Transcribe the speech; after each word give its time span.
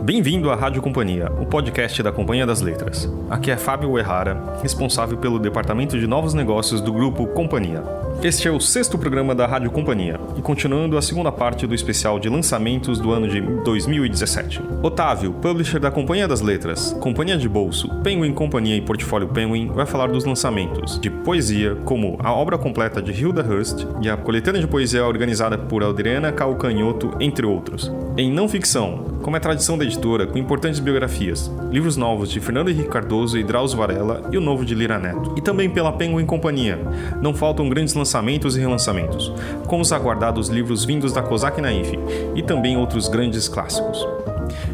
Bem-vindo 0.00 0.50
à 0.50 0.56
Rádio 0.56 0.82
Companhia, 0.82 1.30
o 1.40 1.46
podcast 1.46 2.02
da 2.02 2.10
Companhia 2.10 2.46
das 2.46 2.60
Letras. 2.60 3.08
Aqui 3.30 3.50
é 3.50 3.56
Fábio 3.56 3.98
Errara, 3.98 4.56
responsável 4.62 5.18
pelo 5.18 5.38
departamento 5.38 5.98
de 5.98 6.06
novos 6.06 6.34
negócios 6.34 6.80
do 6.80 6.92
grupo 6.92 7.26
Companhia. 7.28 7.82
Este 8.22 8.46
é 8.46 8.50
o 8.50 8.60
sexto 8.60 8.98
programa 8.98 9.34
da 9.34 9.46
Rádio 9.46 9.70
Companhia 9.70 10.20
e 10.36 10.42
continuando 10.42 10.96
a 10.96 11.02
segunda 11.02 11.32
parte 11.32 11.66
do 11.66 11.74
especial 11.74 12.18
de 12.18 12.28
lançamentos 12.28 12.98
do 12.98 13.12
ano 13.12 13.28
de 13.28 13.40
2017. 13.40 14.60
Otávio, 14.82 15.32
publisher 15.32 15.80
da 15.80 15.90
Companhia 15.90 16.28
das 16.28 16.40
Letras, 16.40 16.96
Companhia 17.00 17.36
de 17.36 17.48
Bolso, 17.48 17.88
Penguin 18.02 18.32
Companhia 18.32 18.76
e 18.76 18.80
Portfólio 18.80 19.28
Penguin, 19.28 19.68
vai 19.68 19.86
falar 19.86 20.08
dos 20.08 20.24
lançamentos 20.24 21.00
de 21.00 21.10
poesia, 21.10 21.76
como 21.84 22.16
a 22.20 22.32
obra 22.32 22.58
completa 22.58 23.02
de 23.02 23.12
Hilda 23.12 23.42
Hurst 23.42 23.86
e 24.00 24.08
a 24.08 24.16
coletânea 24.16 24.60
de 24.60 24.68
poesia 24.68 25.04
organizada 25.04 25.58
por 25.58 25.82
Adriana 25.82 26.30
Calcanhoto, 26.30 27.16
entre 27.18 27.44
outros. 27.46 27.90
Em 28.16 28.30
não 28.30 28.48
ficção, 28.48 29.11
como 29.22 29.36
é 29.36 29.40
tradição 29.40 29.78
da 29.78 29.84
editora, 29.84 30.26
com 30.26 30.36
importantes 30.36 30.80
biografias, 30.80 31.50
livros 31.70 31.96
novos 31.96 32.28
de 32.28 32.40
Fernando 32.40 32.70
Henrique 32.70 32.88
Cardoso 32.88 33.38
e 33.38 33.44
Drauzio 33.44 33.78
Varela 33.78 34.28
e 34.32 34.36
o 34.36 34.40
novo 34.40 34.64
de 34.64 34.74
Lira 34.74 34.98
Neto. 34.98 35.34
E 35.36 35.40
também 35.40 35.70
pela 35.70 35.92
Penguin 35.92 36.26
Companhia. 36.26 36.78
Não 37.22 37.32
faltam 37.32 37.68
grandes 37.68 37.94
lançamentos 37.94 38.56
e 38.56 38.60
relançamentos, 38.60 39.32
como 39.66 39.82
os 39.82 39.92
aguardados 39.92 40.48
livros 40.48 40.84
vindos 40.84 41.12
da 41.12 41.22
Kozak 41.22 41.60
Naif 41.60 41.98
e 42.34 42.42
também 42.42 42.76
outros 42.76 43.08
grandes 43.08 43.48
clássicos. 43.48 44.04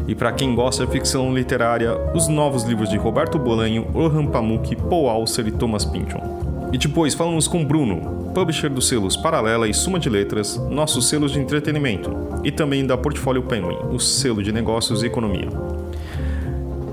E 0.07 0.15
para 0.15 0.31
quem 0.31 0.55
gosta 0.55 0.85
de 0.85 0.91
ficção 0.91 1.33
literária, 1.33 1.95
os 2.15 2.27
novos 2.27 2.63
livros 2.63 2.89
de 2.89 2.97
Roberto 2.97 3.37
Bolanho, 3.37 3.87
Orhan 3.93 4.25
Pamuk, 4.25 4.75
Paul 4.75 5.09
Auster 5.09 5.47
e 5.47 5.51
Thomas 5.51 5.85
Pynchon. 5.85 6.48
E 6.71 6.77
depois 6.77 7.15
falamos 7.15 7.47
com 7.47 7.65
Bruno, 7.65 8.31
publisher 8.33 8.69
dos 8.69 8.87
selos 8.87 9.17
Paralela 9.17 9.67
e 9.67 9.73
Suma 9.73 9.99
de 9.99 10.09
Letras, 10.09 10.55
nossos 10.69 11.09
selos 11.09 11.31
de 11.31 11.39
entretenimento, 11.39 12.15
e 12.43 12.51
também 12.51 12.85
da 12.85 12.95
Portfólio 12.95 13.43
Penguin, 13.43 13.77
o 13.91 13.99
selo 13.99 14.43
de 14.43 14.51
negócios 14.51 15.01
e 15.01 15.07
economia. 15.07 15.49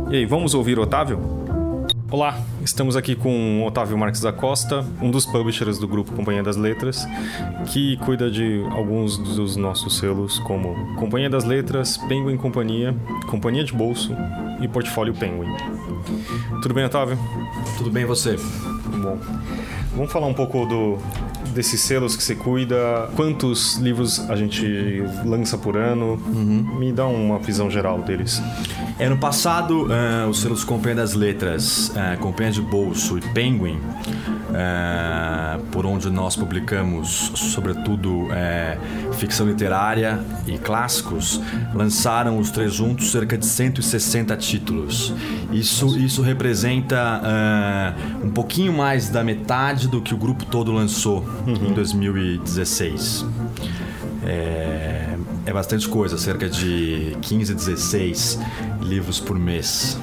E 0.09 0.19
aí, 0.19 0.25
vamos 0.25 0.55
ouvir 0.55 0.79
Otávio? 0.79 1.38
Olá, 2.11 2.41
estamos 2.65 2.97
aqui 2.97 3.15
com 3.15 3.67
Otávio 3.67 3.99
Marques 3.99 4.23
da 4.23 4.33
Costa, 4.33 4.83
um 4.99 5.11
dos 5.11 5.27
publishers 5.27 5.77
do 5.77 5.87
grupo 5.87 6.11
Companhia 6.13 6.43
das 6.43 6.57
Letras, 6.57 7.07
que 7.67 7.99
cuida 7.99 8.31
de 8.31 8.65
alguns 8.71 9.19
dos 9.19 9.57
nossos 9.57 9.99
selos, 9.99 10.39
como 10.39 10.97
Companhia 10.97 11.29
das 11.29 11.45
Letras, 11.45 11.99
Penguin 11.99 12.39
Companhia, 12.39 12.97
Companhia 13.27 13.63
de 13.63 13.75
Bolso 13.75 14.17
e 14.59 14.67
Portfólio 14.67 15.13
Penguin. 15.13 15.55
Tudo 16.63 16.73
bem, 16.73 16.87
Otávio? 16.87 17.19
Tudo 17.77 17.91
bem, 17.91 18.07
você? 18.07 18.37
Bom. 19.03 19.19
Vamos 19.95 20.11
falar 20.11 20.29
um 20.29 20.35
pouco 20.35 20.65
do, 20.65 20.97
desses 21.55 21.81
selos 21.83 22.17
que 22.17 22.23
você 22.23 22.35
cuida, 22.35 23.11
quantos 23.17 23.77
livros 23.77 24.21
a 24.31 24.37
gente 24.37 25.03
lança 25.27 25.59
por 25.59 25.77
ano? 25.77 26.15
Uhum. 26.27 26.79
Me 26.79 26.91
dá 26.91 27.07
uma 27.07 27.39
visão 27.39 27.71
geral 27.71 28.01
deles. 28.01 28.41
Ano 29.01 29.17
passado, 29.17 29.87
uh, 29.87 30.29
os 30.29 30.41
selos 30.41 30.65
Companhia 30.65 30.97
das 30.97 31.15
Letras, 31.15 31.91
uh, 31.91 32.19
Companhia 32.19 32.51
de 32.51 32.61
Bolso 32.61 33.17
e 33.17 33.21
Penguin, 33.21 33.77
uh, 33.77 35.63
por 35.71 35.87
onde 35.87 36.11
nós 36.11 36.35
publicamos, 36.35 37.31
sobretudo, 37.37 38.27
ficção 39.13 39.47
literária 39.47 40.19
e 40.49 40.59
clássicos, 40.59 41.41
lançaram 41.73 42.39
os 42.39 42.51
três 42.51 42.75
juntos 42.75 43.13
cerca 43.13 43.39
de 43.39 43.47
160 43.47 44.37
títulos. 44.37 45.15
Isso, 45.53 45.97
isso 45.97 46.21
representa 46.21 47.23
um 48.23 48.31
pouquinho 48.31 48.73
mais 48.73 49.09
da 49.09 49.23
metade 49.23 49.87
do 49.87 50.01
que 50.01 50.13
o 50.13 50.17
grupo 50.17 50.45
todo 50.45 50.73
lançou 50.73 51.25
uhum. 51.47 51.69
em 51.69 51.73
2016. 51.73 53.25
É, 54.25 54.98
é 55.49 55.53
bastante 55.53 55.89
coisa, 55.89 56.19
cerca 56.19 56.47
de 56.47 57.17
15, 57.23 57.55
16 57.55 58.39
livros 58.83 59.19
por 59.19 59.39
mês. 59.39 59.99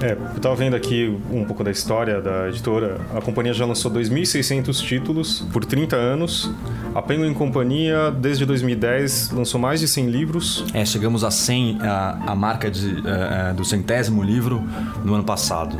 É, 0.00 0.12
eu 0.12 0.36
estava 0.36 0.54
vendo 0.54 0.74
aqui 0.74 1.16
um 1.30 1.44
pouco 1.44 1.62
da 1.62 1.70
história 1.70 2.20
da 2.20 2.48
editora. 2.48 3.00
A 3.14 3.20
companhia 3.20 3.52
já 3.52 3.64
lançou 3.64 3.90
2.600 3.90 4.82
títulos 4.82 5.46
por 5.52 5.64
30 5.64 5.96
anos. 5.96 6.50
A 6.94 7.02
Penguin 7.02 7.34
Companhia, 7.34 8.10
desde 8.10 8.46
2010, 8.46 9.30
lançou 9.30 9.60
mais 9.60 9.80
de 9.80 9.88
100 9.88 10.06
livros. 10.06 10.64
É, 10.72 10.84
chegamos 10.84 11.24
a 11.24 11.30
100, 11.30 11.78
a, 11.82 12.18
a 12.26 12.34
marca 12.34 12.70
de, 12.70 12.86
uh, 12.86 13.54
do 13.56 13.64
centésimo 13.64 14.22
livro 14.22 14.62
no 15.04 15.14
ano 15.14 15.24
passado. 15.24 15.76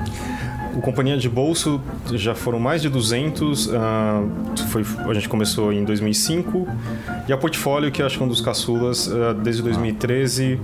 O 0.77 0.81
Companhia 0.81 1.17
de 1.17 1.29
Bolso 1.29 1.81
já 2.13 2.35
foram 2.35 2.59
mais 2.59 2.83
de 2.83 2.89
200. 2.89 3.67
Uh, 3.67 3.71
ah, 3.77 4.23
foi, 4.71 4.85
a 5.09 5.15
gente 5.15 5.29
começou 5.29 5.73
em 5.73 5.85
2005. 5.85 6.67
E 7.29 7.33
a 7.33 7.37
Portfólio, 7.37 7.93
que 7.93 8.03
acho 8.03 8.17
que 8.17 8.23
é 8.23 8.27
um 8.27 8.29
dos 8.29 8.41
caçulas, 8.41 9.07
uh, 9.07 9.35
desde 9.41 9.63
2013. 9.63 10.59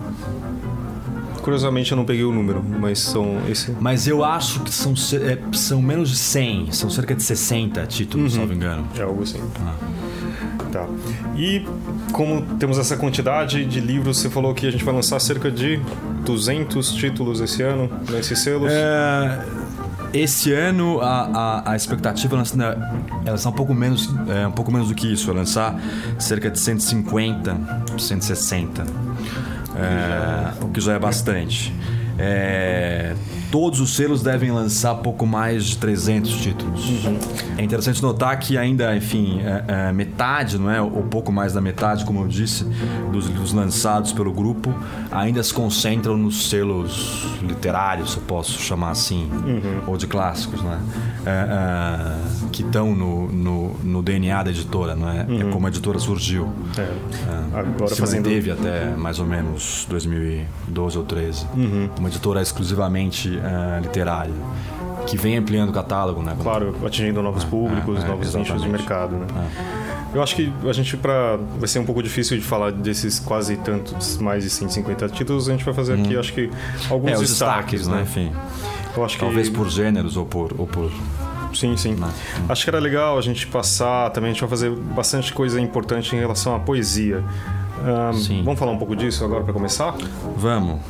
Curiosamente 1.42 1.92
eu 1.92 1.96
não 1.96 2.04
peguei 2.04 2.24
o 2.24 2.32
número, 2.32 2.62
mas 2.62 2.98
são 2.98 3.40
esse. 3.48 3.74
Mas 3.80 4.06
eu 4.06 4.24
acho 4.24 4.60
que 4.60 4.72
são, 4.72 4.92
é, 4.92 5.38
são 5.56 5.80
menos 5.80 6.10
de 6.10 6.16
100, 6.16 6.72
são 6.72 6.90
cerca 6.90 7.14
de 7.14 7.22
60 7.22 7.86
títulos, 7.86 8.24
uhum. 8.24 8.30
se 8.30 8.38
não 8.38 8.46
me 8.46 8.54
engano. 8.54 8.86
É 8.96 9.02
algo 9.02 9.22
assim. 9.22 9.40
Ah. 9.60 9.74
Tá. 10.72 10.86
E 11.36 11.66
como 12.12 12.42
temos 12.56 12.78
essa 12.78 12.96
quantidade 12.96 13.64
de 13.64 13.80
livros, 13.80 14.18
você 14.18 14.30
falou 14.30 14.54
que 14.54 14.68
a 14.68 14.70
gente 14.70 14.84
vai 14.84 14.94
lançar 14.94 15.18
cerca 15.18 15.50
de 15.50 15.80
200 16.24 16.92
títulos 16.92 17.40
esse 17.40 17.60
ano 17.62 17.90
nesses 18.08 18.38
selos? 18.38 18.70
É 18.70 19.44
esse 20.12 20.52
ano 20.52 21.00
a, 21.00 21.62
a, 21.64 21.72
a 21.72 21.76
expectativa 21.76 22.36
é 22.36 23.30
lançar 23.30 23.48
um 23.48 23.52
pouco 23.52 23.72
menos 23.72 24.12
é, 24.28 24.46
um 24.46 24.52
pouco 24.52 24.72
menos 24.72 24.88
do 24.88 24.94
que 24.94 25.12
isso, 25.12 25.30
é 25.30 25.34
lançar 25.34 25.80
cerca 26.18 26.50
de 26.50 26.58
150, 26.58 27.56
160, 27.96 28.84
é, 29.76 30.64
o 30.64 30.68
que 30.68 30.80
já 30.80 30.94
é 30.94 30.98
bastante. 30.98 31.74
É, 32.18 33.14
todos 33.50 33.80
os 33.80 33.96
selos 33.96 34.22
devem 34.22 34.50
lançar 34.50 34.94
pouco 34.96 35.26
mais 35.26 35.64
de 35.64 35.78
300 35.78 36.40
títulos. 36.40 36.88
Uhum. 36.88 37.18
É 37.58 37.62
interessante 37.62 38.02
notar 38.02 38.38
que 38.38 38.56
ainda, 38.56 38.94
enfim, 38.96 39.40
é, 39.40 39.88
é, 39.88 39.92
metade, 39.92 40.58
não 40.58 40.70
é, 40.70 40.80
ou 40.80 41.02
pouco 41.02 41.32
mais 41.32 41.52
da 41.52 41.60
metade, 41.60 42.04
como 42.04 42.22
eu 42.22 42.28
disse, 42.28 42.64
dos 43.12 43.26
livros 43.26 43.52
lançados 43.52 44.12
pelo 44.12 44.32
grupo 44.32 44.74
ainda 45.10 45.42
se 45.42 45.52
concentram 45.52 46.16
nos 46.16 46.48
selos 46.48 47.26
literários, 47.42 48.12
se 48.12 48.16
eu 48.18 48.22
posso 48.22 48.60
chamar 48.60 48.90
assim, 48.90 49.28
uhum. 49.30 49.82
ou 49.86 49.96
de 49.96 50.06
clássicos, 50.06 50.62
não 50.62 50.72
é? 50.72 50.78
que 52.52 52.62
estão 52.62 52.94
no, 52.94 53.30
no, 53.30 53.74
no, 53.84 54.02
DNA 54.02 54.42
da 54.42 54.50
editora, 54.50 54.94
não 54.94 55.08
é? 55.08 55.20
é 55.20 55.24
uhum. 55.24 55.48
É 55.48 55.52
como 55.52 55.66
a 55.66 55.68
editora 55.70 55.98
surgiu. 55.98 56.48
É. 56.78 57.58
Agora 57.58 57.88
se 57.88 58.00
fazendo... 58.00 58.26
manteve 58.26 58.50
até 58.50 58.86
mais 58.96 59.18
ou 59.18 59.26
menos 59.26 59.86
2012 59.88 60.98
ou 60.98 61.04
13. 61.04 61.46
Uhum. 61.54 61.90
Uma 61.98 62.08
editora 62.08 62.40
exclusivamente 62.40 63.39
uh, 63.40 63.80
literária 63.80 64.34
que 65.06 65.16
vem 65.16 65.36
ampliando 65.36 65.70
o 65.70 65.72
catálogo, 65.72 66.22
né? 66.22 66.36
Claro, 66.40 66.74
atingindo 66.84 67.22
novos 67.22 67.44
públicos, 67.44 68.04
novos 68.04 68.34
nichos 68.34 68.62
de 68.62 68.68
mercado, 68.68 69.16
né? 69.16 69.26
Eu 70.12 70.22
acho 70.22 70.34
que 70.34 70.52
a 70.68 70.72
gente, 70.72 70.96
para 70.96 71.38
vai 71.58 71.68
ser 71.68 71.78
um 71.78 71.84
pouco 71.84 72.02
difícil 72.02 72.36
de 72.36 72.42
falar 72.42 72.72
desses 72.72 73.18
quase 73.18 73.56
tantos, 73.56 74.18
mais 74.18 74.42
de 74.42 74.50
150 74.50 75.08
títulos, 75.08 75.48
a 75.48 75.52
gente 75.52 75.64
vai 75.64 75.72
fazer 75.72 75.94
aqui, 75.94 76.16
hum. 76.16 76.20
acho 76.20 76.32
que, 76.32 76.50
alguns 76.88 77.12
é, 77.12 77.16
destaques, 77.18 77.86
destaques, 77.86 77.86
né? 77.86 77.96
né? 77.96 78.02
Enfim. 78.02 78.32
Eu 78.96 79.04
acho 79.04 79.18
Talvez 79.18 79.48
que... 79.48 79.54
por 79.54 79.68
gêneros 79.68 80.16
ou 80.16 80.26
por, 80.26 80.52
ou 80.58 80.66
por 80.66 80.90
Sim, 81.54 81.76
sim. 81.76 81.94
Né? 81.94 82.08
Acho 82.48 82.64
que 82.64 82.70
era 82.70 82.78
legal 82.78 83.18
a 83.18 83.22
gente 83.22 83.46
passar 83.46 84.10
também, 84.10 84.30
a 84.30 84.32
gente 84.32 84.40
vai 84.40 84.50
fazer 84.50 84.70
bastante 84.70 85.32
coisa 85.32 85.60
importante 85.60 86.14
em 86.14 86.18
relação 86.18 86.54
à 86.54 86.60
poesia. 86.60 87.24
Um, 87.80 88.44
vamos 88.44 88.58
falar 88.58 88.72
um 88.72 88.78
pouco 88.78 88.94
disso 88.94 89.24
agora 89.24 89.42
para 89.42 89.52
começar? 89.52 89.94
Vamos. 90.36 90.80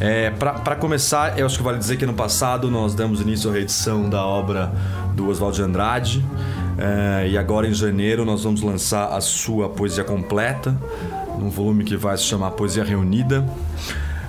É, 0.00 0.30
para 0.30 0.76
começar, 0.76 1.38
eu 1.38 1.44
acho 1.44 1.58
que 1.58 1.62
vale 1.62 1.76
dizer 1.76 1.98
que 1.98 2.06
no 2.06 2.14
passado 2.14 2.70
nós 2.70 2.94
damos 2.94 3.20
início 3.20 3.50
à 3.50 3.52
reedição 3.52 4.08
da 4.08 4.24
obra 4.24 4.72
do 5.14 5.28
Oswald 5.28 5.54
de 5.54 5.62
Andrade. 5.62 6.24
É, 6.78 7.28
e 7.28 7.36
agora 7.36 7.68
em 7.68 7.74
janeiro 7.74 8.24
nós 8.24 8.42
vamos 8.42 8.62
lançar 8.62 9.08
a 9.08 9.20
sua 9.20 9.68
poesia 9.68 10.02
completa, 10.02 10.74
num 11.38 11.50
volume 11.50 11.84
que 11.84 11.98
vai 11.98 12.16
se 12.16 12.24
chamar 12.24 12.52
Poesia 12.52 12.82
Reunida. 12.82 13.46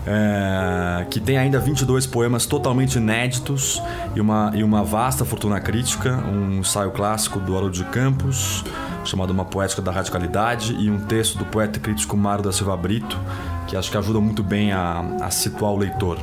É, 0.06 1.06
que 1.12 1.19
tem 1.19 1.38
ainda 1.38 1.59
22 1.59 2.07
poemas 2.07 2.48
totalmente 2.48 2.95
inéditos 2.95 3.81
e 4.15 4.21
uma, 4.21 4.51
e 4.56 4.63
uma 4.63 4.83
vasta 4.83 5.24
fortuna 5.24 5.59
crítica, 5.59 6.18
um 6.27 6.59
ensaio 6.59 6.89
clássico 6.89 7.39
do 7.39 7.56
Haroldo 7.56 7.75
de 7.75 7.83
Campos, 7.86 8.63
chamado 9.06 9.31
Uma 9.31 9.45
Poética 9.45 9.81
da 9.81 9.92
Radicalidade, 9.92 10.74
e 10.74 10.89
um 10.89 11.00
texto 11.01 11.38
do 11.38 11.45
poeta 11.45 11.80
crítico 11.80 12.18
Mário 12.18 12.44
da 12.44 12.51
Silva 12.51 12.75
Brito, 12.75 13.19
que 13.68 13.77
acho 13.77 13.92
que 13.92 13.98
ajuda 13.98 14.19
muito 14.19 14.42
bem 14.42 14.71
a, 14.71 15.03
a 15.21 15.30
situar 15.30 15.71
o 15.71 15.77
leitor. 15.77 16.18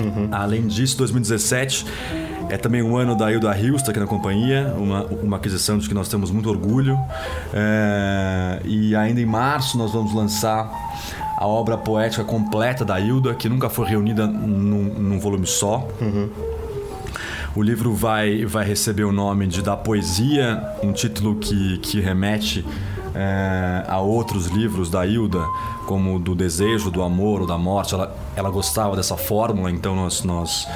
Uhum. 0.00 0.28
Além 0.32 0.66
disso, 0.66 0.96
2017 0.98 1.84
É 2.48 2.56
também 2.56 2.82
um 2.82 2.96
ano 2.96 3.14
da 3.14 3.30
Hilda 3.30 3.56
Hilst 3.56 3.88
aqui 3.88 4.00
na 4.00 4.06
companhia, 4.06 4.74
uma, 4.76 5.04
uma 5.04 5.36
aquisição 5.36 5.78
de 5.78 5.88
que 5.88 5.94
nós 5.94 6.08
temos 6.08 6.32
muito 6.32 6.50
orgulho. 6.50 6.98
É, 7.54 8.60
e 8.64 8.96
ainda 8.96 9.20
em 9.20 9.26
março 9.26 9.78
nós 9.78 9.92
vamos 9.92 10.12
lançar 10.12 10.68
a 11.40 11.46
obra 11.46 11.78
poética 11.78 12.22
completa 12.22 12.84
da 12.84 13.00
Hilda, 13.00 13.34
que 13.34 13.48
nunca 13.48 13.70
foi 13.70 13.86
reunida 13.88 14.26
num, 14.26 14.84
num 14.84 15.18
volume 15.18 15.46
só. 15.46 15.88
Uhum. 15.98 16.28
O 17.56 17.62
livro 17.62 17.94
vai, 17.94 18.44
vai 18.44 18.62
receber 18.66 19.04
o 19.04 19.10
nome 19.10 19.46
de 19.46 19.62
Da 19.62 19.74
Poesia, 19.74 20.62
um 20.82 20.92
título 20.92 21.36
que, 21.36 21.78
que 21.78 21.98
remete 21.98 22.62
é, 23.14 23.84
a 23.88 23.98
outros 24.00 24.48
livros 24.48 24.90
da 24.90 25.06
Hilda, 25.06 25.42
como 25.86 26.18
do 26.18 26.34
desejo, 26.34 26.90
do 26.90 27.02
amor 27.02 27.40
ou 27.40 27.46
da 27.46 27.56
morte. 27.56 27.94
Ela, 27.94 28.14
ela 28.36 28.50
gostava 28.50 28.94
dessa 28.94 29.16
fórmula, 29.16 29.70
então 29.70 29.96
nós, 29.96 30.22
nós 30.22 30.68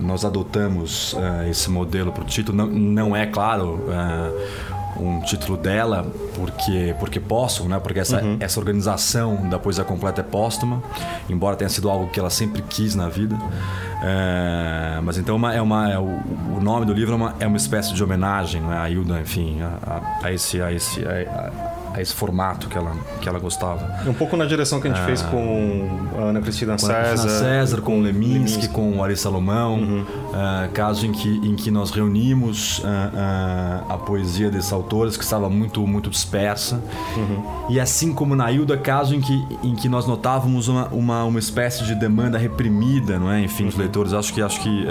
nós 0.00 0.24
adotamos 0.24 1.14
uh, 1.14 1.48
esse 1.50 1.70
modelo 1.70 2.12
para 2.12 2.22
o 2.22 2.26
título. 2.26 2.56
Não, 2.56 2.66
não 2.66 3.16
é, 3.16 3.26
claro, 3.26 3.80
uh, 3.88 4.65
um 4.98 5.20
título 5.20 5.56
dela 5.56 6.06
porque 6.34 6.94
porque 6.98 7.20
posso, 7.20 7.68
né? 7.68 7.78
Porque 7.78 8.00
essa, 8.00 8.22
uhum. 8.22 8.36
essa 8.40 8.58
organização 8.60 9.48
da 9.48 9.58
poesia 9.58 9.84
completa 9.84 10.20
é 10.20 10.24
póstuma, 10.24 10.82
embora 11.28 11.56
tenha 11.56 11.68
sido 11.68 11.88
algo 11.88 12.08
que 12.08 12.18
ela 12.18 12.30
sempre 12.30 12.62
quis 12.62 12.94
na 12.94 13.08
vida. 13.08 13.34
Uh, 13.34 15.02
mas 15.02 15.18
então 15.18 15.36
uma, 15.36 15.54
é 15.54 15.60
uma 15.60 15.90
é 15.90 15.98
o, 15.98 16.02
o, 16.02 16.60
nome 16.60 16.84
do 16.84 16.92
livro 16.92 17.14
é 17.14 17.16
uma, 17.16 17.34
é 17.40 17.46
uma 17.46 17.56
espécie 17.56 17.94
de 17.94 18.04
homenagem 18.04 18.60
né? 18.60 18.76
a 18.78 18.90
Hilda, 18.90 19.20
enfim, 19.20 19.62
a, 19.62 19.78
a, 20.22 20.26
a 20.26 20.32
esse 20.32 20.60
a 20.60 20.70
esse 20.70 21.02
a, 21.04 21.75
a 21.96 22.02
esse 22.02 22.12
formato 22.12 22.68
que 22.68 22.76
ela, 22.76 22.92
que 23.20 23.28
ela 23.28 23.38
gostava. 23.38 24.02
Um 24.06 24.12
pouco 24.12 24.36
na 24.36 24.44
direção 24.44 24.80
que 24.80 24.86
a 24.86 24.92
gente 24.92 25.04
fez 25.06 25.22
ah. 25.22 25.28
com 25.28 25.88
a 26.18 26.22
Ana 26.24 26.42
Cristina 26.42 26.72
com 26.72 26.78
César. 26.78 27.22
Cristina 27.22 27.32
César, 27.38 27.76
com, 27.78 27.92
com 27.92 28.00
Leminski, 28.00 28.34
Leminski, 28.34 28.68
com 28.68 28.98
o 28.98 29.02
Ari 29.02 29.16
Salomão. 29.16 29.76
Uhum. 29.76 30.02
Uh, 30.02 30.70
caso 30.74 31.06
em 31.06 31.12
que, 31.12 31.28
em 31.28 31.56
que 31.56 31.70
nós 31.70 31.90
reunimos 31.90 32.80
uh, 32.80 32.82
uh, 32.82 33.92
a 33.92 33.96
poesia 33.96 34.50
desses 34.50 34.72
autores, 34.72 35.16
que 35.16 35.24
estava 35.24 35.48
muito, 35.48 35.86
muito 35.86 36.10
dispersa. 36.10 36.82
Uhum. 37.16 37.70
E 37.70 37.80
assim 37.80 38.12
como 38.12 38.36
na 38.36 38.52
Hilda, 38.52 38.76
caso 38.76 39.14
em 39.14 39.20
que, 39.20 39.46
em 39.62 39.74
que 39.74 39.88
nós 39.88 40.06
notávamos 40.06 40.68
uma, 40.68 40.88
uma, 40.88 41.24
uma 41.24 41.38
espécie 41.38 41.82
de 41.84 41.94
demanda 41.94 42.36
reprimida, 42.36 43.18
não 43.18 43.30
é? 43.30 43.40
Enfim, 43.40 43.62
uhum. 43.62 43.68
os 43.70 43.76
leitores, 43.76 44.12
acho 44.12 44.34
que, 44.34 44.42
acho 44.42 44.60
que 44.60 44.86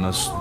nós 0.00 0.32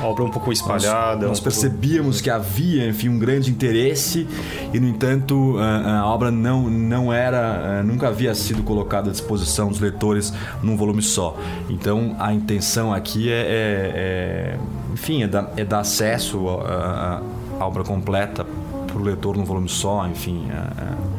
a 0.00 0.06
obra 0.06 0.24
um 0.24 0.30
pouco 0.30 0.52
espalhada. 0.52 1.20
Nós, 1.22 1.28
nós 1.28 1.40
um 1.40 1.42
percebíamos 1.42 2.16
pouco... 2.16 2.24
que 2.24 2.30
havia, 2.30 2.88
enfim, 2.88 3.08
um 3.08 3.18
grande 3.18 3.50
interesse 3.50 4.26
e, 4.72 4.80
no 4.80 4.88
entanto, 4.88 5.56
a, 5.58 6.00
a 6.00 6.06
obra 6.06 6.30
não, 6.30 6.68
não 6.68 7.12
era, 7.12 7.82
nunca 7.82 8.08
havia 8.08 8.34
sido 8.34 8.62
colocada 8.62 9.10
à 9.10 9.12
disposição 9.12 9.68
dos 9.68 9.80
leitores 9.80 10.32
num 10.62 10.76
volume 10.76 11.02
só. 11.02 11.36
Então, 11.68 12.16
a 12.18 12.32
intenção 12.32 12.92
aqui 12.92 13.30
é, 13.30 13.34
é, 13.34 13.92
é 13.94 14.58
enfim, 14.92 15.22
é 15.22 15.28
dar, 15.28 15.52
é 15.56 15.64
dar 15.64 15.80
acesso 15.80 16.48
à 16.48 17.22
obra 17.60 17.84
completa 17.84 18.46
para 18.86 18.96
o 18.96 19.02
leitor 19.02 19.36
num 19.36 19.44
volume 19.44 19.68
só, 19.68 20.06
enfim. 20.06 20.48
É, 20.50 21.16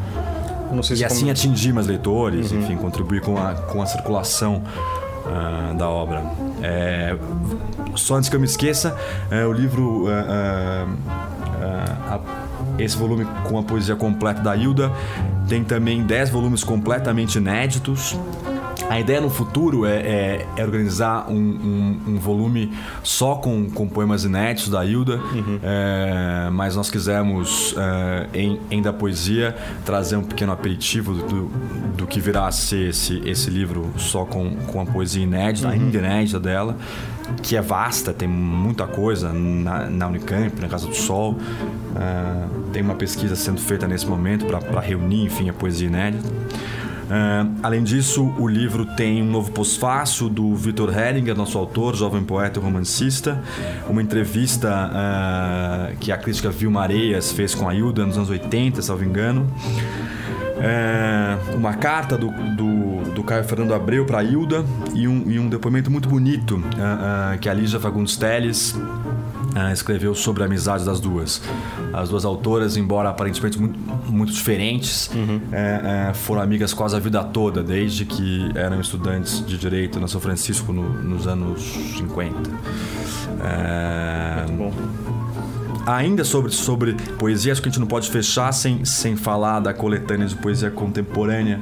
e 0.95 1.05
assim 1.05 1.19
como... 1.21 1.31
atingir 1.31 1.73
mais 1.73 1.87
leitores, 1.87 2.51
uhum. 2.51 2.59
enfim, 2.59 2.75
contribuir 2.75 3.21
com 3.21 3.37
a, 3.37 3.53
com 3.53 3.81
a 3.81 3.85
circulação 3.85 4.63
uh, 5.27 5.75
da 5.75 5.89
obra. 5.89 6.23
É, 6.61 7.17
só 7.95 8.15
antes 8.15 8.29
que 8.29 8.35
eu 8.35 8.39
me 8.39 8.45
esqueça, 8.45 8.97
é, 9.29 9.45
o 9.45 9.51
livro. 9.51 10.05
Uh, 10.05 10.87
uh, 11.63 12.47
esse 12.77 12.95
volume 12.95 13.25
com 13.47 13.57
a 13.57 13.63
poesia 13.63 13.95
completa 13.95 14.39
da 14.39 14.55
Hilda 14.55 14.91
tem 15.47 15.63
também 15.63 16.03
10 16.03 16.29
volumes 16.29 16.63
completamente 16.63 17.37
inéditos. 17.37 18.17
A 18.89 18.99
ideia 18.99 19.19
no 19.19 19.29
futuro 19.29 19.85
é, 19.85 19.95
é, 19.95 20.45
é 20.55 20.63
organizar 20.63 21.29
um, 21.29 21.35
um, 21.35 22.01
um, 22.07 22.19
volume 22.19 22.71
só 23.03 23.35
com, 23.35 23.69
com 23.69 23.87
poemas 23.87 24.23
inéditos 24.23 24.69
da 24.69 24.85
Hilda, 24.85 25.17
uhum. 25.17 25.59
é, 25.61 26.49
mas 26.51 26.75
nós 26.75 26.89
quisemos, 26.89 27.75
é, 27.77 28.27
em, 28.33 28.59
em, 28.69 28.81
da 28.81 28.93
poesia, 28.93 29.55
trazer 29.83 30.15
um 30.15 30.23
pequeno 30.23 30.51
aperitivo 30.51 31.13
do, 31.13 31.51
do 31.95 32.07
que 32.07 32.19
virá 32.19 32.47
a 32.47 32.51
ser 32.51 32.89
esse, 32.89 33.21
esse 33.25 33.49
livro 33.49 33.91
só 33.97 34.25
com, 34.25 34.55
com 34.67 34.79
a 34.81 34.85
poesia 34.85 35.23
inédita, 35.23 35.67
uhum. 35.67 35.73
ainda 35.73 35.97
inédita 35.97 36.39
dela, 36.39 36.77
que 37.41 37.57
é 37.57 37.61
vasta, 37.61 38.13
tem 38.13 38.27
muita 38.27 38.87
coisa 38.87 39.33
na, 39.33 39.89
na 39.89 40.07
Unicamp, 40.07 40.61
na 40.61 40.67
Casa 40.67 40.87
do 40.87 40.95
Sol. 40.95 41.35
É, 41.95 42.71
tem 42.71 42.81
uma 42.81 42.95
pesquisa 42.95 43.35
sendo 43.35 43.59
feita 43.59 43.87
nesse 43.87 44.05
momento 44.05 44.45
para 44.45 44.79
reunir, 44.79 45.25
enfim, 45.25 45.49
a 45.49 45.53
poesia 45.53 45.87
inédita. 45.87 46.23
Uh, 47.07 47.59
além 47.63 47.83
disso, 47.83 48.33
o 48.37 48.47
livro 48.47 48.85
tem 48.85 49.23
um 49.23 49.31
novo 49.31 49.51
pós-fácil 49.51 50.27
do 50.27 50.53
Victor 50.55 50.95
Hellinger, 50.95 51.35
nosso 51.35 51.57
autor, 51.57 51.95
jovem 51.95 52.21
poeta 52.21 52.59
e 52.59 52.63
romancista. 52.63 53.41
Uma 53.89 54.01
entrevista 54.01 54.91
uh, 54.91 55.97
que 55.97 56.11
a 56.11 56.17
crítica 56.17 56.49
Vilma 56.49 56.81
Areias 56.81 57.31
fez 57.31 57.55
com 57.55 57.69
a 57.69 57.73
Hilda 57.73 58.05
nos 58.05 58.17
anos 58.17 58.29
80, 58.29 58.81
salvo 58.81 59.05
engano. 59.05 59.47
Uh, 60.57 61.55
uma 61.55 61.75
carta 61.75 62.17
do, 62.17 62.29
do, 62.29 63.13
do, 63.13 63.23
Caio 63.23 63.43
Fernando 63.43 63.73
Abreu 63.73 64.05
para 64.05 64.19
a 64.19 64.23
Hilda 64.23 64.65
e 64.93 65.07
um, 65.07 65.23
e 65.29 65.39
um 65.39 65.47
depoimento 65.47 65.89
muito 65.91 66.09
bonito 66.09 66.61
que 67.39 67.47
a 67.47 67.53
Lígia 67.53 67.79
Fagundes 67.79 68.17
Teles 68.17 68.75
uh, 69.57 69.73
escreveu 69.73 70.13
sobre 70.13 70.43
a 70.43 70.45
amizade 70.45 70.85
das 70.85 70.99
duas. 70.99 71.41
As 71.93 72.09
duas 72.09 72.25
autoras, 72.25 72.77
embora 72.77 73.09
aparentemente 73.09 73.59
muito, 73.59 73.79
muito 74.11 74.31
diferentes, 74.31 75.09
uhum. 75.13 75.41
é, 75.51 76.09
é, 76.09 76.13
foram 76.13 76.41
amigas 76.41 76.73
quase 76.73 76.95
a 76.95 76.99
vida 76.99 77.23
toda, 77.23 77.63
desde 77.63 78.05
que 78.05 78.51
eram 78.55 78.79
estudantes 78.79 79.45
de 79.45 79.57
direito 79.57 79.99
na 79.99 80.07
São 80.07 80.21
Francisco 80.21 80.71
no, 80.71 80.83
nos 81.03 81.27
anos 81.27 81.61
50. 81.97 82.35
É, 83.43 84.45
muito 84.51 84.57
bom 84.57 85.17
ainda 85.87 86.25
sobre, 86.25 86.51
sobre 86.51 86.93
poesia, 87.17 87.53
acho 87.53 87.61
que 87.61 87.69
a 87.69 87.71
gente 87.71 87.79
não 87.79 87.87
pode 87.87 88.09
fechar 88.09 88.51
sem, 88.51 88.83
sem 88.83 89.15
falar 89.15 89.61
da 89.61 89.73
coletânea 89.73 90.27
de 90.27 90.35
poesia 90.35 90.69
contemporânea 90.69 91.61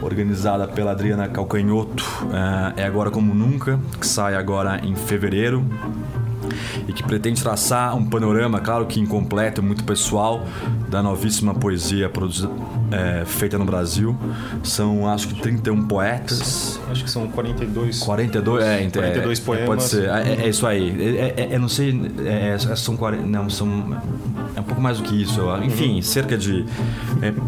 organizada 0.00 0.68
pela 0.68 0.92
Adriana 0.92 1.26
Calcanhoto. 1.26 2.04
É, 2.76 2.82
é 2.82 2.86
Agora 2.86 3.10
Como 3.10 3.34
Nunca, 3.34 3.80
que 4.00 4.06
sai 4.06 4.36
agora 4.36 4.80
em 4.84 4.94
fevereiro 4.94 5.64
e 6.88 6.92
que 6.92 7.02
pretende 7.02 7.42
traçar 7.42 7.96
um 7.96 8.04
panorama, 8.04 8.60
claro 8.60 8.86
que 8.86 9.00
incompleto, 9.00 9.62
muito 9.62 9.84
pessoal, 9.84 10.44
da 10.88 11.02
novíssima 11.02 11.54
poesia 11.54 12.08
produzida, 12.08 12.50
é, 12.90 13.24
feita 13.24 13.58
no 13.58 13.64
Brasil. 13.64 14.16
São 14.62 15.08
acho 15.08 15.28
que 15.28 15.40
31 15.40 15.86
poetas. 15.86 16.80
Acho 16.90 17.04
que 17.04 17.10
são 17.10 17.28
42. 17.28 18.00
42, 18.00 18.64
é, 18.64 18.88
42 18.90 19.38
é, 19.38 19.42
poemas. 19.42 19.66
Pode 19.66 19.82
ser, 19.84 20.08
é, 20.08 20.44
é 20.44 20.48
isso 20.48 20.66
aí. 20.66 21.16
É, 21.18 21.34
é, 21.42 21.48
eu 21.54 21.60
não 21.60 21.68
sei, 21.68 21.94
é, 22.24 22.56
são 22.76 22.96
40, 22.96 23.26
não, 23.26 23.50
são 23.50 23.96
é 24.54 24.60
um 24.60 24.64
pouco 24.64 24.80
mais 24.80 24.98
do 24.98 25.04
que 25.04 25.20
isso. 25.22 25.42
Enfim, 25.62 25.96
uhum. 25.96 26.02
cerca 26.02 26.36
de 26.36 26.64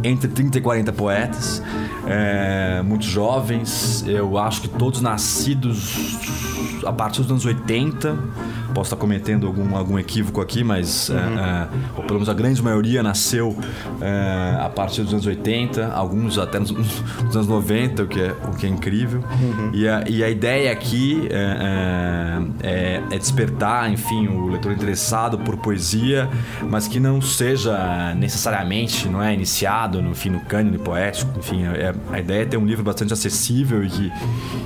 entre 0.03 0.29
30 0.29 0.59
e 0.59 0.61
40 0.61 0.93
poetas, 0.93 1.63
muito 2.85 3.05
jovens. 3.05 4.05
Eu 4.07 4.39
acho 4.39 4.63
que 4.63 4.69
todos 4.69 5.01
nascidos 5.01 6.19
a 6.85 6.93
partir 6.93 7.23
dos 7.23 7.31
anos 7.31 7.45
80 7.45 8.17
posso 8.75 8.89
estar 8.89 8.97
cometendo 8.97 9.47
algum, 9.47 9.77
algum 9.77 9.99
equívoco 9.99 10.41
aqui, 10.41 10.63
mas 10.63 11.09
uhum. 11.09 11.17
é, 11.17 11.69
ou 11.97 12.03
pelo 12.05 12.15
menos 12.15 12.29
a 12.29 12.35
grande 12.35 12.63
maioria 12.63 13.03
nasceu 13.03 13.57
é, 14.01 14.59
a 14.61 14.69
partir 14.69 15.03
dos 15.03 15.13
anos 15.13 15.27
80, 15.27 15.93
alguns 15.93 16.39
até 16.39 16.59
nos, 16.59 16.71
nos, 16.71 17.37
anos 17.37 17.49
90, 17.49 18.03
o 18.03 18.07
que 18.07 18.21
é, 18.21 18.35
o 18.47 18.57
que 18.57 18.67
é 18.67 18.69
incrível. 18.69 19.21
Uhum. 19.21 19.71
E, 19.73 19.89
a, 19.89 20.05
e 20.09 20.23
a 20.23 20.29
ideia 20.29 20.73
aqui 20.73 21.29
é, 21.31 22.49
é, 22.63 23.03
é, 23.11 23.19
despertar, 23.19 23.91
enfim, 23.91 24.29
o 24.29 24.49
leitor 24.49 24.73
interessado 24.73 25.39
por 25.39 25.57
poesia, 25.57 26.29
mas 26.69 26.87
que 26.87 27.01
não 27.01 27.21
seja 27.21 28.15
necessariamente 28.15 29.09
não 29.09 29.23
é 29.23 29.33
iniciado 29.33 30.03
no 30.03 30.15
fim 30.15 30.31
no 30.31 30.41
cânone 30.41 30.79
poético. 30.79 31.39
Enfim, 31.39 31.65
é, 31.65 31.95
a 32.13 32.21
ideia 32.21 32.43
é 32.43 32.47
ter 32.47 32.57
um 32.57 32.67
livro 32.67 32.85
bastante 32.85 33.13
acessível 33.13 33.85
e 33.85 33.89
que, 33.89 34.13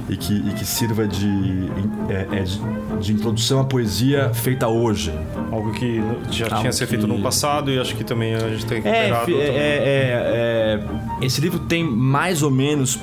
e 0.09 0.17
que, 0.17 0.35
e 0.35 0.53
que 0.55 0.65
sirva 0.65 1.07
de, 1.07 1.21
de, 1.21 2.61
de 3.01 3.13
introdução 3.13 3.61
à 3.61 3.65
poesia 3.65 3.92
poesia 3.93 4.33
feita 4.33 4.69
hoje. 4.69 5.13
Algo 5.51 5.73
que 5.73 6.03
já 6.31 6.47
Algo 6.47 6.61
tinha 6.61 6.73
sido 6.73 6.89
feito 6.89 7.07
no 7.07 7.21
passado 7.21 7.71
e 7.71 7.79
acho 7.79 7.95
que 7.95 8.03
também 8.03 8.35
a 8.35 8.49
gente 8.49 8.65
tem 8.65 8.81
recuperado. 8.81 9.31
É, 9.33 9.35
é, 9.35 9.49
é, 9.49 10.81
é, 11.21 11.25
esse 11.25 11.41
livro 11.41 11.59
tem 11.59 11.85
mais 11.85 12.43
ou 12.43 12.51
menos 12.51 12.99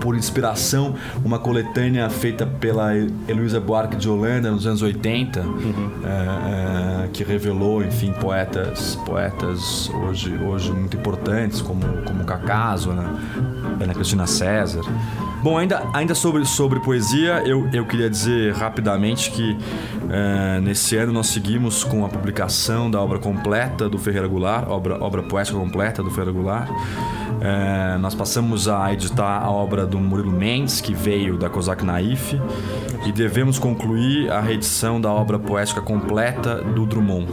por 0.00 0.14
inspiração 0.14 0.94
uma 1.24 1.38
coletânea 1.38 2.08
feita 2.10 2.46
pela 2.46 2.94
Heloísa 3.26 3.58
Buarque 3.58 3.96
de 3.96 4.08
Holanda 4.08 4.50
nos 4.50 4.66
anos 4.66 4.82
80, 4.82 5.40
uhum. 5.40 5.90
é, 6.04 7.04
é, 7.04 7.08
que 7.08 7.24
revelou, 7.24 7.82
enfim, 7.82 8.12
poetas, 8.12 8.96
poetas 9.06 9.90
hoje, 9.90 10.34
hoje 10.36 10.72
muito 10.72 10.96
importantes 10.96 11.60
como 11.60 11.84
como 12.04 12.24
Cacaso, 12.24 12.92
né? 12.92 13.04
Ana 13.80 13.94
Cristina 13.94 14.26
César. 14.26 14.82
Bom, 15.44 15.58
ainda, 15.58 15.86
ainda 15.92 16.14
sobre, 16.14 16.42
sobre 16.46 16.80
poesia, 16.80 17.42
eu, 17.44 17.68
eu 17.70 17.84
queria 17.84 18.08
dizer 18.08 18.54
rapidamente 18.54 19.30
que 19.30 19.54
é, 20.08 20.58
nesse 20.58 20.96
ano 20.96 21.12
nós 21.12 21.26
seguimos 21.26 21.84
com 21.84 22.02
a 22.02 22.08
publicação 22.08 22.90
da 22.90 22.98
obra 22.98 23.18
completa 23.18 23.86
do 23.86 23.98
Ferreira 23.98 24.26
Goulart, 24.26 24.66
obra, 24.66 24.96
obra 25.04 25.22
poética 25.22 25.58
completa 25.58 26.02
do 26.02 26.08
Ferreira 26.08 26.32
Goulart. 26.32 26.70
É, 27.42 27.98
nós 27.98 28.14
passamos 28.14 28.68
a 28.68 28.90
editar 28.94 29.42
a 29.42 29.50
obra 29.50 29.84
do 29.84 30.00
Murilo 30.00 30.32
Mendes, 30.32 30.80
que 30.80 30.94
veio 30.94 31.36
da 31.36 31.50
Kozak 31.50 31.84
Naif, 31.84 32.40
e 33.04 33.12
devemos 33.12 33.58
concluir 33.58 34.32
a 34.32 34.40
reedição 34.40 34.98
da 34.98 35.12
obra 35.12 35.38
poética 35.38 35.82
completa 35.82 36.62
do 36.62 36.86
Drummond. 36.86 37.28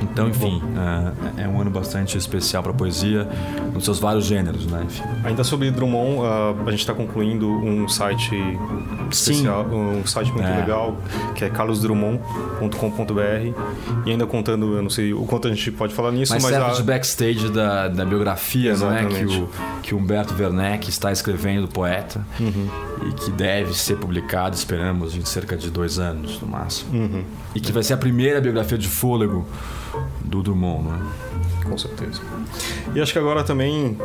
Então, 0.00 0.28
enfim, 0.28 0.62
é, 1.36 1.44
é 1.44 1.48
um 1.48 1.60
ano 1.60 1.70
bastante 1.70 2.18
especial 2.18 2.62
para 2.62 2.72
a 2.72 2.74
poesia, 2.74 3.28
nos 3.72 3.84
seus 3.84 3.98
vários 3.98 4.24
gêneros, 4.24 4.66
né? 4.66 4.82
Enfim. 4.84 5.02
Ainda 5.24 5.44
sobre 5.44 5.70
Drummond, 5.70 6.18
uh, 6.18 6.56
a 6.66 6.70
gente 6.70 6.80
está 6.80 6.94
concluindo 6.94 7.48
um 7.48 7.88
site 7.88 8.34
especial, 9.10 9.66
Sim. 9.68 9.74
um 9.74 10.06
site 10.06 10.32
muito 10.32 10.48
é. 10.48 10.60
legal, 10.60 10.96
que 11.34 11.44
é 11.44 11.50
carlosdrummond.com.br 11.50 13.54
e 14.04 14.10
ainda 14.10 14.26
contando, 14.26 14.76
eu 14.76 14.82
não 14.82 14.90
sei 14.90 15.12
o 15.12 15.24
quanto 15.24 15.48
a 15.48 15.50
gente 15.50 15.70
pode 15.70 15.94
falar 15.94 16.12
nisso, 16.12 16.32
mas... 16.32 16.42
mas 16.42 16.54
a... 16.54 16.68
de 16.70 16.82
backstage 16.82 17.50
da, 17.50 17.88
da 17.88 18.04
biografia, 18.04 18.72
Exatamente. 18.72 19.12
não 19.12 19.16
é? 19.16 19.24
Que 19.24 19.38
o, 19.38 19.48
que 19.82 19.94
Humberto 19.94 20.34
Werneck 20.38 20.88
está 20.88 21.12
escrevendo, 21.12 21.68
poeta, 21.68 22.24
uhum. 22.38 22.68
e 23.08 23.12
que 23.12 23.30
deve 23.30 23.74
ser 23.74 23.96
publicado, 23.96 24.54
esperamos, 24.54 25.16
em 25.16 25.24
cerca 25.24 25.56
de 25.56 25.70
dois 25.70 25.98
anos, 25.98 26.40
no 26.40 26.48
máximo. 26.48 26.92
Uhum. 26.92 27.24
E 27.54 27.60
que 27.60 27.72
vai 27.72 27.82
ser 27.82 27.94
a 27.94 27.96
primeira 27.96 28.40
biografia 28.40 28.76
de 28.76 28.88
fôlego 28.88 29.46
do 30.20 30.42
Drummond, 30.42 30.88
né? 30.88 31.12
Com 31.64 31.76
certeza. 31.76 32.20
E 32.94 33.00
acho 33.00 33.12
que 33.12 33.18
agora 33.18 33.42
também 33.42 33.96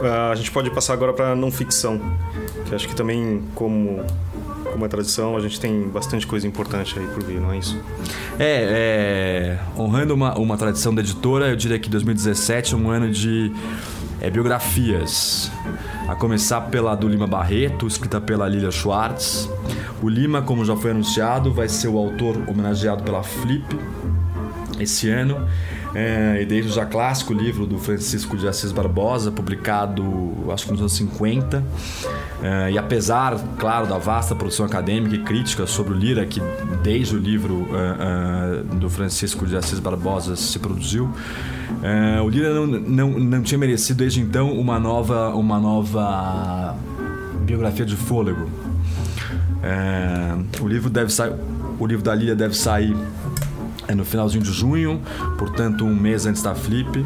ah, 0.00 0.30
a 0.30 0.34
gente 0.34 0.50
pode 0.50 0.70
passar 0.70 0.92
agora 0.92 1.12
para 1.12 1.34
não 1.34 1.50
ficção, 1.50 2.00
que 2.66 2.74
acho 2.74 2.88
que 2.88 2.94
também 2.94 3.42
como 3.54 4.04
como 4.70 4.84
é 4.84 4.88
tradição, 4.88 5.36
a 5.36 5.40
gente 5.40 5.58
tem 5.58 5.88
bastante 5.88 6.26
coisa 6.26 6.46
importante 6.46 6.98
aí 6.98 7.06
por 7.06 7.24
vir, 7.24 7.40
não 7.40 7.52
é 7.52 7.58
isso? 7.58 7.76
É, 8.38 9.58
é 9.58 9.80
honrando 9.80 10.14
uma, 10.14 10.38
uma 10.38 10.56
tradição 10.56 10.94
da 10.94 11.00
editora, 11.00 11.48
eu 11.48 11.56
diria 11.56 11.78
que 11.78 11.88
2017 11.88 12.74
é 12.74 12.76
um 12.76 12.90
ano 12.90 13.10
de 13.10 13.50
é, 14.20 14.30
biografias. 14.30 15.50
A 16.06 16.14
começar 16.14 16.60
pela 16.62 16.94
do 16.94 17.08
Lima 17.08 17.26
Barreto, 17.26 17.86
escrita 17.86 18.20
pela 18.20 18.48
Lilia 18.48 18.70
Schwartz. 18.70 19.48
O 20.02 20.08
Lima, 20.08 20.42
como 20.42 20.64
já 20.64 20.76
foi 20.76 20.90
anunciado, 20.90 21.52
vai 21.52 21.68
ser 21.68 21.88
o 21.88 21.98
autor 21.98 22.36
homenageado 22.46 23.02
pela 23.02 23.22
Flip 23.22 23.64
esse 24.80 25.08
ano. 25.08 25.46
É, 25.94 26.42
e 26.42 26.46
desde 26.46 26.70
o 26.70 26.74
já 26.74 26.84
clássico 26.84 27.32
livro 27.32 27.66
do 27.66 27.78
Francisco 27.78 28.36
de 28.36 28.46
Assis 28.46 28.72
Barbosa, 28.72 29.30
publicado 29.30 30.04
acho 30.52 30.66
que 30.66 30.72
nos 30.72 30.80
anos 30.80 30.92
50. 30.92 31.64
É, 32.42 32.72
e 32.72 32.78
apesar, 32.78 33.36
claro, 33.58 33.86
da 33.86 33.98
vasta 33.98 34.34
produção 34.34 34.64
acadêmica 34.66 35.14
e 35.14 35.18
crítica 35.24 35.66
sobre 35.66 35.94
o 35.94 35.96
Lira, 35.96 36.24
que 36.26 36.40
desde 36.82 37.16
o 37.16 37.18
livro 37.18 37.66
é, 37.72 38.74
é 38.74 38.76
do 38.76 38.88
Francisco 38.88 39.46
de 39.46 39.56
Assis 39.56 39.80
Barbosa 39.80 40.36
se 40.36 40.58
produziu, 40.58 41.10
é, 41.82 42.20
o 42.20 42.28
Lira 42.28 42.54
não, 42.54 42.66
não, 42.66 43.10
não 43.18 43.42
tinha 43.42 43.58
merecido 43.58 43.98
desde 43.98 44.20
então 44.20 44.52
uma 44.52 44.78
nova, 44.78 45.30
uma 45.30 45.58
nova 45.58 46.76
biografia 47.40 47.84
de 47.84 47.96
fôlego. 47.96 48.48
O 50.60 50.68
livro 50.68 50.88
deve 50.88 51.12
sair, 51.12 51.32
o 51.78 51.86
livro 51.86 52.04
da 52.04 52.14
Lira 52.14 52.34
deve 52.34 52.56
sair 52.56 52.96
é 53.88 53.94
no 53.94 54.04
finalzinho 54.04 54.44
de 54.44 54.52
junho, 54.52 55.00
portanto 55.38 55.84
um 55.84 55.94
mês 55.94 56.26
antes 56.26 56.42
da 56.42 56.54
Flip. 56.54 57.04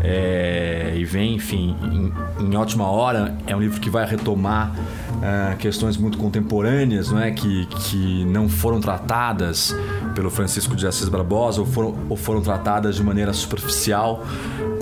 É, 0.00 0.94
e 0.96 1.04
vem, 1.04 1.36
enfim, 1.36 1.76
em, 1.82 2.44
em, 2.44 2.56
ótima 2.56 2.86
hora. 2.88 3.36
É 3.46 3.54
um 3.54 3.60
livro 3.60 3.80
que 3.80 3.88
vai 3.88 4.04
retomar 4.04 4.72
uh, 4.72 5.56
questões 5.58 5.96
muito 5.96 6.18
contemporâneas, 6.18 7.10
não 7.10 7.20
é? 7.20 7.30
Que, 7.30 7.66
que 7.66 8.24
não 8.24 8.48
foram 8.48 8.80
tratadas 8.80 9.76
pelo 10.14 10.30
Francisco 10.30 10.76
de 10.76 10.86
Assis 10.86 11.08
Barbosa 11.08 11.60
ou 11.60 11.66
foram, 11.66 11.94
ou 12.08 12.16
foram 12.16 12.40
tratadas 12.40 12.96
de 12.96 13.02
maneira 13.02 13.32
superficial 13.32 14.24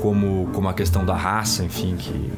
como, 0.00 0.48
como 0.52 0.68
a 0.68 0.74
questão 0.74 1.04
da 1.04 1.14
raça, 1.14 1.62
enfim, 1.62 1.94
que 1.96 2.32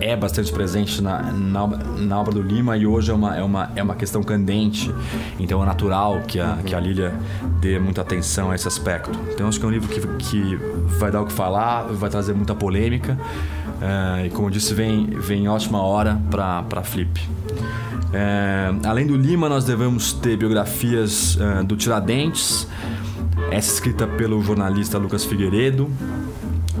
é, 0.00 0.12
é 0.12 0.16
bastante 0.16 0.52
presente 0.52 1.02
na, 1.02 1.22
na, 1.22 1.66
na, 1.66 2.20
obra 2.20 2.32
do 2.32 2.42
Lima 2.42 2.76
e 2.76 2.86
hoje 2.86 3.10
é 3.10 3.14
uma, 3.14 3.36
é, 3.36 3.42
uma, 3.42 3.70
é 3.74 3.82
uma 3.82 3.94
questão 3.94 4.22
candente, 4.22 4.94
então 5.38 5.62
é 5.62 5.66
natural 5.66 6.20
que 6.26 6.38
a, 6.38 6.58
que 6.64 6.74
a 6.74 6.80
Lília 6.80 7.14
dê 7.60 7.78
muita 7.78 8.02
atenção 8.02 8.50
a 8.50 8.54
esse 8.54 8.68
aspecto. 8.68 9.18
Então 9.32 9.48
acho 9.48 9.58
que 9.58 9.64
é 9.64 9.68
um 9.68 9.72
livro 9.72 9.88
que, 9.88 10.00
que 10.18 10.56
vai 10.98 11.10
dar 11.10 11.22
o 11.22 11.26
que 11.26 11.32
falar, 11.32 11.84
vai 11.84 12.10
trazer 12.10 12.34
muita 12.34 12.54
polêmica 12.54 13.18
é, 13.80 14.26
e, 14.26 14.30
como 14.30 14.48
eu 14.48 14.50
disse, 14.50 14.74
vem, 14.74 15.06
vem 15.06 15.44
em 15.44 15.48
ótima 15.48 15.82
hora 15.82 16.20
para 16.30 16.82
Flip. 16.82 17.20
É, 18.12 18.72
além 18.84 19.06
do 19.06 19.16
Lima, 19.16 19.48
nós 19.48 19.64
devemos 19.64 20.12
ter 20.12 20.36
biografias 20.36 21.36
uh, 21.36 21.64
do 21.64 21.76
Tiradentes, 21.76 22.66
essa 23.50 23.72
escrita 23.72 24.06
pelo 24.06 24.42
jornalista 24.42 24.98
Lucas 24.98 25.24
Figueiredo, 25.24 25.90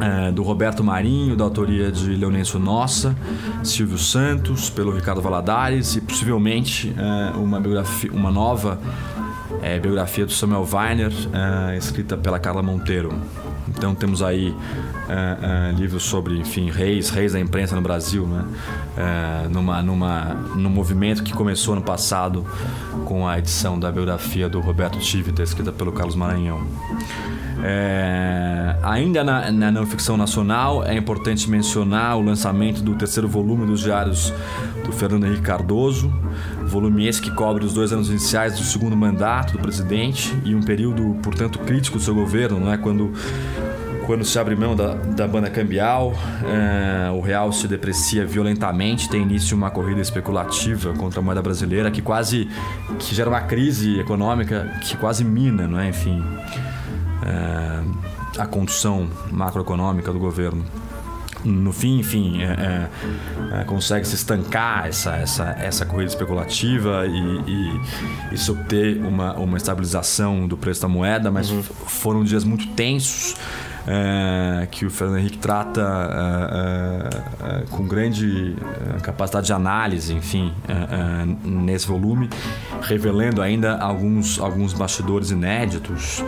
é, 0.00 0.32
do 0.32 0.42
Roberto 0.42 0.82
Marinho, 0.82 1.36
da 1.36 1.44
autoria 1.44 1.90
de 1.90 2.16
Leonencio 2.16 2.58
Nossa, 2.58 3.16
Silvio 3.62 3.98
Santos, 3.98 4.68
pelo 4.68 4.92
Ricardo 4.92 5.22
Valadares 5.22 5.96
e 5.96 6.00
possivelmente 6.00 6.92
é, 6.96 7.36
uma, 7.36 7.60
biografia, 7.60 8.12
uma 8.12 8.30
nova 8.30 8.78
é, 9.62 9.78
biografia 9.78 10.26
do 10.26 10.32
Samuel 10.32 10.66
Weiner, 10.70 11.12
é, 11.32 11.76
escrita 11.76 12.16
pela 12.16 12.38
Carla 12.38 12.62
Monteiro. 12.62 13.12
Então 13.68 13.94
temos 13.94 14.22
aí 14.22 14.54
é, 15.08 15.70
é, 15.70 15.72
livros 15.72 16.02
sobre, 16.02 16.38
enfim, 16.38 16.70
reis, 16.70 17.10
reis 17.10 17.32
da 17.32 17.40
imprensa 17.40 17.74
no 17.74 17.82
Brasil, 17.82 18.26
né? 18.26 18.44
numa, 19.50 19.82
numa, 19.82 20.24
num 20.54 20.70
movimento 20.70 21.22
que 21.22 21.32
começou 21.32 21.74
no 21.74 21.82
passado 21.82 22.44
com 23.04 23.26
a 23.26 23.38
edição 23.38 23.78
da 23.78 23.90
biografia 23.90 24.48
do 24.48 24.60
Roberto 24.60 24.98
Tivita, 24.98 25.42
escrita 25.42 25.72
pelo 25.72 25.92
Carlos 25.92 26.14
Maranhão. 26.14 26.66
É, 27.62 28.76
ainda 28.82 29.24
na, 29.24 29.50
na, 29.50 29.70
não 29.70 29.86
ficção 29.86 30.16
nacional, 30.16 30.84
é 30.84 30.94
importante 30.94 31.48
mencionar 31.48 32.18
o 32.18 32.22
lançamento 32.22 32.82
do 32.82 32.94
terceiro 32.94 33.26
volume 33.28 33.66
dos 33.66 33.80
diários 33.80 34.32
do 34.84 34.92
Fernando 34.92 35.24
Henrique 35.24 35.42
Cardoso, 35.42 36.12
volume 36.74 37.06
esse 37.06 37.22
que 37.22 37.30
cobre 37.30 37.64
os 37.64 37.72
dois 37.72 37.92
anos 37.92 38.10
iniciais 38.10 38.58
do 38.58 38.64
segundo 38.64 38.96
mandato 38.96 39.52
do 39.52 39.60
presidente 39.60 40.36
e 40.44 40.54
um 40.56 40.60
período, 40.60 41.16
portanto, 41.22 41.60
crítico 41.60 41.98
do 41.98 42.04
seu 42.04 42.14
governo, 42.14 42.58
não 42.58 42.72
é? 42.72 42.76
Quando 42.76 43.12
quando 44.06 44.22
se 44.22 44.38
abre 44.38 44.54
mão 44.54 44.76
da, 44.76 44.92
da 44.92 45.26
banda 45.26 45.48
cambial, 45.48 46.12
é, 46.44 47.10
o 47.10 47.22
real 47.22 47.50
se 47.52 47.66
deprecia 47.66 48.26
violentamente, 48.26 49.08
tem 49.08 49.22
início 49.22 49.56
uma 49.56 49.70
corrida 49.70 49.98
especulativa 49.98 50.92
contra 50.92 51.20
a 51.20 51.22
moeda 51.22 51.40
brasileira 51.40 51.90
que 51.90 52.02
quase 52.02 52.46
que 52.98 53.14
gera 53.14 53.30
uma 53.30 53.40
crise 53.40 53.98
econômica 53.98 54.78
que 54.82 54.94
quase 54.98 55.24
mina, 55.24 55.66
não 55.66 55.80
é? 55.80 55.88
Enfim, 55.88 56.22
é, 57.24 57.80
a 58.38 58.46
condução 58.46 59.08
macroeconômica 59.30 60.12
do 60.12 60.18
governo. 60.18 60.62
No 61.44 61.72
fim, 61.72 61.98
enfim, 61.98 62.42
é, 62.42 62.88
é, 63.52 63.60
é, 63.60 63.64
consegue 63.64 64.06
se 64.06 64.14
estancar 64.14 64.86
essa, 64.86 65.16
essa, 65.16 65.50
essa 65.58 65.84
corrida 65.84 66.10
especulativa 66.10 67.06
e, 67.06 67.50
e, 67.50 67.80
e 68.32 68.38
se 68.38 68.50
obter 68.50 69.02
uma, 69.04 69.34
uma 69.34 69.56
estabilização 69.56 70.48
do 70.48 70.56
preço 70.56 70.82
da 70.82 70.88
moeda, 70.88 71.30
mas 71.30 71.50
uhum. 71.50 71.62
foram 71.62 72.24
dias 72.24 72.44
muito 72.44 72.66
tensos 72.68 73.36
é, 73.86 74.66
que 74.70 74.86
o 74.86 74.90
Fernando 74.90 75.18
Henrique 75.18 75.38
trata 75.38 75.80
é, 75.82 77.48
é, 77.48 77.62
é 77.62 77.64
com 77.70 77.86
grande 77.86 78.56
é, 78.96 79.00
capacidade 79.00 79.46
de 79.46 79.52
análise, 79.52 80.14
enfim, 80.14 80.52
é, 80.68 81.26
nesse 81.44 81.86
volume, 81.86 82.30
revelando 82.82 83.42
ainda 83.42 83.76
alguns, 83.76 84.38
alguns 84.38 84.72
bastidores 84.72 85.30
inéditos. 85.30 86.22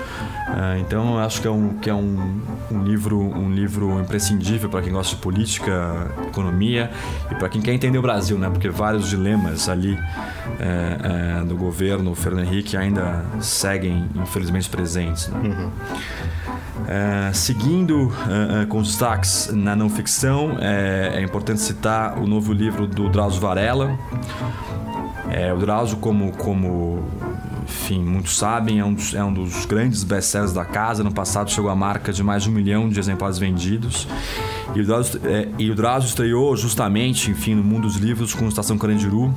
então, 0.81 1.19
acho 1.19 1.41
que 1.41 1.49
é 1.49 1.51
um, 1.51 1.79
que 1.79 1.91
é 1.91 1.95
um, 1.95 2.41
um 2.71 2.83
livro, 2.83 3.19
um 3.19 3.51
livro 3.51 4.01
imprescindível 4.01 4.69
para 4.69 4.83
quem 4.83 4.93
gosta 4.93 5.17
de 5.17 5.23
política, 5.23 6.11
economia 6.29 6.91
e 7.31 7.35
para 7.35 7.49
quem 7.49 7.61
quer 7.61 7.73
entender 7.73 7.99
o 7.99 8.03
Brasil, 8.03 8.39
né? 8.39 8.49
porque 8.51 8.69
vários 8.69 9.09
dilemas 9.09 9.69
ali 9.69 9.99
do 11.47 11.57
governo 11.57 12.15
Fernando 12.15 12.47
Henrique 12.47 12.77
ainda 12.77 13.25
seguem, 13.41 14.09
infelizmente, 14.15 14.69
presentes. 14.69 15.29
Né? 15.29 15.39
Uhum. 15.45 15.71
Uh, 16.87 17.35
seguindo 17.47 18.07
uh, 18.07 18.09
uh, 18.09 18.67
com 18.67 18.79
os 18.79 18.88
destaques 18.88 19.50
na 19.53 19.76
não 19.76 19.88
ficção, 19.88 20.57
é, 20.59 21.12
é, 21.15 21.23
importante 21.23 21.61
citar 21.61 22.19
o 22.19 22.26
novo 22.26 22.53
livro 22.53 22.88
do 22.88 23.09
Drauzio 23.09 23.41
Varela. 23.41 23.97
É, 25.31 25.53
o 25.53 25.57
Drauzio, 25.57 25.97
como, 25.99 26.33
como 26.33 27.05
enfim, 27.62 28.03
muitos 28.03 28.37
sabem, 28.37 28.81
é 28.81 28.85
um, 28.85 28.93
dos, 28.93 29.15
é 29.15 29.23
um 29.23 29.33
dos 29.33 29.65
grandes 29.65 30.03
best-sellers 30.03 30.53
da 30.53 30.65
casa. 30.65 31.05
No 31.05 31.12
passado 31.12 31.49
chegou 31.49 31.71
à 31.71 31.76
marca 31.76 32.12
de 32.12 32.21
mais 32.21 32.43
de 32.43 32.50
um 32.50 32.53
milhão 32.53 32.88
de 32.88 32.99
exemplares 32.99 33.38
vendidos. 33.38 34.09
E 34.75 34.81
o 34.81 34.85
Drauzio, 34.85 35.21
é, 35.25 35.49
e 35.57 35.71
o 35.71 35.75
Drauzio 35.76 36.09
estreou 36.09 36.57
justamente, 36.57 37.31
enfim, 37.31 37.55
no 37.55 37.62
mundo 37.62 37.83
dos 37.83 37.97
livros 37.97 38.35
com 38.35 38.49
Estação 38.49 38.76
Carandiru, 38.76 39.33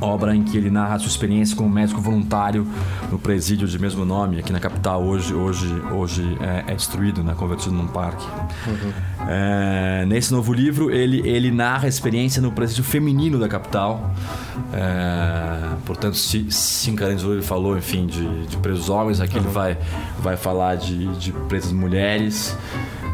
obra 0.00 0.34
em 0.34 0.42
que 0.42 0.56
ele 0.56 0.70
narra 0.70 0.96
a 0.96 0.98
sua 0.98 1.08
experiência 1.08 1.56
como 1.56 1.68
médico 1.68 2.00
voluntário 2.00 2.66
no 3.10 3.18
presídio 3.18 3.66
de 3.66 3.78
mesmo 3.78 4.04
nome, 4.04 4.38
aqui 4.38 4.52
na 4.52 4.60
capital, 4.60 5.02
hoje, 5.02 5.34
hoje, 5.34 5.66
hoje 5.92 6.38
é, 6.40 6.72
é 6.72 6.74
destruído, 6.74 7.22
né, 7.22 7.34
convertido 7.36 7.74
num 7.74 7.86
parque. 7.86 8.26
Uhum. 8.66 8.92
É, 9.28 10.04
nesse 10.06 10.32
novo 10.32 10.52
livro, 10.52 10.90
ele, 10.90 11.26
ele 11.28 11.50
narra 11.50 11.86
a 11.86 11.88
experiência 11.88 12.40
no 12.40 12.52
presídio 12.52 12.84
feminino 12.84 13.38
da 13.38 13.48
capital. 13.48 14.12
É, 14.72 15.76
portanto, 15.84 16.16
se, 16.16 16.50
se 16.50 16.90
ele 16.90 17.42
falou, 17.42 17.76
enfim, 17.76 18.06
de, 18.06 18.46
de 18.46 18.56
presos 18.58 18.88
homens, 18.88 19.20
aqui 19.20 19.36
uhum. 19.36 19.44
ele 19.44 19.52
vai, 19.52 19.78
vai 20.18 20.36
falar 20.36 20.76
de, 20.76 21.06
de 21.16 21.32
presas 21.32 21.72
mulheres. 21.72 22.56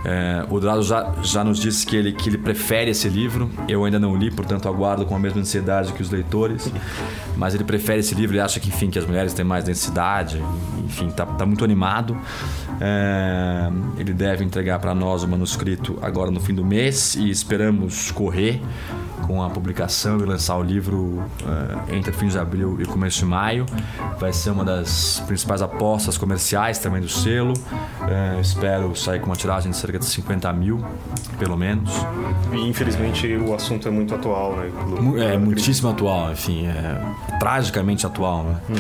É, 0.09 0.47
o 0.49 0.61
Dorado 0.61 0.85
já, 0.85 1.13
já 1.21 1.43
nos 1.43 1.59
disse 1.59 1.85
que 1.85 1.97
ele, 1.97 2.13
que 2.13 2.29
ele 2.29 2.39
prefere 2.39 2.93
esse 2.93 3.09
livro. 3.09 3.51
Eu 3.69 3.85
ainda 3.85 3.99
não 3.99 4.17
li, 4.17 4.31
portanto 4.31 4.69
aguardo 4.69 5.05
com 5.05 5.17
a 5.17 5.19
mesma 5.19 5.41
ansiedade 5.41 5.93
que 5.93 6.01
os 6.01 6.11
leitores. 6.11 6.71
Mas 7.37 7.57
ele 7.57 7.65
prefere 7.65 7.99
esse 7.99 8.15
livro 8.15 8.37
e 8.37 8.41
acha 8.41 8.61
que, 8.61 8.69
enfim, 8.69 8.89
que 8.89 9.01
as 9.01 9.05
mulheres 9.05 9.35
têm 9.35 9.45
mais 9.45 9.65
densidade. 9.65 10.41
Enfim, 10.85 11.11
tá, 11.11 11.27
tá 11.27 11.45
muito 11.45 11.65
animado. 11.65 12.17
É, 12.81 13.69
ele 13.99 14.15
deve 14.15 14.45
entregar 14.45 14.79
para 14.79 14.95
nós 14.95 15.25
o 15.25 15.29
manuscrito 15.29 15.99
agora 16.01 16.31
no 16.31 16.39
fim 16.39 16.55
do 16.55 16.65
mês 16.65 17.17
e 17.17 17.29
esperamos 17.29 18.13
correr 18.13 18.61
com 19.27 19.43
a 19.43 19.51
publicação 19.51 20.19
e 20.21 20.25
lançar 20.25 20.57
o 20.57 20.63
livro 20.63 20.97
uh, 20.97 21.93
entre 21.93 22.13
fins 22.13 22.33
de 22.33 22.39
abril 22.39 22.81
e 22.81 22.85
começo 22.85 23.19
de 23.19 23.25
maio. 23.25 23.67
Vai 24.19 24.33
ser 24.33 24.51
uma 24.51 24.65
das 24.65 25.23
principais 25.27 25.61
apostas 25.61 26.17
comerciais 26.17 26.79
também 26.79 27.01
do 27.01 27.09
selo. 27.09 27.53
Uh, 27.53 28.41
espero 28.41 28.95
sair 28.95 29.21
com 29.21 29.27
uma 29.27 29.37
tiragem 29.37 29.71
de 29.71 29.77
cerca 29.77 29.96
de 29.99 30.07
50 30.07 30.53
mil, 30.53 30.85
pelo 31.39 31.57
menos. 31.57 31.91
E 32.53 32.69
infelizmente 32.69 33.35
o 33.37 33.55
assunto 33.55 33.89
é 33.89 33.91
muito 33.91 34.15
atual, 34.15 34.57
né? 34.57 34.71
é 35.33 35.37
muitíssimo 35.37 35.91
atual, 35.91 36.33
enfim, 36.33 36.67
é 36.67 37.39
tragicamente 37.39 38.07
atual, 38.07 38.45
né? 38.45 38.61
Uhum. 38.69 38.77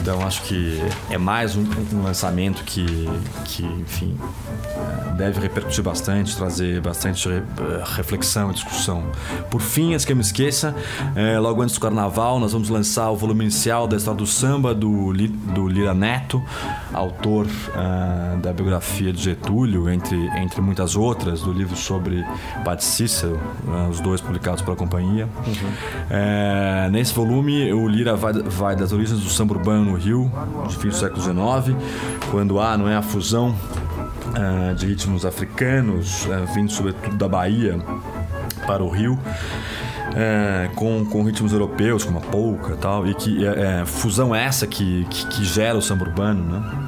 Então 0.00 0.26
acho 0.26 0.42
que 0.42 0.82
é 1.10 1.16
mais 1.16 1.56
um, 1.56 1.64
um 1.92 2.02
lançamento 2.02 2.62
que, 2.64 3.08
que, 3.44 3.64
enfim, 3.64 4.16
é, 4.76 5.13
deve 5.16 5.40
repercutir 5.40 5.82
bastante, 5.82 6.36
trazer 6.36 6.80
bastante 6.80 7.28
reflexão 7.96 8.50
e 8.50 8.54
discussão. 8.54 9.04
Por 9.50 9.60
fim, 9.60 9.94
antes 9.94 10.04
que 10.04 10.12
eu 10.12 10.16
me 10.16 10.22
esqueça, 10.22 10.74
é, 11.14 11.38
logo 11.38 11.62
antes 11.62 11.74
do 11.74 11.80
carnaval, 11.80 12.38
nós 12.38 12.52
vamos 12.52 12.68
lançar 12.68 13.10
o 13.10 13.16
volume 13.16 13.42
inicial 13.42 13.86
da 13.86 13.96
história 13.96 14.18
do 14.18 14.26
samba 14.26 14.74
do, 14.74 15.12
do 15.12 15.68
Lira 15.68 15.94
Neto, 15.94 16.42
autor 16.92 17.46
uh, 17.46 18.38
da 18.40 18.52
biografia 18.52 19.12
de 19.12 19.22
Getúlio, 19.22 19.88
entre, 19.88 20.16
entre 20.38 20.60
muitas 20.60 20.96
outras, 20.96 21.42
do 21.42 21.52
livro 21.52 21.76
sobre 21.76 22.24
Padre 22.64 22.84
Cícero, 22.84 23.40
uh, 23.66 23.88
os 23.88 24.00
dois 24.00 24.20
publicados 24.20 24.62
pela 24.62 24.76
companhia. 24.76 25.28
Uhum. 25.46 25.72
É, 26.10 26.88
nesse 26.90 27.14
volume, 27.14 27.72
o 27.72 27.86
Lira 27.88 28.16
vai, 28.16 28.32
vai 28.32 28.76
das 28.76 28.92
origens 28.92 29.20
do 29.20 29.28
samba 29.30 29.54
urbano 29.54 29.92
no 29.92 29.96
Rio, 29.96 30.30
no 30.62 30.70
fim 30.70 30.88
do 30.88 30.94
século 30.94 31.20
XIX, 31.20 31.76
quando 32.30 32.60
há 32.60 32.76
não 32.76 32.88
é, 32.88 32.96
a 32.96 33.02
fusão 33.02 33.54
uh, 34.34 34.74
de 34.74 34.86
ritmos 34.86 35.24
africanos, 35.24 36.26
uh, 36.26 36.46
vindo 36.54 36.70
sobretudo 36.70 37.16
da 37.16 37.28
Bahia 37.28 37.78
para 38.66 38.82
o 38.82 38.88
Rio. 38.88 39.18
É, 40.16 40.70
com, 40.76 41.04
com 41.06 41.24
ritmos 41.24 41.52
europeus, 41.52 42.04
como 42.04 42.18
a 42.18 42.20
polka 42.20 42.74
e 42.74 42.76
tal, 42.76 43.04
e 43.04 43.14
que 43.14 43.44
é, 43.44 43.80
é, 43.80 43.84
fusão 43.84 44.32
essa 44.32 44.64
que, 44.64 45.04
que, 45.10 45.26
que, 45.26 45.44
gera 45.44 45.76
o 45.76 45.82
samba 45.82 46.04
urbano, 46.04 46.44
né? 46.44 46.84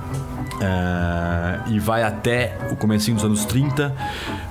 E 1.67 1.81
vai 1.81 2.05
até 2.05 2.57
o 2.71 2.77
comecinho 2.77 3.17
dos 3.17 3.25
anos 3.25 3.45
30, 3.45 3.93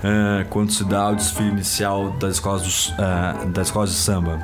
é, 0.03 0.43
quando 0.49 0.73
se 0.73 0.83
dá 0.83 1.07
o 1.07 1.15
desfile 1.15 1.51
inicial 1.51 2.11
das 2.19 2.33
escolas, 2.33 2.63
dos, 2.63 2.93
das 3.53 3.67
escolas 3.67 3.91
de 3.91 3.95
samba. 3.95 4.39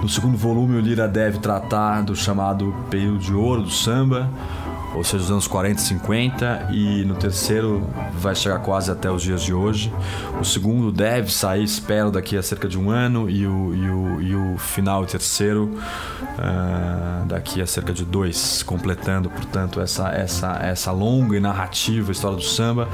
No 0.00 0.08
segundo 0.08 0.36
volume, 0.36 0.78
o 0.78 0.80
Lira 0.80 1.06
deve 1.06 1.38
tratar 1.38 2.02
do 2.02 2.16
chamado 2.16 2.74
período 2.88 3.18
de 3.18 3.34
ouro 3.34 3.62
do 3.62 3.70
samba, 3.70 4.30
ou 4.94 5.04
seja, 5.04 5.24
os 5.24 5.30
anos 5.30 5.46
40 5.46 5.80
e 5.80 5.84
50, 5.84 6.68
e 6.72 7.04
no 7.04 7.14
terceiro 7.14 7.86
vai 8.14 8.34
chegar 8.34 8.58
quase 8.58 8.90
até 8.90 9.10
os 9.10 9.22
dias 9.22 9.42
de 9.42 9.54
hoje. 9.54 9.92
O 10.40 10.44
segundo 10.44 10.90
deve 10.90 11.32
sair, 11.32 11.62
espero, 11.62 12.10
daqui 12.10 12.36
a 12.36 12.42
cerca 12.42 12.68
de 12.68 12.78
um 12.78 12.90
ano, 12.90 13.30
e 13.30 13.46
o, 13.46 13.74
e 13.74 13.90
o, 13.90 14.22
e 14.22 14.34
o 14.34 14.58
final, 14.58 15.02
o 15.02 15.06
terceiro, 15.06 15.70
uh, 16.22 17.26
daqui 17.26 17.60
a 17.60 17.66
cerca 17.66 17.92
de 17.92 18.04
dois, 18.04 18.62
completando, 18.62 19.30
portanto, 19.30 19.80
essa, 19.80 20.08
essa, 20.08 20.58
essa 20.62 20.90
longa 20.90 21.36
e 21.36 21.40
narrativa 21.40 22.10
história 22.10 22.36
do 22.36 22.44
samba 22.44 22.88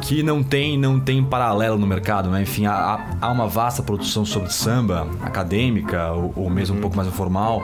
que 0.00 0.22
não 0.22 0.42
tem 0.42 0.78
não 0.78 1.00
tem 1.00 1.24
paralelo 1.24 1.78
no 1.78 1.86
mercado, 1.86 2.28
né? 2.30 2.42
Enfim, 2.42 2.66
há, 2.66 3.16
há 3.20 3.30
uma 3.30 3.46
vasta 3.46 3.82
produção 3.82 4.24
sobre 4.24 4.52
samba 4.52 5.08
acadêmica 5.22 6.12
ou, 6.12 6.32
ou 6.36 6.50
mesmo 6.50 6.76
um 6.76 6.80
pouco 6.80 6.96
mais 6.96 7.08
informal, 7.08 7.62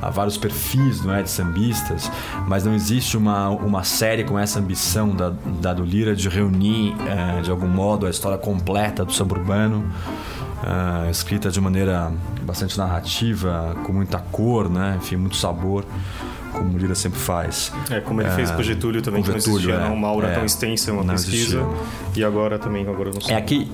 há 0.00 0.08
vários 0.10 0.36
perfis, 0.36 1.04
não 1.04 1.14
é, 1.14 1.22
de 1.22 1.30
sambistas, 1.30 2.10
mas 2.46 2.64
não 2.64 2.74
existe 2.74 3.13
uma, 3.16 3.48
uma 3.48 3.84
série 3.84 4.24
com 4.24 4.38
essa 4.38 4.58
ambição 4.58 5.14
da, 5.14 5.30
da 5.60 5.72
do 5.72 5.84
Lira 5.84 6.14
de 6.14 6.28
reunir 6.28 6.94
é, 7.06 7.40
de 7.40 7.50
algum 7.50 7.68
modo 7.68 8.06
a 8.06 8.10
história 8.10 8.38
completa 8.38 9.04
do 9.04 9.12
samba 9.12 9.34
urbano. 9.38 9.84
Uh, 10.64 11.10
escrita 11.10 11.50
de 11.50 11.60
maneira 11.60 12.10
bastante 12.40 12.78
narrativa, 12.78 13.76
com 13.84 13.92
muita 13.92 14.18
cor, 14.18 14.70
né? 14.70 14.96
enfim, 14.98 15.16
muito 15.16 15.36
sabor 15.36 15.84
como 16.54 16.74
o 16.74 16.78
Lira 16.78 16.94
sempre 16.94 17.18
faz. 17.18 17.72
É, 17.90 18.00
como 18.00 18.20
ele 18.20 18.28
é, 18.28 18.32
fez 18.32 18.50
com 18.50 18.60
o 18.60 18.62
Getúlio 18.62 19.02
também, 19.02 19.22
com 19.22 19.32
que 19.32 19.38
Getúlio, 19.38 19.68
não 19.68 19.74
existia 19.74 19.92
é, 19.92 19.96
uma 19.96 20.08
aura 20.08 20.28
é, 20.28 20.34
tão 20.34 20.44
extensa, 20.44 20.92
uma 20.92 21.04
pesquisa. 21.04 21.58
Existia. 21.58 21.66
E 22.16 22.24
agora 22.24 22.58
também, 22.58 22.86
agora 22.86 23.10
não 23.12 23.20
sei. 23.20 23.34
É 23.34 23.38
aqui, 23.38 23.70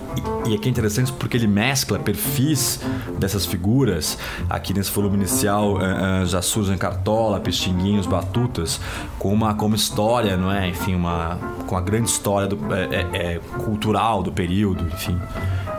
e 0.46 0.54
aqui 0.54 0.68
é 0.68 0.70
interessante 0.70 1.12
porque 1.12 1.36
ele 1.36 1.46
mescla 1.46 1.98
perfis 1.98 2.80
dessas 3.18 3.46
figuras. 3.46 4.18
Aqui 4.48 4.72
nesse 4.72 4.90
volume 4.90 5.16
inicial 5.16 5.74
uh, 5.74 6.22
uh, 6.22 6.26
já 6.26 6.40
surgem 6.40 6.76
Cartola, 6.76 7.38
Pixinguinhos, 7.38 8.06
Batutas, 8.06 8.80
com 9.18 9.32
uma, 9.32 9.54
com 9.54 9.66
uma 9.66 9.76
história, 9.76 10.36
não 10.36 10.50
é? 10.50 10.68
Enfim, 10.68 10.94
uma, 10.94 11.38
com 11.66 11.76
a 11.76 11.80
grande 11.80 12.08
história 12.08 12.48
do, 12.48 12.74
é, 12.74 13.06
é, 13.12 13.32
é 13.34 13.40
cultural 13.58 14.22
do 14.22 14.32
período, 14.32 14.86
enfim 14.86 15.18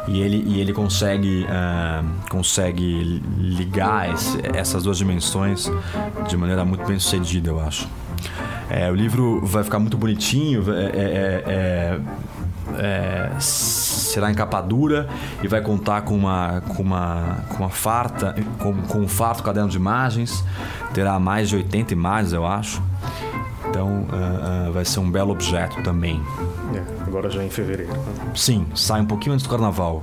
e 0.07 0.19
ele, 0.19 0.43
e 0.47 0.59
ele 0.59 0.73
consegue, 0.73 1.45
uh, 1.45 2.29
consegue 2.29 3.21
ligar 3.37 4.13
esse, 4.13 4.39
essas 4.53 4.83
duas 4.83 4.97
dimensões 4.97 5.71
de 6.27 6.35
maneira 6.35 6.65
muito 6.65 6.85
bem 6.91 6.99
sucedida, 6.99 7.49
eu 7.49 7.59
acho. 7.59 7.87
É, 8.69 8.89
o 8.91 8.95
livro 8.95 9.45
vai 9.45 9.63
ficar 9.63 9.79
muito 9.79 9.97
bonitinho, 9.97 10.63
é, 10.73 10.83
é, 10.83 11.43
é, 11.47 11.99
é 12.77 13.39
será 13.39 14.29
em 14.29 14.35
capa 14.35 14.61
dura 14.61 15.09
e 15.41 15.47
vai 15.47 15.61
contar 15.61 16.01
com 16.01 16.15
uma, 16.15 16.61
com 16.61 16.83
uma, 16.83 17.45
com 17.49 17.55
uma 17.63 17.69
farta, 17.69 18.35
com, 18.59 18.73
com 18.83 18.99
um 18.99 19.07
farto 19.07 19.41
caderno 19.41 19.69
de 19.69 19.77
imagens, 19.77 20.43
terá 20.93 21.17
mais 21.19 21.49
de 21.49 21.55
80 21.55 21.93
imagens, 21.93 22.33
eu 22.33 22.45
acho. 22.45 22.81
Então 23.69 23.87
uh, 23.87 24.69
uh, 24.69 24.73
vai 24.73 24.83
ser 24.83 24.99
um 24.99 25.09
belo 25.09 25.31
objeto 25.31 25.81
também. 25.81 26.21
É, 26.75 27.03
agora 27.07 27.29
já 27.29 27.41
é 27.41 27.45
em 27.45 27.49
fevereiro. 27.49 27.93
Né? 27.93 28.33
Sim, 28.35 28.67
sai 28.75 28.99
um 29.01 29.05
pouquinho 29.05 29.33
antes 29.33 29.45
do 29.45 29.49
carnaval. 29.49 30.01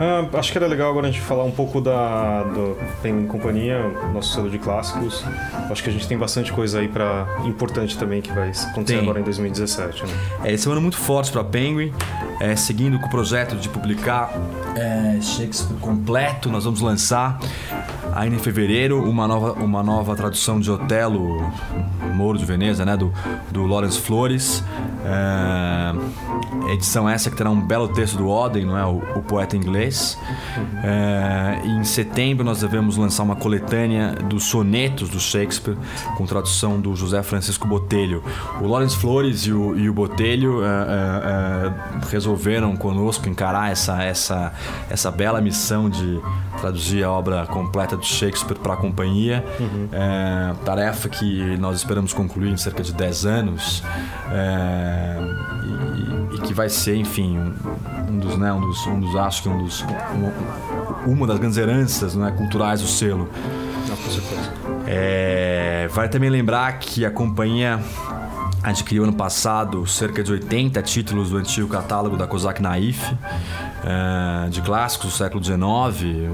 Uh, 0.00 0.34
acho 0.38 0.50
que 0.50 0.56
era 0.56 0.66
legal 0.66 0.88
agora 0.88 1.08
a 1.08 1.10
gente 1.10 1.20
falar 1.20 1.44
um 1.44 1.50
pouco 1.50 1.78
da 1.78 2.42
do 2.44 2.74
Penguin 3.02 3.26
Companhia, 3.26 3.86
nosso 4.14 4.32
selo 4.32 4.48
de 4.48 4.58
clássicos. 4.58 5.22
Acho 5.70 5.82
que 5.82 5.90
a 5.90 5.92
gente 5.92 6.08
tem 6.08 6.16
bastante 6.16 6.50
coisa 6.52 6.80
aí 6.80 6.88
para 6.88 7.26
importante 7.44 7.98
também 7.98 8.22
que 8.22 8.32
vai 8.32 8.48
acontecer 8.48 8.94
tem. 8.94 8.98
agora 9.00 9.20
em 9.20 9.22
2017. 9.22 10.06
Né? 10.06 10.12
É, 10.44 10.52
esse 10.54 10.66
é 10.66 10.70
um 10.70 10.72
ano 10.72 10.80
muito 10.80 10.96
forte 10.96 11.30
para 11.30 11.44
Penguin, 11.44 11.92
é, 12.40 12.56
seguindo 12.56 12.98
com 12.98 13.08
o 13.08 13.10
projeto 13.10 13.56
de 13.56 13.68
publicar 13.68 14.32
é, 14.74 15.20
Shakespeare 15.20 15.78
completo, 15.78 16.48
nós 16.48 16.64
vamos 16.64 16.80
lançar 16.80 17.38
ainda 18.14 18.36
em 18.36 18.38
fevereiro 18.38 19.02
uma 19.02 19.28
nova, 19.28 19.52
uma 19.52 19.82
nova 19.82 20.16
tradução 20.16 20.58
de 20.58 20.70
Otelo 20.70 21.52
Moro 22.14 22.38
de 22.38 22.44
Veneza, 22.44 22.84
né, 22.84 22.96
do, 22.96 23.12
do 23.50 23.66
Lawrence 23.66 24.00
Flores. 24.00 24.64
É, 25.04 26.72
edição 26.72 27.08
essa 27.08 27.30
que 27.30 27.36
terá 27.36 27.50
um 27.50 27.60
belo 27.60 27.88
texto 27.88 28.16
do 28.16 28.28
Oden, 28.28 28.66
não 28.66 28.76
é, 28.76 28.84
o, 28.84 28.98
o 29.16 29.22
poeta 29.22 29.56
inglês. 29.56 29.89
É, 30.82 31.60
em 31.64 31.84
setembro 31.84 32.44
nós 32.44 32.60
devemos 32.60 32.96
lançar 32.96 33.22
uma 33.22 33.36
coletânea 33.36 34.12
dos 34.12 34.44
sonetos 34.44 35.08
do 35.08 35.20
Shakespeare 35.20 35.76
com 36.16 36.26
tradução 36.26 36.80
do 36.80 36.94
José 36.94 37.22
Francisco 37.22 37.66
Botelho. 37.66 38.22
O 38.60 38.66
Lawrence 38.66 38.96
Flores 38.96 39.46
e 39.46 39.52
o, 39.52 39.76
e 39.76 39.88
o 39.88 39.92
Botelho 39.92 40.62
é, 40.64 40.66
é, 40.66 42.06
é 42.06 42.10
resolveram 42.10 42.76
conosco 42.76 43.28
encarar 43.28 43.70
essa, 43.70 44.02
essa, 44.02 44.52
essa 44.88 45.10
bela 45.10 45.40
missão 45.40 45.88
de 45.88 46.20
traduzir 46.60 47.04
a 47.04 47.10
obra 47.10 47.46
completa 47.46 47.96
de 47.96 48.06
Shakespeare 48.06 48.58
para 48.58 48.74
a 48.74 48.76
companhia. 48.76 49.44
Uhum. 49.58 49.88
É, 49.92 50.54
tarefa 50.64 51.08
que 51.08 51.56
nós 51.58 51.78
esperamos 51.78 52.12
concluir 52.12 52.50
em 52.50 52.56
cerca 52.56 52.82
de 52.82 52.92
10 52.92 53.26
anos. 53.26 53.82
É, 54.30 55.16
e, 55.64 56.36
e, 56.36 56.40
que 56.40 56.54
vai 56.54 56.68
ser, 56.68 56.96
enfim, 56.96 57.38
um, 58.10 58.18
dos, 58.18 58.36
né, 58.36 58.52
um 58.52 58.60
dos, 58.60 58.86
um 58.86 59.00
dos, 59.00 59.16
acho 59.16 59.42
que 59.42 59.48
um 59.48 59.64
dos, 59.64 59.82
um, 61.06 61.12
uma 61.12 61.26
das 61.26 61.38
grandes 61.38 61.56
heranças 61.56 62.14
né, 62.14 62.32
culturais 62.36 62.80
do 62.80 62.86
selo. 62.86 63.28
É, 64.86 65.88
vale 65.92 66.08
também 66.08 66.28
lembrar 66.28 66.78
que 66.78 67.04
a 67.04 67.10
companhia 67.10 67.80
adquiriu 68.62 69.04
ano 69.04 69.12
passado 69.12 69.86
cerca 69.86 70.22
de 70.22 70.32
80 70.32 70.82
títulos 70.82 71.30
do 71.30 71.36
antigo 71.36 71.68
catálogo 71.68 72.16
da 72.16 72.26
Kozak 72.26 72.60
Naif 72.60 73.14
uh, 73.84 74.50
de 74.50 74.62
clássicos 74.62 75.10
do 75.10 75.12
século 75.12 75.42
XIX, 75.42 75.58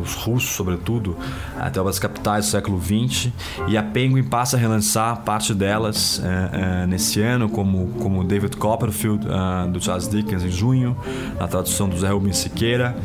os 0.03 0.15
russos 0.15 0.51
sobretudo, 0.51 1.17
até 1.59 1.81
obras 1.81 1.99
capitais 1.99 2.47
do 2.47 2.51
século 2.51 2.81
XX, 2.81 3.31
e 3.69 3.77
a 3.77 3.83
Penguin 3.83 4.23
passa 4.23 4.57
a 4.57 4.61
relançar 4.61 5.23
parte 5.23 5.55
delas 5.55 6.19
uh, 6.19 6.87
nesse 6.87 7.21
ano, 7.21 7.49
como, 7.49 7.89
como 8.01 8.25
David 8.25 8.57
Copperfield, 8.57 9.27
do 9.73 9.83
Charles 9.83 10.09
Dickens, 10.09 10.43
em 10.43 10.51
junho, 10.51 10.97
na 11.39 11.47
tradução 11.47 11.89
do 11.89 11.99
Zé 11.99 12.09
Rubens 12.09 12.39
Siqueira, 12.39 12.97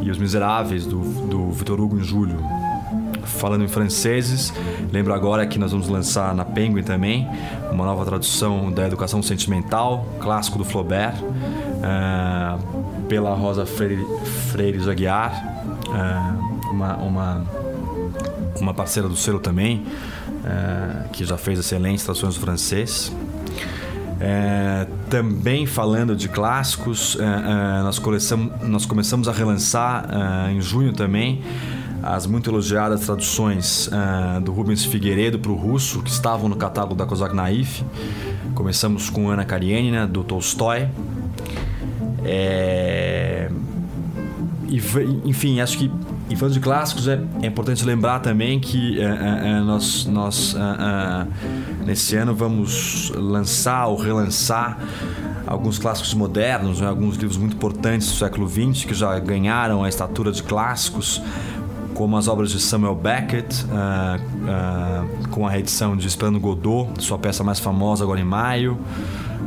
e 0.00 0.10
Os 0.10 0.18
Miseráveis, 0.18 0.86
do, 0.86 1.00
do 1.26 1.50
Victor 1.50 1.80
Hugo, 1.80 1.98
em 1.98 2.02
julho 2.02 2.38
falando 3.24 3.64
em 3.64 3.68
franceses. 3.68 4.52
Lembro 4.92 5.12
agora 5.14 5.46
que 5.46 5.58
nós 5.58 5.72
vamos 5.72 5.88
lançar 5.88 6.34
na 6.34 6.44
Penguin 6.44 6.82
também 6.82 7.28
uma 7.70 7.84
nova 7.84 8.04
tradução 8.04 8.70
da 8.70 8.86
Educação 8.86 9.22
Sentimental, 9.22 10.06
clássico 10.20 10.58
do 10.58 10.64
Flaubert, 10.64 11.14
uh, 11.22 13.02
pela 13.08 13.34
Rosa 13.34 13.66
Freire, 13.66 14.04
Freire 14.50 14.80
Jaguiar, 14.80 15.32
uh, 15.88 16.70
uma, 16.70 16.96
uma, 16.96 17.44
uma 18.60 18.74
parceira 18.74 19.08
do 19.08 19.16
selo 19.16 19.40
também, 19.40 19.84
uh, 20.28 21.08
que 21.10 21.24
já 21.24 21.36
fez 21.36 21.58
excelentes 21.58 22.04
traduções 22.04 22.34
do 22.34 22.40
francês. 22.40 23.12
É, 24.24 24.86
também 25.10 25.66
falando 25.66 26.14
de 26.14 26.28
clássicos, 26.28 27.18
é, 27.18 27.24
é, 27.24 27.82
nós, 27.82 28.00
nós, 28.62 28.86
começamos 28.86 29.26
a 29.26 29.32
relançar 29.32 30.06
em 30.48 30.60
junho 30.60 30.92
também 30.92 31.42
as 32.02 32.26
muito 32.26 32.50
elogiadas 32.50 33.02
traduções 33.02 33.88
uh, 33.88 34.40
do 34.40 34.52
Rubens 34.52 34.84
Figueiredo 34.84 35.38
para 35.38 35.52
o 35.52 35.54
russo, 35.54 36.02
que 36.02 36.10
estavam 36.10 36.48
no 36.48 36.56
catálogo 36.56 36.94
da 36.94 37.06
Kozak 37.06 37.34
Naif. 37.34 37.84
Começamos 38.54 39.08
com 39.08 39.30
Ana 39.30 39.44
Karenina, 39.44 40.06
do 40.06 40.24
Tolstói. 40.24 40.88
É... 42.24 43.48
E, 44.68 44.80
enfim, 45.24 45.60
acho 45.60 45.78
que 45.78 45.90
em 46.30 46.36
falando 46.36 46.54
de 46.54 46.60
clássicos 46.60 47.06
é, 47.06 47.20
é 47.42 47.46
importante 47.46 47.84
lembrar 47.84 48.20
também 48.20 48.58
que 48.58 48.98
é, 48.98 49.04
é, 49.04 49.48
é 49.50 49.60
nós, 49.60 50.06
nós 50.06 50.56
nesse 51.84 52.16
ano 52.16 52.34
vamos 52.34 53.12
lançar 53.14 53.86
ou 53.88 53.96
relançar 53.96 54.78
alguns 55.46 55.78
clássicos 55.78 56.14
modernos, 56.14 56.80
né, 56.80 56.86
alguns 56.86 57.16
livros 57.16 57.36
muito 57.36 57.54
importantes 57.54 58.08
do 58.08 58.16
século 58.16 58.48
XX 58.48 58.86
que 58.86 58.94
já 58.94 59.18
ganharam 59.18 59.84
a 59.84 59.88
estatura 59.88 60.32
de 60.32 60.42
clássicos 60.42 61.20
como 62.02 62.16
as 62.16 62.26
obras 62.26 62.50
de 62.50 62.58
Samuel 62.58 62.96
Beckett, 62.96 63.64
uh, 63.66 64.18
uh, 64.18 65.28
com 65.28 65.46
a 65.46 65.50
reedição 65.50 65.96
de 65.96 66.08
Esperando 66.08 66.40
Godot, 66.40 66.90
sua 66.98 67.16
peça 67.16 67.44
mais 67.44 67.60
famosa 67.60 68.02
agora 68.02 68.18
em 68.18 68.24
maio. 68.24 68.76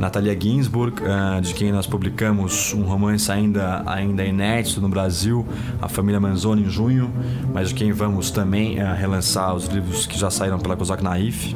Natalia 0.00 0.34
Ginsburg, 0.40 1.02
uh, 1.02 1.38
de 1.42 1.52
quem 1.52 1.70
nós 1.70 1.86
publicamos 1.86 2.72
um 2.72 2.84
romance 2.84 3.30
ainda, 3.30 3.82
ainda 3.84 4.24
inédito 4.24 4.80
no 4.80 4.88
Brasil, 4.88 5.46
A 5.82 5.86
Família 5.86 6.18
Manzoni, 6.18 6.62
em 6.62 6.70
junho, 6.70 7.10
mas 7.52 7.68
de 7.68 7.74
quem 7.74 7.92
vamos 7.92 8.30
também 8.30 8.76
relançar 8.94 9.54
os 9.54 9.66
livros 9.66 10.06
que 10.06 10.18
já 10.18 10.30
saíram 10.30 10.58
pela 10.58 10.78
Kozak 10.78 11.04
Naif. 11.04 11.54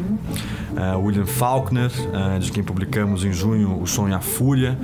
William 1.02 1.26
Faulkner, 1.26 1.90
de 2.38 2.52
quem 2.52 2.62
publicamos 2.62 3.24
em 3.24 3.32
junho 3.32 3.80
O 3.82 3.86
Sonho 3.86 4.10
e 4.10 4.14
a 4.14 4.20
Fúria, 4.20 4.78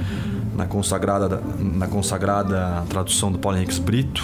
na 0.54 0.66
consagrada, 0.66 1.42
na 1.58 1.86
consagrada 1.86 2.84
tradução 2.88 3.30
do 3.30 3.38
Paulo 3.38 3.58
Henriques 3.58 3.78
Brito. 3.78 4.22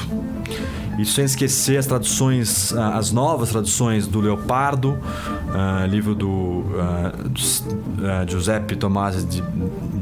E 0.99 1.07
sem 1.07 1.25
esquecer 1.25 1.79
as 1.79 1.87
traduções, 1.87 2.73
ah, 2.75 2.99
as 2.99 3.11
novas 3.11 3.51
traduções 3.51 4.07
do 4.07 4.21
Leopardo, 4.21 4.91
uh, 4.91 5.87
livro 5.87 6.15
do 6.15 6.29
uh, 6.29 8.29
Giuseppe 8.29 8.77
Tomasi 8.77 9.25
de, 9.25 9.43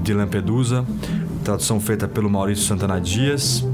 de 0.03 0.13
Lampedusa, 0.13 0.85
tradução 1.45 1.81
feita 1.81 2.09
pelo 2.09 2.29
Maurício 2.29 2.65
Santana 2.65 3.01
Dias, 3.01 3.65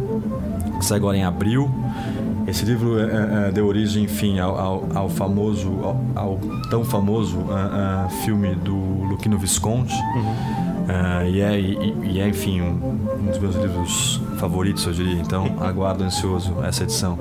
que 0.78 0.84
sai 0.84 0.98
agora 0.98 1.16
em 1.16 1.24
abril. 1.24 1.70
Esse 2.46 2.64
livro 2.64 2.98
é, 2.98 3.48
é, 3.48 3.50
deu 3.50 3.66
origem, 3.66 4.04
enfim, 4.04 4.38
ao, 4.38 4.56
ao, 4.56 4.88
ao 4.94 5.08
famoso, 5.08 5.68
ao, 5.82 6.00
ao, 6.14 6.40
tão 6.70 6.84
famoso 6.84 7.38
uh, 7.38 8.08
filme 8.24 8.54
do 8.54 8.76
Luquino 8.76 9.38
Visconti. 9.38 9.94
Uhum 9.94 10.65
Uh, 10.86 11.26
e, 11.28 11.40
é, 11.40 11.60
e, 11.60 11.94
e, 12.12 12.20
é, 12.20 12.28
enfim, 12.28 12.60
um, 12.60 12.68
um, 12.68 13.26
dos 13.26 13.38
meus 13.38 13.56
livros 13.56 14.20
favoritos, 14.38 14.86
eu 14.86 14.92
diria. 14.92 15.20
Então, 15.20 15.56
aguardo 15.60 16.04
ansioso 16.04 16.54
essa 16.62 16.84
edição. 16.84 17.18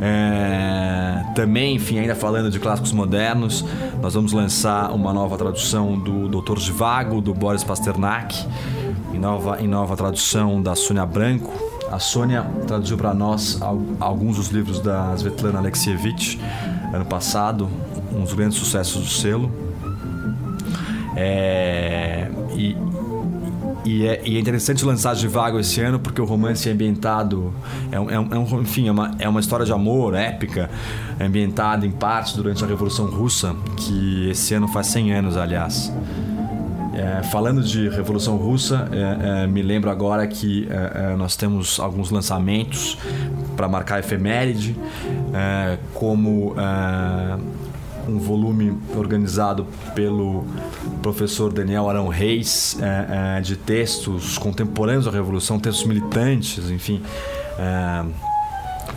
É, 0.00 1.24
também, 1.34 1.76
enfim, 1.76 1.98
ainda 1.98 2.14
falando 2.14 2.50
de 2.50 2.60
clássicos 2.60 2.92
modernos, 2.92 3.64
nós 4.02 4.12
vamos 4.12 4.32
lançar 4.32 4.92
uma 4.92 5.12
nova 5.12 5.38
tradução 5.38 5.98
do 5.98 6.28
Doutor 6.28 6.58
Vago 6.58 7.22
do 7.22 7.32
Boris 7.32 7.64
Pasternak, 7.64 8.46
em 9.14 9.18
nova, 9.18 9.58
em 9.58 9.66
nova 9.66 9.96
tradução 9.96 10.60
da 10.60 10.74
Sônia 10.74 11.06
Branco. 11.06 11.50
A 11.90 11.98
Sônia 11.98 12.44
traduziu 12.66 12.98
para 12.98 13.14
nós 13.14 13.58
alguns 13.98 14.36
dos 14.36 14.48
livros 14.48 14.80
da 14.80 15.14
Svetlana 15.14 15.58
Alexievich 15.60 16.38
ano 16.92 17.06
passado, 17.06 17.68
uns 18.14 18.34
grandes 18.34 18.58
sucessos 18.58 19.02
do 19.02 19.08
selo. 19.08 19.50
É, 21.16 22.30
e, 22.58 22.76
e 23.84 24.06
é, 24.06 24.20
e 24.24 24.36
é 24.36 24.40
interessante 24.40 24.84
lançar 24.84 25.14
de 25.14 25.28
vago 25.28 25.58
esse 25.58 25.80
ano 25.80 25.98
porque 26.00 26.20
o 26.20 26.24
romance 26.24 26.68
é 26.68 26.72
ambientado. 26.72 27.54
É, 27.90 28.00
um, 28.00 28.10
é, 28.10 28.18
um, 28.18 28.60
enfim, 28.60 28.88
é 28.88 28.92
uma, 28.92 29.14
é 29.18 29.28
uma 29.28 29.40
história 29.40 29.64
de 29.64 29.72
amor 29.72 30.14
épica, 30.14 30.68
ambientada 31.20 31.86
em 31.86 31.90
parte 31.90 32.36
durante 32.36 32.62
a 32.64 32.66
Revolução 32.66 33.06
Russa, 33.06 33.54
que 33.76 34.28
esse 34.30 34.52
ano 34.54 34.66
faz 34.68 34.88
100 34.88 35.12
anos, 35.14 35.36
aliás. 35.36 35.92
É, 36.94 37.22
falando 37.22 37.62
de 37.62 37.88
Revolução 37.88 38.36
Russa, 38.36 38.88
é, 38.90 39.44
é, 39.44 39.46
me 39.46 39.62
lembro 39.62 39.88
agora 39.88 40.26
que 40.26 40.66
é, 40.68 41.12
é, 41.12 41.16
nós 41.16 41.36
temos 41.36 41.78
alguns 41.78 42.10
lançamentos 42.10 42.98
para 43.56 43.68
marcar 43.68 43.96
a 43.96 43.98
efeméride, 44.00 44.76
é, 45.32 45.78
como 45.94 46.56
um 48.08 48.18
volume 48.18 48.76
organizado 48.96 49.66
pelo 49.94 50.44
professor 50.98 51.52
Daniel 51.52 51.88
Arão 51.88 52.08
Reis 52.08 52.76
é, 52.80 53.38
é, 53.38 53.40
de 53.40 53.56
textos 53.56 54.38
contemporâneos 54.38 55.04
da 55.04 55.10
Revolução, 55.10 55.58
textos 55.58 55.86
militantes, 55.86 56.70
enfim, 56.70 57.02
é, 57.58 58.04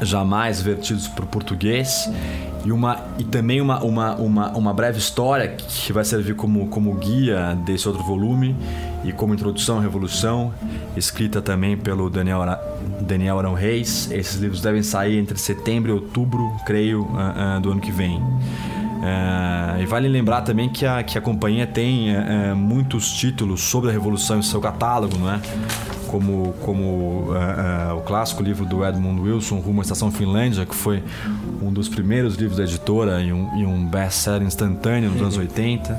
jamais 0.01 0.61
vertidos 0.61 1.07
para 1.07 1.23
o 1.23 1.27
português 1.27 2.09
e 2.63 2.71
uma 2.71 2.99
e 3.17 3.23
também 3.23 3.59
uma, 3.61 3.83
uma, 3.83 4.15
uma, 4.15 4.49
uma 4.51 4.73
breve 4.73 4.99
história 4.99 5.47
que 5.47 5.91
vai 5.91 6.03
servir 6.03 6.35
como, 6.35 6.67
como 6.67 6.93
guia 6.95 7.55
desse 7.65 7.87
outro 7.87 8.03
volume 8.03 8.55
e 9.03 9.11
como 9.11 9.33
introdução 9.33 9.79
à 9.79 9.81
Revolução, 9.81 10.53
escrita 10.95 11.41
também 11.41 11.75
pelo 11.75 12.09
Daniel, 12.09 12.41
Daniel 13.01 13.39
Arão 13.39 13.53
Reis. 13.53 14.11
Esses 14.11 14.39
livros 14.39 14.61
devem 14.61 14.83
sair 14.83 15.17
entre 15.17 15.37
setembro 15.37 15.91
e 15.91 15.93
outubro, 15.93 16.55
creio, 16.65 17.01
uh, 17.01 17.57
uh, 17.57 17.61
do 17.61 17.71
ano 17.71 17.81
que 17.81 17.91
vem. 17.91 18.21
É, 19.01 19.81
e 19.81 19.85
vale 19.85 20.07
lembrar 20.07 20.41
também 20.41 20.69
que 20.69 20.85
a, 20.85 21.01
que 21.01 21.17
a 21.17 21.21
companhia 21.21 21.65
tem 21.65 22.15
é, 22.15 22.49
é 22.49 22.53
muitos 22.53 23.11
títulos 23.11 23.61
sobre 23.61 23.89
a 23.89 23.93
Revolução 23.93 24.37
em 24.37 24.43
seu 24.43 24.61
catálogo, 24.61 25.17
não 25.17 25.31
é? 25.31 25.41
Como, 26.07 26.53
como 26.61 27.29
é, 27.35 27.89
é, 27.89 27.93
o 27.93 28.01
clássico 28.01 28.43
livro 28.43 28.65
do 28.65 28.85
Edmund 28.85 29.21
Wilson, 29.21 29.59
Rumo 29.59 29.81
à 29.81 29.83
Estação 29.83 30.11
Finlândia, 30.11 30.65
que 30.65 30.75
foi 30.75 31.01
um 31.61 31.71
dos 31.71 31.89
primeiros 31.89 32.35
livros 32.35 32.57
da 32.57 32.63
editora 32.63 33.21
e 33.21 33.33
um, 33.33 33.57
e 33.57 33.65
um 33.65 33.85
best-seller 33.87 34.43
instantâneo 34.43 35.09
nos 35.09 35.21
anos 35.21 35.37
80. 35.37 35.97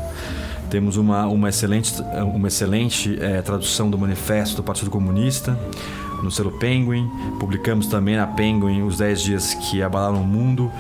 Temos 0.71 0.97
uma, 0.97 1.27
uma 1.27 1.49
excelente, 1.49 1.95
uma 2.35 2.49
excelente 2.49 3.19
é, 3.21 3.43
tradução 3.43 3.91
do 3.91 3.99
Manifesto 3.99 4.57
do 4.57 4.63
Partido 4.63 4.91
Comunista 4.91 5.59
no 6.23 6.31
selo 6.31 6.53
Penguin. 6.53 7.11
Publicamos 7.39 7.87
também 7.87 8.17
na 8.17 8.27
Penguin 8.27 8.83
Os 8.83 8.99
10 8.99 9.23
Dias 9.23 9.55
que 9.55 9.83
Abalaram 9.83 10.23
o 10.23 10.25
Mundo, 10.25 10.71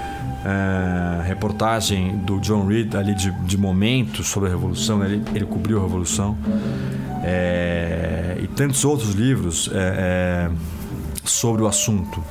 é, 0.44 1.22
reportagem 1.26 2.16
do 2.18 2.40
John 2.40 2.66
Reed 2.66 2.94
ali 2.94 3.14
de, 3.14 3.30
de 3.30 3.56
momentos 3.56 4.28
sobre 4.28 4.48
a 4.48 4.52
Revolução, 4.52 4.98
né? 4.98 5.06
ele, 5.06 5.22
ele 5.34 5.46
cobriu 5.46 5.78
a 5.78 5.82
Revolução. 5.82 6.36
É, 7.24 8.38
e 8.42 8.48
tantos 8.48 8.84
outros 8.84 9.14
livros 9.14 9.70
é, 9.72 10.50
sobre 11.24 11.62
o 11.62 11.68
assunto 11.68 12.22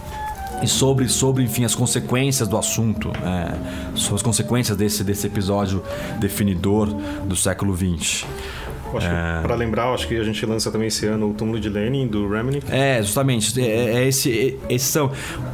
e 0.61 0.67
sobre, 0.67 1.07
sobre 1.07 1.43
enfim, 1.43 1.63
as 1.63 1.73
consequências 1.73 2.47
do 2.47 2.55
assunto, 2.55 3.11
sobre 3.95 4.15
as 4.17 4.21
consequências 4.21 4.77
desse, 4.77 5.03
desse 5.03 5.25
episódio 5.25 5.81
definidor 6.19 6.87
do 7.25 7.35
século 7.35 7.75
XX. 7.75 8.25
É... 8.99 9.41
Para 9.41 9.55
lembrar, 9.55 9.93
acho 9.93 10.07
que 10.07 10.17
a 10.17 10.23
gente 10.23 10.45
lança 10.45 10.71
também 10.71 10.87
esse 10.87 11.05
ano 11.05 11.29
o 11.29 11.33
Túmulo 11.33 11.59
de 11.59 11.69
Lenin, 11.69 12.07
do 12.07 12.27
Remini. 12.27 12.61
É, 12.69 13.01
justamente. 13.01 13.59
É, 13.59 13.65
é, 13.65 13.93
é 13.95 14.07
esse, 14.07 14.57
é, 14.69 14.73
esses 14.73 14.89
são 14.89 15.11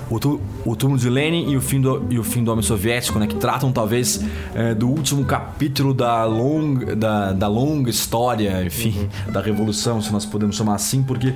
o, 0.09 0.19
tu, 0.19 0.39
o 0.65 0.75
Túmulo 0.75 0.99
de 0.99 1.09
Lenin 1.09 1.51
e 1.51 1.57
o 1.57 1.61
Fim 1.61 1.81
do, 1.81 2.05
e 2.09 2.17
o 2.17 2.23
fim 2.23 2.43
do 2.43 2.51
Homem 2.51 2.63
Soviético, 2.63 3.19
né? 3.19 3.27
Que 3.27 3.35
tratam, 3.35 3.71
talvez, 3.71 4.23
é, 4.55 4.73
do 4.73 4.87
último 4.87 5.25
capítulo 5.25 5.93
da, 5.93 6.23
long, 6.25 6.95
da, 6.95 7.33
da 7.33 7.47
longa 7.47 7.89
história, 7.89 8.63
enfim, 8.63 9.09
uhum. 9.25 9.33
da 9.33 9.41
Revolução, 9.41 10.01
se 10.01 10.11
nós 10.11 10.25
podemos 10.25 10.55
chamar 10.55 10.75
assim, 10.75 11.03
porque, 11.03 11.33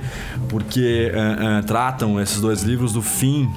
porque 0.48 1.12
é, 1.12 1.62
tratam 1.62 2.20
esses 2.20 2.40
dois 2.40 2.62
livros 2.62 2.92
do 2.92 3.02
fim 3.02 3.48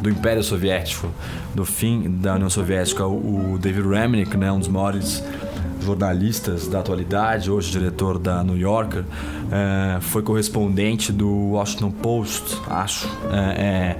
do 0.00 0.08
Império 0.08 0.42
Soviético, 0.42 1.08
do 1.54 1.64
fim 1.64 2.18
da 2.20 2.34
União 2.34 2.50
Soviética. 2.50 3.06
O, 3.06 3.54
o 3.54 3.58
David 3.58 3.88
Remnick, 3.88 4.36
né? 4.36 4.52
Um 4.52 4.58
dos 4.58 4.68
maiores 4.68 5.22
jornalistas 5.80 6.68
da 6.68 6.80
atualidade, 6.80 7.50
hoje 7.50 7.70
diretor 7.70 8.18
da 8.18 8.42
New 8.44 8.56
Yorker, 8.56 9.04
é, 9.50 10.00
foi 10.00 10.22
correspondente 10.22 11.12
do 11.12 11.52
Washington 11.52 11.90
Post, 11.90 12.56
acho, 12.68 13.08
é, 13.32 13.96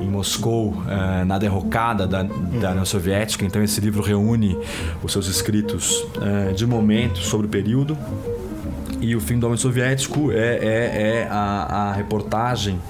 é, 0.00 0.02
em 0.02 0.08
Moscou, 0.08 0.82
é, 0.88 1.24
na 1.24 1.38
derrocada 1.38 2.06
da, 2.06 2.22
da 2.22 2.70
União 2.70 2.84
Soviética. 2.84 3.44
Então, 3.44 3.62
esse 3.62 3.80
livro 3.80 4.02
reúne 4.02 4.56
os 5.02 5.12
seus 5.12 5.26
escritos 5.26 6.04
é, 6.20 6.52
de 6.52 6.66
momento 6.66 7.18
sobre 7.18 7.46
o 7.46 7.50
período. 7.50 7.96
E 9.00 9.14
o 9.14 9.20
fim 9.20 9.38
do 9.38 9.46
homem 9.46 9.58
soviético 9.58 10.32
é, 10.32 10.36
é, 10.36 11.28
a, 11.30 11.90
a 11.90 11.92
reportagem 11.92 12.80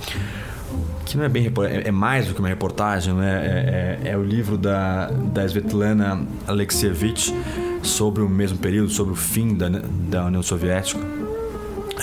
que 1.04 1.16
não 1.16 1.24
é 1.24 1.28
bem 1.28 1.50
é 1.84 1.90
mais 1.90 2.26
do 2.26 2.34
que 2.34 2.40
uma 2.40 2.48
reportagem, 2.48 3.14
né? 3.14 3.98
é, 4.02 4.08
é, 4.08 4.10
é 4.10 4.16
o 4.16 4.24
livro 4.24 4.58
da, 4.58 5.06
da 5.08 5.44
Svetlana 5.44 6.20
Alexievich 6.46 7.32
sobre 7.86 8.22
o 8.22 8.28
mesmo 8.28 8.58
período, 8.58 8.90
sobre 8.90 9.12
o 9.12 9.16
fim 9.16 9.54
da, 9.54 9.68
da 9.68 10.26
União 10.26 10.42
Soviética. 10.42 11.00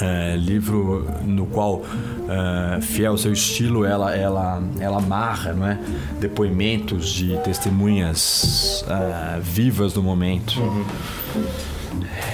É, 0.01 0.35
livro 0.35 1.05
no 1.23 1.45
qual, 1.45 1.83
é, 2.27 2.81
fiel 2.81 3.11
ao 3.11 3.17
seu 3.17 3.31
estilo, 3.31 3.85
ela, 3.85 4.15
ela, 4.15 4.63
ela 4.79 4.97
amarra 4.97 5.53
não 5.53 5.67
é? 5.67 5.79
depoimentos 6.19 7.09
de 7.09 7.37
testemunhas 7.43 8.83
é, 8.87 9.39
vivas 9.39 9.93
do 9.93 10.01
momento. 10.01 10.59
Uhum. 10.59 10.85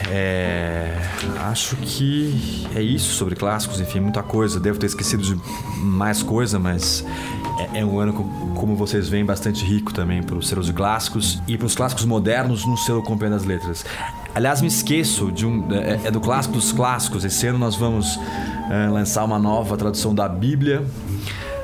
É, 0.09 0.95
acho 1.41 1.75
que 1.77 2.67
é 2.75 2.81
isso 2.81 3.13
sobre 3.13 3.35
clássicos, 3.35 3.79
enfim, 3.79 3.99
muita 3.99 4.23
coisa. 4.23 4.59
Devo 4.59 4.79
ter 4.79 4.87
esquecido 4.87 5.23
de 5.23 5.39
mais 5.81 6.23
coisa, 6.23 6.57
mas 6.57 7.05
é, 7.73 7.79
é 7.79 7.85
um 7.85 7.99
ano, 7.99 8.13
como 8.55 8.75
vocês 8.75 9.09
veem, 9.09 9.25
bastante 9.25 9.63
rico 9.63 9.93
também 9.93 10.23
para 10.23 10.35
os 10.35 10.47
selos 10.47 10.65
de 10.65 10.73
clássicos 10.73 11.41
e 11.47 11.57
para 11.57 11.67
os 11.67 11.75
clássicos 11.75 12.05
modernos 12.05 12.65
no 12.65 12.77
selo 12.77 13.03
Companhia 13.03 13.37
das 13.37 13.45
Letras. 13.45 13.85
Aliás, 14.33 14.61
me 14.61 14.67
esqueço 14.67 15.31
de 15.31 15.45
um. 15.45 15.67
É, 15.71 16.07
é 16.07 16.11
do 16.11 16.19
clássico 16.19 16.55
dos 16.55 16.71
clássicos. 16.71 17.25
Esse 17.25 17.47
ano 17.47 17.59
nós 17.59 17.75
vamos 17.75 18.19
é, 18.69 18.87
lançar 18.89 19.23
uma 19.23 19.39
nova 19.39 19.75
tradução 19.75 20.13
da 20.13 20.27
Bíblia. 20.27 20.83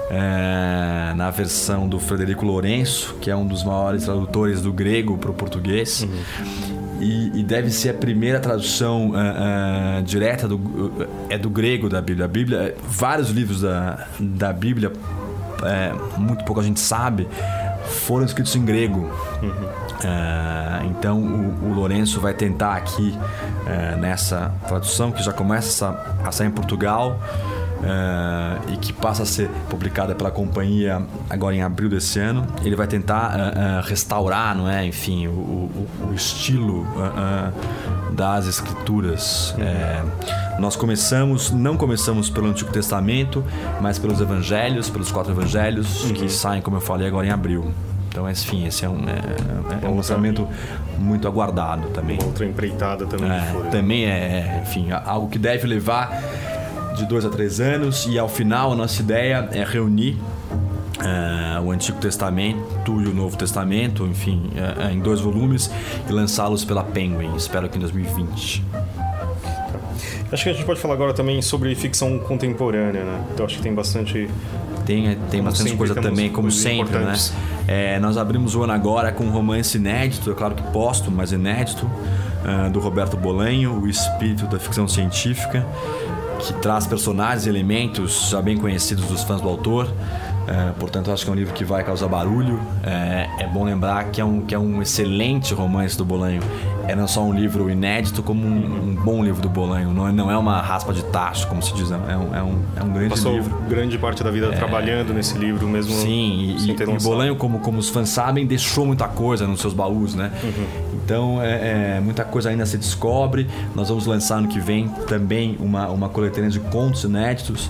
É, 0.08 1.14
na 1.16 1.32
versão 1.32 1.90
do 1.90 2.00
Frederico 2.00 2.46
Lourenço, 2.46 3.16
que 3.20 3.32
é 3.32 3.36
um 3.36 3.48
dos 3.48 3.64
maiores 3.64 4.04
tradutores 4.04 4.62
do 4.62 4.72
grego 4.72 5.18
para 5.18 5.32
o 5.32 5.34
português. 5.34 6.04
Uhum 6.04 6.75
e, 7.00 7.40
e, 7.40 7.44
deve 7.44 7.70
ser 7.72 7.90
a 7.90 7.94
primeira 7.94 8.40
tradução 8.40 9.12
uh, 9.12 9.14
uh, 9.14 10.04
direta 10.04 10.48
do, 10.48 10.56
uh, 10.56 11.08
é 11.30 11.38
do 11.38 11.50
grego 11.50 11.90
da 11.90 12.02
Bíblia. 12.02 12.26
A 12.26 12.28
Bíblia, 12.28 12.76
vários 12.88 13.30
livros 13.30 13.62
da, 13.62 14.08
da 14.20 14.54
Bíblia, 14.54 14.92
é, 15.64 15.94
muito 16.18 16.44
pouco 16.46 16.60
a 16.60 16.64
gente 16.64 16.80
sabe, 16.80 17.28
foram 17.86 18.26
escritos 18.26 18.56
em 18.56 18.64
grego. 18.64 19.10
Uhum. 19.42 20.90
então 20.92 21.20
o, 21.20 21.70
o 21.70 21.74
Lourenço 21.74 22.20
vai 22.20 22.34
tentar 22.34 22.76
aqui 22.76 23.18
nessa 24.00 24.54
tradução 24.68 25.12
que 25.12 25.24
já 25.24 25.32
começa 25.32 25.98
a 26.24 26.32
sair 26.32 26.48
em 26.48 26.52
Portugal 26.52 27.20
uh, 27.80 28.74
e 28.74 28.78
que 28.78 28.94
passa 28.94 29.24
a 29.24 29.26
ser 29.26 29.50
publicada 29.70 30.16
pela 30.16 30.32
companhia 30.32 31.02
agora 31.30 31.56
em 31.56 31.62
abril 31.62 31.90
desse 31.90 32.20
ano. 32.20 32.46
Ele 32.64 32.76
vai 32.76 32.88
tentar 32.88 33.36
uh, 33.36 33.40
uh, 33.40 33.88
restaurar, 33.88 34.56
não 34.56 34.70
é, 34.70 34.86
enfim, 34.86 35.28
o, 35.28 35.32
o, 35.32 35.88
o 36.10 36.14
estilo 36.14 36.86
das 38.12 38.48
escrituras. 38.48 39.56
nós 40.60 40.76
começamos, 40.76 41.52
não 41.52 41.76
começamos 41.76 42.30
pelo 42.30 42.48
Antigo 42.48 42.72
Testamento, 42.72 43.44
mas 43.82 44.00
pelos 44.00 44.22
Evangelhos, 44.22 44.90
pelos 44.90 45.12
quatro 45.12 45.32
Evangelhos 45.32 46.06
uhum. 46.06 46.14
que 46.14 46.30
saem, 46.30 46.62
como 46.62 46.78
eu 46.78 46.82
falei, 46.82 47.08
agora 47.08 47.28
em 47.28 47.32
abril. 47.32 47.74
Então, 48.16 48.30
enfim, 48.30 48.66
esse 48.66 48.86
é 48.86 48.90
um, 48.90 49.04
é, 49.10 49.86
é 49.86 49.90
um 49.90 49.98
lançamento 49.98 50.48
muito 50.98 51.28
aguardado 51.28 51.90
também. 51.90 52.18
Uma 52.18 52.28
outra 52.28 52.46
empreitada 52.46 53.06
também. 53.06 53.30
É, 53.30 53.70
também 53.70 54.06
é, 54.06 54.62
enfim, 54.64 54.88
algo 54.92 55.28
que 55.28 55.38
deve 55.38 55.68
levar 55.68 56.18
de 56.96 57.06
dois 57.06 57.26
a 57.26 57.30
três 57.30 57.60
anos 57.60 58.08
e 58.10 58.18
ao 58.18 58.30
final 58.30 58.72
a 58.72 58.76
nossa 58.76 59.02
ideia 59.02 59.50
é 59.52 59.64
reunir 59.64 60.18
uh, 61.00 61.62
o 61.62 61.72
Antigo 61.72 62.00
Testamento 62.00 63.02
e 63.02 63.08
o 63.08 63.14
Novo 63.14 63.38
Testamento, 63.38 64.06
enfim, 64.06 64.50
uh, 64.54 64.92
em 64.92 65.00
dois 65.00 65.20
volumes 65.20 65.70
e 66.08 66.12
lançá-los 66.12 66.64
pela 66.64 66.84
Penguin. 66.84 67.36
Espero 67.36 67.68
que 67.70 67.78
em 67.78 67.82
2020. 67.82 68.64
Acho 70.32 70.44
que 70.44 70.50
a 70.50 70.54
gente 70.54 70.66
pode 70.66 70.80
falar 70.80 70.96
agora 70.96 71.14
também 71.14 71.42
sobre 71.42 71.74
ficção 71.76 72.18
contemporânea, 72.20 73.04
né? 73.04 73.24
Então 73.34 73.46
acho 73.46 73.58
que 73.58 73.64
tem 73.64 73.74
bastante. 73.74 74.30
Tem, 74.86 75.18
tem 75.32 75.42
bastante 75.42 75.70
sempre, 75.70 75.78
coisa 75.78 75.96
também, 75.96 76.30
como 76.30 76.52
sempre, 76.52 77.00
né? 77.00 77.16
É, 77.68 78.00
nós 78.00 78.18
abrimos 78.18 78.54
o 78.56 78.64
ano 78.64 78.74
agora 78.74 79.12
com 79.12 79.24
um 79.24 79.32
romance 79.32 79.78
inédito, 79.78 80.30
é 80.30 80.34
claro 80.36 80.54
que 80.54 80.62
posto, 80.72 81.10
mas 81.10 81.32
inédito, 81.32 81.90
do 82.72 82.80
Roberto 82.80 83.18
Bolanho, 83.18 83.82
O 83.82 83.88
Espírito 83.88 84.46
da 84.46 84.60
Ficção 84.60 84.88
Científica 84.88 85.66
que 86.40 86.54
traz 86.62 86.86
personagens 86.88 87.46
e 87.46 87.50
elementos 87.50 88.30
já 88.30 88.42
bem 88.42 88.58
conhecidos 88.58 89.06
dos 89.06 89.24
fãs 89.24 89.42
do 89.42 89.50
autor. 89.50 89.88
É, 90.48 90.72
portanto, 90.80 91.12
acho 91.12 91.24
que 91.24 91.30
é 91.30 91.34
um 91.34 91.36
livro 91.36 91.54
que 91.54 91.64
vai 91.64 91.84
causar 91.84 92.08
barulho. 92.08 92.60
É, 92.84 93.28
é, 93.40 93.48
bom 93.48 93.64
lembrar 93.64 94.06
que 94.06 94.22
é, 94.22 94.26
um, 94.26 94.42
que 94.42 94.54
é 94.54 94.60
um 94.60 94.82
excelente 94.82 95.54
romance 95.54 95.98
do 95.98 96.06
Bolanho. 96.06 96.42
É 96.88 96.96
não 96.96 97.08
só 97.08 97.24
um 97.24 97.34
livro 97.34 97.70
inédito, 97.70 98.22
como 98.22 98.46
um, 98.46 98.90
um 98.90 98.96
bom 98.96 99.24
livro 99.24 99.42
do 99.42 99.50
Bolanho. 99.50 99.92
Não 99.92 100.08
é, 100.08 100.12
não 100.12 100.30
é 100.30 100.38
uma 100.38 100.62
raspa 100.62 100.94
de 100.94 101.04
tacho, 101.06 101.48
como 101.48 101.62
se 101.64 101.74
diz. 101.74 101.90
É 101.92 101.96
um, 101.96 102.36
é 102.36 102.44
um, 102.44 102.60
é 102.76 102.84
um 102.84 102.90
grande 102.90 103.10
Passou 103.10 103.34
livro. 103.34 103.58
grande 103.68 103.98
parte 103.98 104.24
da 104.24 104.30
vida 104.30 104.48
é. 104.48 104.52
trabalhando 104.52 105.14
nesse 105.14 105.38
livro 105.38 105.68
mesmo. 105.68 105.94
Sim, 105.94 106.56
e, 106.60 106.72
e, 106.72 107.04
Bolanho, 107.04 107.36
como, 107.36 107.60
como 107.60 107.80
os 107.80 107.90
fãs 107.90 108.10
sabem, 108.10 108.46
deixou 108.46 108.86
muita 108.86 109.08
coisa 109.08 109.48
nos 109.48 109.62
seus 109.62 109.74
baús, 109.74 110.14
né? 110.14 110.32
Uhum. 110.44 110.66
Então, 111.04 111.42
é, 111.42 111.98
é, 111.98 112.00
muita 112.00 112.24
coisa 112.24 112.50
ainda 112.50 112.66
se 112.66 112.78
descobre. 112.78 113.48
Nós 113.76 113.90
vamos 113.90 114.06
lançar 114.06 114.42
no 114.42 114.48
que 114.48 114.60
vem 114.60 114.88
também 115.08 115.58
uma, 115.60 115.88
uma 115.90 116.10
coletânea 116.10 116.50
de 116.50 116.60
contos 116.60 117.04
inéditos 117.04 117.70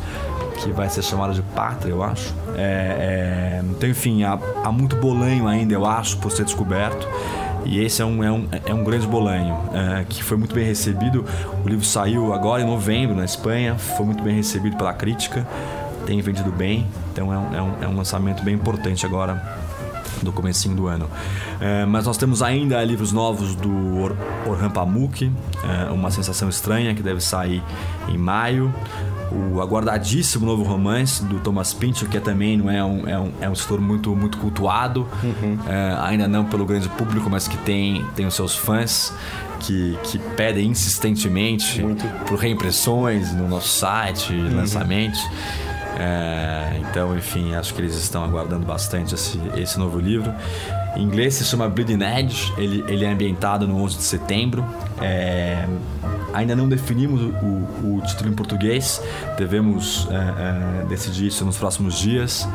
que 0.58 0.72
vai 0.72 0.90
ser 0.90 1.04
chamada 1.04 1.34
de 1.34 1.42
Pátria, 1.42 1.92
eu 1.92 2.04
acho. 2.04 2.34
É, 2.56 3.60
é, 3.60 3.62
então, 3.64 3.90
enfim, 3.90 4.24
há, 4.24 4.40
há, 4.64 4.72
muito 4.72 4.96
bolanho 4.96 5.48
ainda, 5.48 5.74
eu 5.74 5.86
acho, 5.86 6.18
por 6.18 6.32
ser 6.32 6.46
descoberto. 6.46 7.08
E 7.66 7.84
esse 7.84 8.02
é 8.02 8.06
um, 8.06 8.24
é 8.24 8.32
um, 8.32 8.48
é 8.66 8.74
um 8.74 8.84
grande 8.84 9.08
bolanho, 9.08 9.58
é, 9.74 10.06
que 10.08 10.24
foi 10.24 10.38
muito 10.38 10.54
bem 10.54 10.66
recebido. 10.66 11.26
O 11.64 11.68
livro 11.68 11.84
saiu 11.84 12.34
agora 12.34 12.62
em 12.62 12.66
novembro 12.66 13.16
na 13.16 13.26
Espanha, 13.26 13.76
foi 13.76 14.06
muito 14.06 14.24
bem 14.24 14.36
recebido 14.36 14.78
pela 14.78 14.94
crítica, 14.94 15.48
tem 16.06 16.22
vendido 16.22 16.52
bem, 16.52 16.86
então 17.12 17.34
é 17.34 17.38
um, 17.38 17.56
é 17.56 17.62
um, 17.62 17.84
é 17.84 17.88
um 17.88 17.98
lançamento 17.98 18.44
bem 18.44 18.54
importante 18.54 19.06
agora 19.06 19.42
do 20.22 20.32
comecinho 20.32 20.76
do 20.76 20.88
ano. 20.88 21.10
É, 21.60 21.86
mas 21.86 22.06
nós 22.06 22.18
temos 22.18 22.42
ainda 22.42 22.84
livros 22.84 23.12
novos 23.12 23.56
do 23.56 23.98
Or 24.00 24.16
Orhan 24.48 24.70
Pamuk, 24.70 25.32
é, 25.64 25.92
Uma 25.92 26.12
Sensação 26.12 26.50
Estranha, 26.50 26.94
que 26.94 27.02
deve 27.02 27.22
sair 27.22 27.64
em 28.08 28.18
maio 28.18 28.74
o 29.54 29.62
aguardadíssimo 29.62 30.46
novo 30.46 30.64
romance 30.64 31.24
do 31.24 31.40
Thomas 31.40 31.74
Pynchon, 31.74 32.08
que 32.08 32.18
é 32.18 32.20
também 32.20 32.58
não 32.58 32.70
é 32.70 32.84
um, 32.84 33.08
é 33.08 33.20
um, 33.20 33.32
é 33.42 33.50
um 33.50 33.54
escritor 33.54 33.82
muito, 33.82 34.16
muito 34.16 34.38
cultuado, 34.38 35.08
uhum. 35.24 35.58
é, 35.68 35.98
ainda 36.02 36.28
não 36.28 36.46
pelo 36.46 36.66
grande 36.66 36.90
público, 36.90 37.30
mas 37.30 37.48
que 37.48 37.58
tem, 37.58 38.06
tem 38.16 38.26
os 38.26 38.34
seus 38.34 38.56
fãs. 38.56 39.14
Que, 39.58 39.98
que 40.04 40.20
pedem 40.20 40.68
insistentemente 40.68 41.82
muito. 41.82 42.06
por 42.26 42.38
reimpressões 42.38 43.34
no 43.34 43.48
nosso 43.48 43.70
site, 43.70 44.32
uhum. 44.32 44.58
lançamentos. 44.58 45.20
É, 45.98 46.82
então, 46.82 47.18
enfim, 47.18 47.56
acho 47.56 47.74
que 47.74 47.82
eles 47.82 47.96
estão 47.96 48.24
aguardando 48.24 48.66
bastante 48.66 49.16
esse, 49.16 49.40
esse 49.56 49.80
novo 49.80 49.98
livro. 50.00 50.32
Em 50.96 51.04
inglês 51.04 51.36
se 51.36 51.46
chama 51.46 51.70
Bleeding 51.70 52.04
Edge, 52.04 52.54
ele, 52.58 52.84
ele 52.88 53.06
é 53.06 53.12
ambientado 53.12 53.66
no 53.68 53.82
11 53.82 53.98
de 53.98 54.04
setembro. 54.04 54.64
É, 55.02 55.66
Ainda 56.36 56.54
não 56.54 56.68
definimos 56.68 57.22
o, 57.22 57.96
o 57.96 58.02
título 58.06 58.30
em 58.30 58.34
português, 58.34 59.02
devemos 59.38 60.06
é, 60.12 60.84
é, 60.84 60.86
decidir 60.86 61.28
isso 61.28 61.46
nos 61.46 61.58
próximos 61.58 61.98
dias 61.98 62.46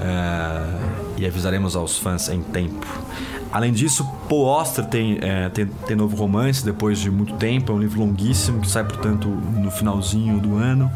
é, 0.00 1.16
e 1.16 1.26
avisaremos 1.26 1.74
aos 1.74 1.96
fãs 1.96 2.28
em 2.28 2.42
tempo. 2.42 2.86
Além 3.50 3.72
disso, 3.72 4.06
Paul 4.28 4.48
Auster 4.50 4.84
tem, 4.84 5.18
é, 5.22 5.48
tem, 5.48 5.66
tem, 5.66 5.96
novo 5.96 6.14
romance 6.14 6.62
depois 6.62 6.98
de 6.98 7.10
muito 7.10 7.32
tempo, 7.34 7.72
é 7.72 7.74
um 7.74 7.78
livro 7.78 8.00
longuíssimo 8.00 8.60
que 8.60 8.68
sai, 8.68 8.84
portanto, 8.84 9.28
no 9.28 9.70
finalzinho 9.70 10.38
do 10.38 10.56
ano, 10.56 10.90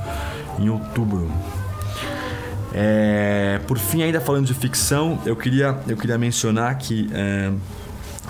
em 0.58 0.68
outubro. 0.68 1.30
É, 2.74 3.60
por 3.66 3.78
fim, 3.78 4.02
ainda 4.02 4.20
falando 4.20 4.44
de 4.44 4.52
ficção, 4.52 5.18
eu 5.24 5.34
queria, 5.34 5.74
eu 5.88 5.96
queria 5.96 6.18
mencionar 6.18 6.76
que 6.76 7.08
é, 7.14 7.50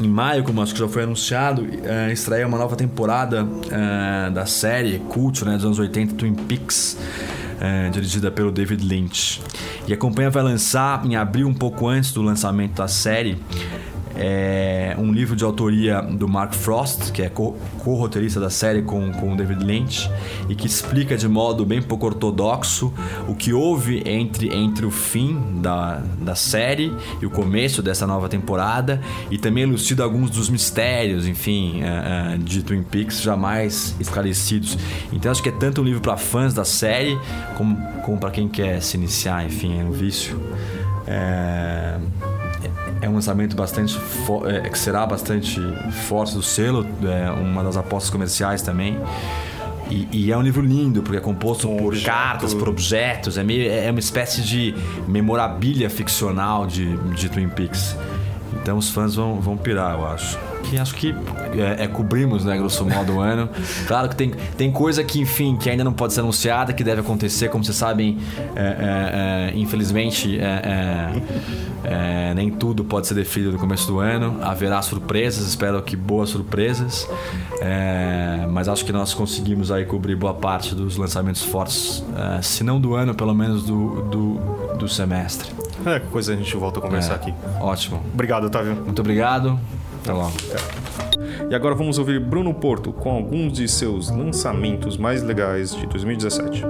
em 0.00 0.09
maio, 0.09 0.44
como 0.44 0.61
acho 0.62 0.74
que 0.74 0.80
já 0.80 0.88
foi 0.88 1.04
anunciado, 1.04 1.62
uh, 1.62 2.12
estreia 2.12 2.46
uma 2.46 2.59
nova 2.59 2.76
temporada 2.76 3.44
uh, 3.44 4.30
da 4.32 4.46
série 4.46 4.98
cult 5.09 5.44
né, 5.44 5.54
dos 5.54 5.64
anos 5.64 5.78
80, 5.78 6.14
Twin 6.14 6.35
Peaks, 6.35 6.98
uh, 7.56 7.90
dirigida 7.90 8.30
pelo 8.30 8.52
David 8.52 8.85
Lynch. 8.85 9.40
E 9.87 9.92
a 9.92 9.96
companhia 9.96 10.30
vai 10.30 10.42
lançar 10.42 11.04
em 11.06 11.16
abril, 11.16 11.48
um 11.48 11.54
pouco 11.54 11.88
antes 11.88 12.12
do 12.12 12.22
lançamento 12.22 12.74
da 12.74 12.88
série, 12.88 13.38
É 14.18 14.96
um 14.98 15.12
livro 15.12 15.37
de 15.37 15.44
autoria 15.44 16.00
do 16.00 16.26
Mark 16.26 16.55
Frost, 16.55 17.12
que 17.12 17.22
é 17.22 17.29
co-roteirista 17.29 18.40
da 18.40 18.48
série 18.48 18.83
com, 18.83 19.12
com 19.12 19.35
o 19.35 19.37
David 19.37 19.64
Lynch, 19.64 20.11
e 20.48 20.55
que 20.55 20.66
explica 20.66 21.16
de 21.16 21.29
modo 21.29 21.64
bem 21.64 21.83
pouco 21.83 22.07
ortodoxo 22.07 22.92
o 23.29 23.35
que 23.35 23.52
houve 23.52 24.02
entre, 24.07 24.55
entre 24.55 24.87
o 24.87 24.90
fim 24.90 25.61
da, 25.61 26.02
da 26.20 26.35
série 26.35 26.92
e 27.20 27.26
o 27.26 27.31
começo 27.31 27.83
dessa 27.83 28.07
nova 28.07 28.29
temporada, 28.29 29.00
e 29.31 29.37
também 29.37 29.64
elucida 29.64 30.02
alguns 30.02 30.31
dos 30.31 30.48
mistérios, 30.48 31.26
enfim, 31.26 31.83
é, 31.83 32.35
é, 32.35 32.38
de 32.38 32.62
Twin 32.62 32.83
Peaks 32.83 33.20
jamais 33.20 33.94
esclarecidos. 34.00 34.79
Então 35.12 35.31
acho 35.31 35.42
que 35.42 35.48
é 35.48 35.52
tanto 35.52 35.83
um 35.83 35.85
livro 35.85 36.00
para 36.00 36.16
fãs 36.16 36.55
da 36.55 36.64
série 36.64 37.18
como, 37.57 37.76
como 38.02 38.18
para 38.18 38.31
quem 38.31 38.48
quer 38.48 38.81
se 38.81 38.96
iniciar, 38.96 39.44
enfim, 39.44 39.81
é 39.81 39.85
um 39.85 39.92
vício. 39.92 40.40
É, 41.07 41.98
é 43.00 43.09
um 43.09 43.14
lançamento 43.14 43.56
bastante 43.56 43.98
é, 44.46 44.68
que 44.68 44.78
será 44.78 45.06
bastante 45.06 45.61
forte 46.09 46.35
do 46.35 46.42
selo, 46.42 46.87
é 47.04 47.30
uma 47.30 47.62
das 47.62 47.76
apostas 47.76 48.11
comerciais 48.11 48.62
também. 48.62 48.98
E, 49.88 50.09
e, 50.11 50.32
é 50.32 50.37
um 50.37 50.42
livro 50.42 50.62
lindo, 50.62 51.00
porque 51.00 51.16
é 51.16 51.20
composto 51.20 51.70
um 51.70 51.76
por 51.76 51.87
objeto. 51.88 52.06
cartas, 52.06 52.52
por 52.52 52.68
objetos, 52.68 53.38
é, 53.38 53.44
meio, 53.44 53.70
é 53.70 53.88
uma 53.88 54.00
espécie 54.00 54.42
de 54.42 54.74
memorabilia 55.06 55.88
ficcional 55.88 56.66
de, 56.66 56.96
de 57.12 57.28
Twin 57.28 57.48
Peaks. 57.48 57.96
Então 58.54 58.78
os 58.78 58.90
fãs 58.90 59.14
vão, 59.14 59.40
vão 59.40 59.56
pirar, 59.56 59.94
eu 59.94 60.06
acho 60.06 60.37
que 60.68 60.79
acho 60.79 60.94
que 60.94 61.14
é, 61.57 61.85
é, 61.85 61.88
cobrimos, 61.88 62.44
né, 62.44 62.57
grosso 62.57 62.85
modo, 62.85 63.14
o 63.14 63.20
ano. 63.20 63.48
Claro 63.87 64.09
que 64.09 64.16
tem, 64.16 64.33
tem 64.57 64.72
coisa 64.72 65.05
que, 65.05 65.20
enfim, 65.20 65.57
que 65.57 65.70
ainda 65.70 65.85
não 65.85 65.92
pode 65.92 66.12
ser 66.12 66.20
anunciada, 66.20 66.72
que 66.72 66.83
deve 66.83 67.00
acontecer, 67.00 67.48
como 67.48 67.64
vocês 67.64 67.76
sabem, 67.76 68.18
é, 68.55 68.61
é, 68.61 69.52
é 69.55 69.59
infelizmente, 69.59 70.38
é, 70.40 72.35
nem 72.35 72.50
tudo 72.50 72.85
pode 72.85 73.07
ser 73.07 73.14
definido 73.14 73.52
no 73.52 73.59
começo 73.59 73.87
do 73.87 74.00
ano. 74.00 74.38
Haverá 74.42 74.83
surpresas, 74.83 75.46
espero 75.46 75.81
que 75.83 75.96
boas 75.96 76.31
surpresas. 76.31 77.09
mas 78.50 78.68
acho 78.68 78.85
que 78.85 78.92
nós 78.92 79.14
conseguimos 79.14 79.70
aí 79.70 79.85
cobrir 79.85 80.16
boa 80.16 80.35
parte 80.35 80.74
dos 80.74 80.96
lançamentos 80.96 81.42
fortes, 81.42 82.05
se 82.42 82.64
não 82.64 82.81
do 82.81 82.94
ano, 82.94 83.14
pelo 83.14 83.35
menos 83.35 83.62
do, 83.64 84.02
do, 84.02 84.76
do 84.76 84.88
semestre. 84.88 85.50
É, 85.85 86.00
coisa 86.00 86.33
a 86.33 86.37
gente 86.37 86.57
volta 86.57 86.81
a 86.81 86.83
conversar 86.83 87.14
aqui. 87.14 87.33
Ótimo. 87.61 88.02
Obrigado, 88.12 88.44
Otávio. 88.44 88.74
Muito 88.74 89.00
obrigado. 89.00 89.59
Até 90.07 90.12
logo. 90.12 90.37
E 91.51 91.55
agora 91.55 91.75
vamos 91.75 91.99
ouvir 91.99 92.21
Bruno 92.21 92.55
Porto 92.55 92.92
com 92.92 93.11
alguns 93.11 93.55
de 93.55 93.66
seus 93.66 94.09
lançamentos 94.09 94.97
mais 94.97 95.21
legais 95.21 95.75
de 95.75 95.85
2017. 95.85 96.62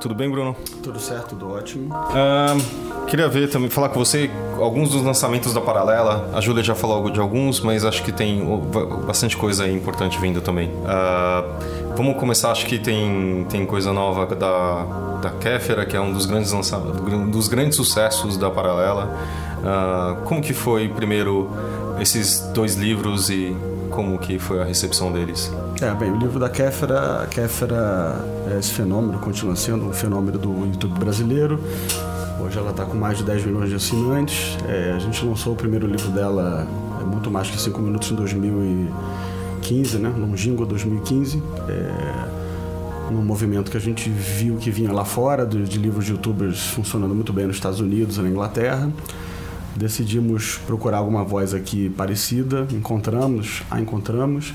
Tudo 0.00 0.14
bem, 0.14 0.30
Bruno? 0.30 0.56
Tudo 0.82 0.98
certo, 0.98 1.30
tudo 1.30 1.50
ótimo. 1.52 1.94
Uh, 1.94 3.06
queria 3.06 3.28
ver 3.28 3.50
também, 3.50 3.68
falar 3.68 3.90
com 3.90 3.98
você 3.98 4.30
alguns 4.58 4.90
dos 4.90 5.02
lançamentos 5.02 5.52
da 5.52 5.60
Paralela. 5.60 6.30
A 6.34 6.40
Júlia 6.40 6.62
já 6.62 6.74
falou 6.74 7.10
de 7.10 7.20
alguns, 7.20 7.60
mas 7.60 7.84
acho 7.84 8.02
que 8.02 8.12
tem 8.12 8.42
bastante 9.06 9.36
coisa 9.36 9.68
importante 9.68 10.18
vindo 10.18 10.40
também. 10.40 10.68
Uh, 10.68 11.94
vamos 11.94 12.16
começar, 12.16 12.50
acho 12.50 12.66
que 12.66 12.78
tem, 12.78 13.46
tem 13.50 13.66
coisa 13.66 13.92
nova 13.92 14.26
da, 14.34 14.84
da 15.22 15.30
Kéfera, 15.30 15.84
que 15.84 15.96
é 15.96 16.00
um 16.00 16.12
dos 16.12 16.24
grandes, 16.24 16.52
lança, 16.52 16.78
dos 16.78 17.48
grandes 17.48 17.76
sucessos 17.76 18.38
da 18.38 18.50
Paralela. 18.50 19.14
Uh, 19.64 20.22
como 20.24 20.42
que 20.42 20.52
foi 20.52 20.88
primeiro 20.88 21.48
esses 22.00 22.40
dois 22.52 22.74
livros 22.74 23.30
e 23.30 23.56
como 23.90 24.18
que 24.18 24.38
foi 24.38 24.60
a 24.60 24.64
recepção 24.64 25.12
deles? 25.12 25.50
É, 25.80 25.92
bem, 25.94 26.10
o 26.10 26.16
livro 26.16 26.38
da 26.38 26.48
Kéfera, 26.48 27.26
Kéfera 27.30 28.24
é 28.50 28.58
esse 28.58 28.72
fenômeno, 28.72 29.18
continua 29.18 29.54
sendo 29.54 29.86
um 29.86 29.92
fenômeno 29.92 30.38
do 30.38 30.50
YouTube 30.66 30.98
brasileiro. 30.98 31.60
Hoje 32.40 32.58
ela 32.58 32.70
está 32.70 32.84
com 32.84 32.96
mais 32.96 33.18
de 33.18 33.24
10 33.24 33.46
milhões 33.46 33.70
de 33.70 33.76
assinantes. 33.76 34.58
É, 34.68 34.92
a 34.94 34.98
gente 34.98 35.24
lançou 35.24 35.52
o 35.52 35.56
primeiro 35.56 35.86
livro 35.86 36.10
dela, 36.10 36.66
é 37.00 37.04
muito 37.04 37.30
mais 37.30 37.48
que 37.48 37.60
5 37.60 37.80
minutos, 37.80 38.10
em 38.10 38.14
2015, 38.16 39.98
né? 39.98 40.12
Longínquo 40.16 40.66
2015. 40.66 41.42
É, 41.68 43.12
num 43.12 43.22
movimento 43.22 43.70
que 43.70 43.76
a 43.76 43.80
gente 43.80 44.08
viu 44.10 44.56
que 44.56 44.70
vinha 44.70 44.92
lá 44.92 45.04
fora, 45.04 45.46
de, 45.46 45.78
livros 45.78 46.04
de 46.04 46.12
youtubers 46.12 46.66
funcionando 46.68 47.14
muito 47.14 47.32
bem 47.32 47.46
nos 47.46 47.56
Estados 47.56 47.78
Unidos 47.78 48.18
na 48.18 48.28
Inglaterra 48.28 48.90
decidimos 49.76 50.58
procurar 50.66 50.98
alguma 50.98 51.24
voz 51.24 51.54
aqui 51.54 51.90
parecida, 51.90 52.66
encontramos, 52.70 53.62
a 53.70 53.80
encontramos 53.80 54.54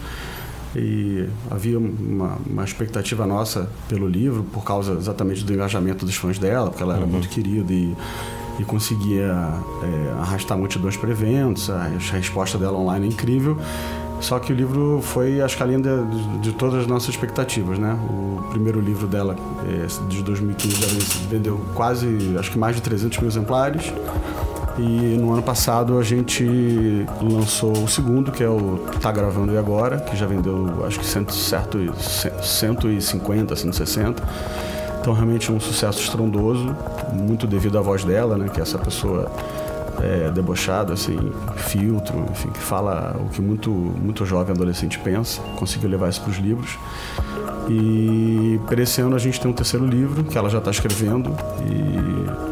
e 0.75 1.27
havia 1.49 1.79
uma, 1.79 2.37
uma, 2.45 2.63
expectativa 2.63 3.25
nossa 3.25 3.69
pelo 3.87 4.07
livro 4.07 4.43
por 4.43 4.63
causa 4.63 4.93
exatamente 4.93 5.43
do 5.43 5.53
engajamento 5.53 6.05
dos 6.05 6.15
fãs 6.15 6.37
dela, 6.37 6.69
porque 6.69 6.83
ela 6.83 6.95
era 6.95 7.05
uhum. 7.05 7.11
muito 7.11 7.27
querida 7.29 7.73
e, 7.73 7.95
e 8.59 8.63
conseguia 8.63 9.25
é, 9.83 10.11
arrastar 10.19 10.57
multidões 10.57 10.95
para 10.95 11.09
eventos, 11.09 11.69
a, 11.69 11.85
a 11.85 12.15
resposta 12.15 12.57
dela 12.57 12.77
online 12.77 13.07
é 13.07 13.09
incrível. 13.09 13.57
Só 14.21 14.37
que 14.37 14.51
o 14.51 14.55
livro 14.55 15.01
foi 15.01 15.41
a 15.41 15.45
escalinha 15.45 15.79
de, 15.79 16.37
de, 16.39 16.51
todas 16.51 16.81
as 16.81 16.87
nossas 16.87 17.09
expectativas, 17.09 17.79
né? 17.79 17.97
O 18.09 18.43
primeiro 18.49 18.81
livro 18.81 19.07
dela, 19.07 19.35
é, 19.65 20.07
de 20.09 20.21
2015, 20.21 21.27
vendeu 21.29 21.57
quase, 21.73 22.35
acho 22.37 22.51
que 22.51 22.59
mais 22.59 22.75
de 22.75 22.81
300 22.81 23.17
mil 23.19 23.29
exemplares. 23.29 23.93
E 24.81 25.17
no 25.17 25.33
ano 25.33 25.43
passado 25.43 25.99
a 25.99 26.03
gente 26.03 27.05
lançou 27.21 27.73
o 27.83 27.87
segundo, 27.87 28.31
que 28.31 28.41
é 28.41 28.47
o 28.47 28.79
Tá 29.01 29.11
Gravando 29.11 29.53
e 29.53 29.57
Agora, 29.57 29.99
que 29.99 30.15
já 30.15 30.25
vendeu 30.25 30.85
acho 30.85 30.97
que 30.97 31.05
cento, 31.05 31.33
certo, 31.33 31.77
150, 32.41 33.55
160. 33.57 34.23
Então 35.01 35.13
realmente 35.13 35.51
um 35.51 35.59
sucesso 35.59 35.99
estrondoso, 35.99 36.73
muito 37.11 37.45
devido 37.45 37.77
à 37.77 37.81
voz 37.81 38.05
dela, 38.05 38.37
né? 38.37 38.47
Que 38.47 38.61
é 38.61 38.63
essa 38.63 38.77
pessoa 38.77 39.29
é, 40.01 40.31
debochada, 40.31 40.93
assim, 40.93 41.17
filtro, 41.57 42.25
enfim, 42.31 42.49
que 42.49 42.59
fala 42.59 43.17
o 43.19 43.27
que 43.29 43.41
muito, 43.41 43.69
muito 43.69 44.25
jovem 44.25 44.55
adolescente 44.55 44.97
pensa, 44.99 45.41
conseguiu 45.57 45.89
levar 45.89 46.07
isso 46.09 46.21
para 46.21 46.31
os 46.31 46.37
livros. 46.37 46.77
E 47.69 48.59
para 48.65 48.81
esse 48.81 49.01
ano 49.01 49.15
a 49.15 49.19
gente 49.19 49.41
tem 49.41 49.51
um 49.51 49.53
terceiro 49.53 49.85
livro 49.85 50.23
que 50.23 50.37
ela 50.37 50.49
já 50.49 50.59
está 50.59 50.71
escrevendo 50.71 51.35
e 51.61 52.48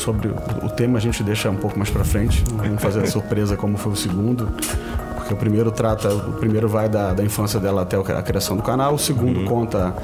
sobre 0.00 0.28
o 0.28 0.68
tema 0.68 0.98
a 0.98 1.00
gente 1.00 1.22
deixa 1.22 1.50
um 1.50 1.56
pouco 1.56 1.78
mais 1.78 1.90
para 1.90 2.04
frente. 2.04 2.42
Vamos 2.56 2.82
fazer 2.82 3.00
a 3.02 3.06
surpresa 3.06 3.56
como 3.56 3.76
foi 3.76 3.92
o 3.92 3.96
segundo. 3.96 4.48
Porque 5.14 5.34
o 5.34 5.36
primeiro 5.36 5.70
trata, 5.70 6.12
o 6.12 6.32
primeiro 6.32 6.68
vai 6.68 6.88
da, 6.88 7.12
da 7.12 7.22
infância 7.22 7.60
dela 7.60 7.82
até 7.82 7.96
a 7.96 8.22
criação 8.22 8.56
do 8.56 8.62
canal, 8.62 8.94
o 8.94 8.98
segundo 8.98 9.40
uhum. 9.40 9.44
conta 9.44 9.94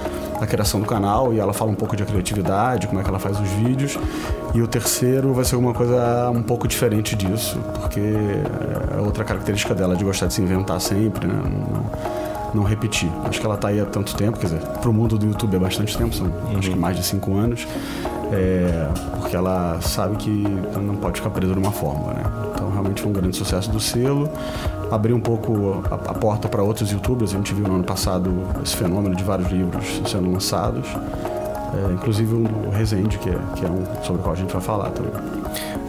a 0.41 0.47
criação 0.47 0.81
do 0.81 0.87
canal 0.87 1.33
e 1.33 1.41
ela 1.41 1.53
fala 1.53 1.71
um 1.71 1.75
pouco 1.75 1.97
de 1.97 2.05
criatividade, 2.05 2.87
como 2.87 3.01
é 3.01 3.03
que 3.03 3.09
ela 3.09 3.19
faz 3.19 3.41
os 3.41 3.49
vídeos. 3.51 3.99
E 4.55 4.63
o 4.63 4.69
terceiro 4.69 5.33
vai 5.33 5.45
ser 5.45 5.55
alguma 5.57 5.75
coisa 5.75 6.31
um 6.31 6.43
pouco 6.43 6.69
diferente 6.69 7.17
disso, 7.17 7.59
porque 7.81 8.01
é 8.01 9.01
outra 9.01 9.25
característica 9.25 9.75
dela 9.75 9.97
de 9.97 10.05
gostar 10.05 10.27
de 10.27 10.35
se 10.35 10.43
inventar 10.43 10.81
sempre, 10.81 11.27
né? 11.27 11.35
Não, 12.57 12.63
repetir. 12.63 13.11
Acho 13.25 13.39
que 13.39 13.45
ela 13.45 13.55
está 13.55 13.69
aí 13.69 13.79
há 13.79 13.85
tanto 13.85 14.17
tempo, 14.17 14.39
quer 14.39 14.47
dizer, 14.47 14.61
para 14.61 14.89
o 14.89 14.93
mundo 14.93 15.19
do 15.19 15.27
YouTube 15.27 15.57
é 15.57 15.59
bastante 15.59 15.97
tempo, 15.97 16.15
são 16.15 16.27
uhum. 16.27 16.59
acho 16.59 16.71
que 16.71 16.77
mais 16.77 16.97
de 16.97 17.03
cinco 17.03 17.37
anos. 17.37 17.69
É, 18.33 18.89
porque 19.21 19.37
ela 19.37 19.79
sabe 19.83 20.17
que 20.17 20.31
não 20.31 20.97
pode 20.97 21.21
ficar 21.21 21.31
presa 21.31 21.55
numa 21.55 21.71
fórmula, 21.71 22.15
né? 22.15 22.23
Então 22.55 22.71
realmente 22.71 23.03
foi 23.03 23.11
um 23.11 23.13
grande 23.13 23.37
sucesso 23.37 23.71
do 23.71 23.79
selo. 23.79 24.29
Abriu 24.91 25.15
um 25.15 25.21
pouco 25.21 25.83
a, 25.91 25.95
a 25.95 26.15
porta 26.15 26.49
para 26.49 26.63
outros 26.63 26.91
youtubers. 26.91 27.35
A 27.35 27.37
gente 27.37 27.53
viu 27.53 27.69
no 27.69 27.75
ano 27.75 27.85
passado 27.85 28.33
esse 28.65 28.75
fenômeno 28.75 29.15
de 29.15 29.23
vários 29.23 29.51
livros 29.51 30.01
sendo 30.07 30.33
lançados. 30.33 30.89
É, 31.77 31.93
inclusive 31.93 32.35
um 32.35 32.43
do 32.43 32.71
Resende, 32.71 33.19
que 33.19 33.29
é, 33.29 33.39
que 33.55 33.65
é 33.65 33.69
um 33.69 33.85
sobre 34.03 34.21
o 34.21 34.25
qual 34.25 34.35
a 34.35 34.39
gente 34.39 34.53
vai 34.53 34.63
falar 34.63 34.91
também. 34.91 35.13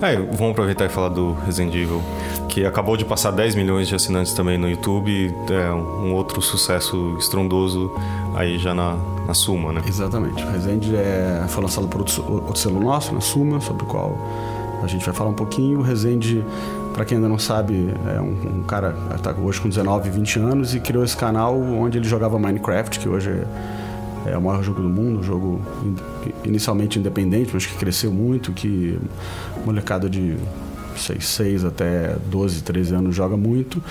É, 0.02 0.16
vamos 0.16 0.52
aproveitar 0.52 0.86
e 0.86 0.90
falar 0.90 1.10
do 1.10 1.34
Resident 1.46 1.74
Evil, 1.74 2.02
que 2.48 2.66
acabou 2.66 2.96
de 2.96 3.04
passar 3.04 3.32
10 3.32 3.56
milhões 3.56 3.88
de 3.88 3.96
assinantes 3.96 4.34
também 4.34 4.58
no 4.58 4.70
YouTube, 4.70 5.34
é 5.50 5.72
um 5.72 6.14
outro 6.14 6.42
sucesso 6.42 7.16
estrondoso 7.18 7.92
aí 8.36 8.60
já 8.60 8.74
na, 8.76 8.96
na 9.26 9.34
Suma, 9.34 9.74
né? 9.74 9.82
Exatamente. 9.88 10.44
O 10.44 10.52
Resende 10.52 10.96
é, 10.96 11.44
foi 11.48 11.64
lançado 11.64 11.88
por 11.88 12.02
outro, 12.02 12.32
outro 12.32 12.58
selo 12.58 12.80
nosso, 12.80 13.14
na 13.14 13.22
Suma, 13.22 13.60
sobre 13.60 13.84
o 13.84 13.88
qual 13.88 14.18
a 14.84 14.88
gente 14.88 15.04
vai 15.04 15.16
falar 15.16 15.32
um 15.32 15.36
pouquinho. 15.36 15.80
O 15.80 15.82
Resende, 15.82 16.44
para 16.94 17.04
quem 17.04 17.18
ainda 17.18 17.28
não 17.28 17.40
sabe, 17.40 17.94
é 18.16 18.22
um, 18.22 18.60
um 18.60 18.64
cara 18.64 18.96
está 19.16 19.32
hoje 19.32 19.60
com 19.60 19.68
19, 19.68 20.10
20 20.12 20.40
anos 20.40 20.76
e 20.76 20.80
criou 20.80 21.04
esse 21.04 21.18
canal 21.18 21.60
onde 21.60 21.98
ele 21.98 22.08
jogava 22.08 22.38
Minecraft, 22.38 23.00
que 23.00 23.10
hoje 23.10 23.32
é, 23.32 23.46
é 24.26 24.38
o 24.38 24.42
maior 24.42 24.64
jogo 24.64 24.82
do 24.82 24.90
mundo, 24.90 25.20
um 25.20 25.24
jogo 25.24 25.62
inicialmente 26.44 27.00
independente, 27.00 27.52
mas 27.54 27.66
que 27.66 27.76
cresceu 27.76 28.12
muito, 28.12 28.52
que 28.52 28.98
molecada 29.66 30.10
de 30.10 30.36
6, 30.98 31.26
6 31.26 31.66
até 31.66 32.16
12, 32.30 32.64
13 32.64 32.96
anos 32.96 33.16
joga 33.16 33.38
muito. 33.38 33.82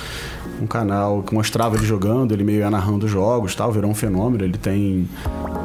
Um 0.61 0.67
canal 0.67 1.23
que 1.23 1.35
mostrava 1.35 1.77
ele 1.77 1.85
jogando, 1.85 2.33
ele 2.33 2.43
meio 2.43 2.61
ia 2.61 2.71
narrando 2.71 3.07
jogos 3.07 3.55
tal, 3.55 3.71
virou 3.71 3.91
um 3.91 3.95
fenômeno. 3.95 4.43
Ele 4.43 4.57
tem 4.57 5.07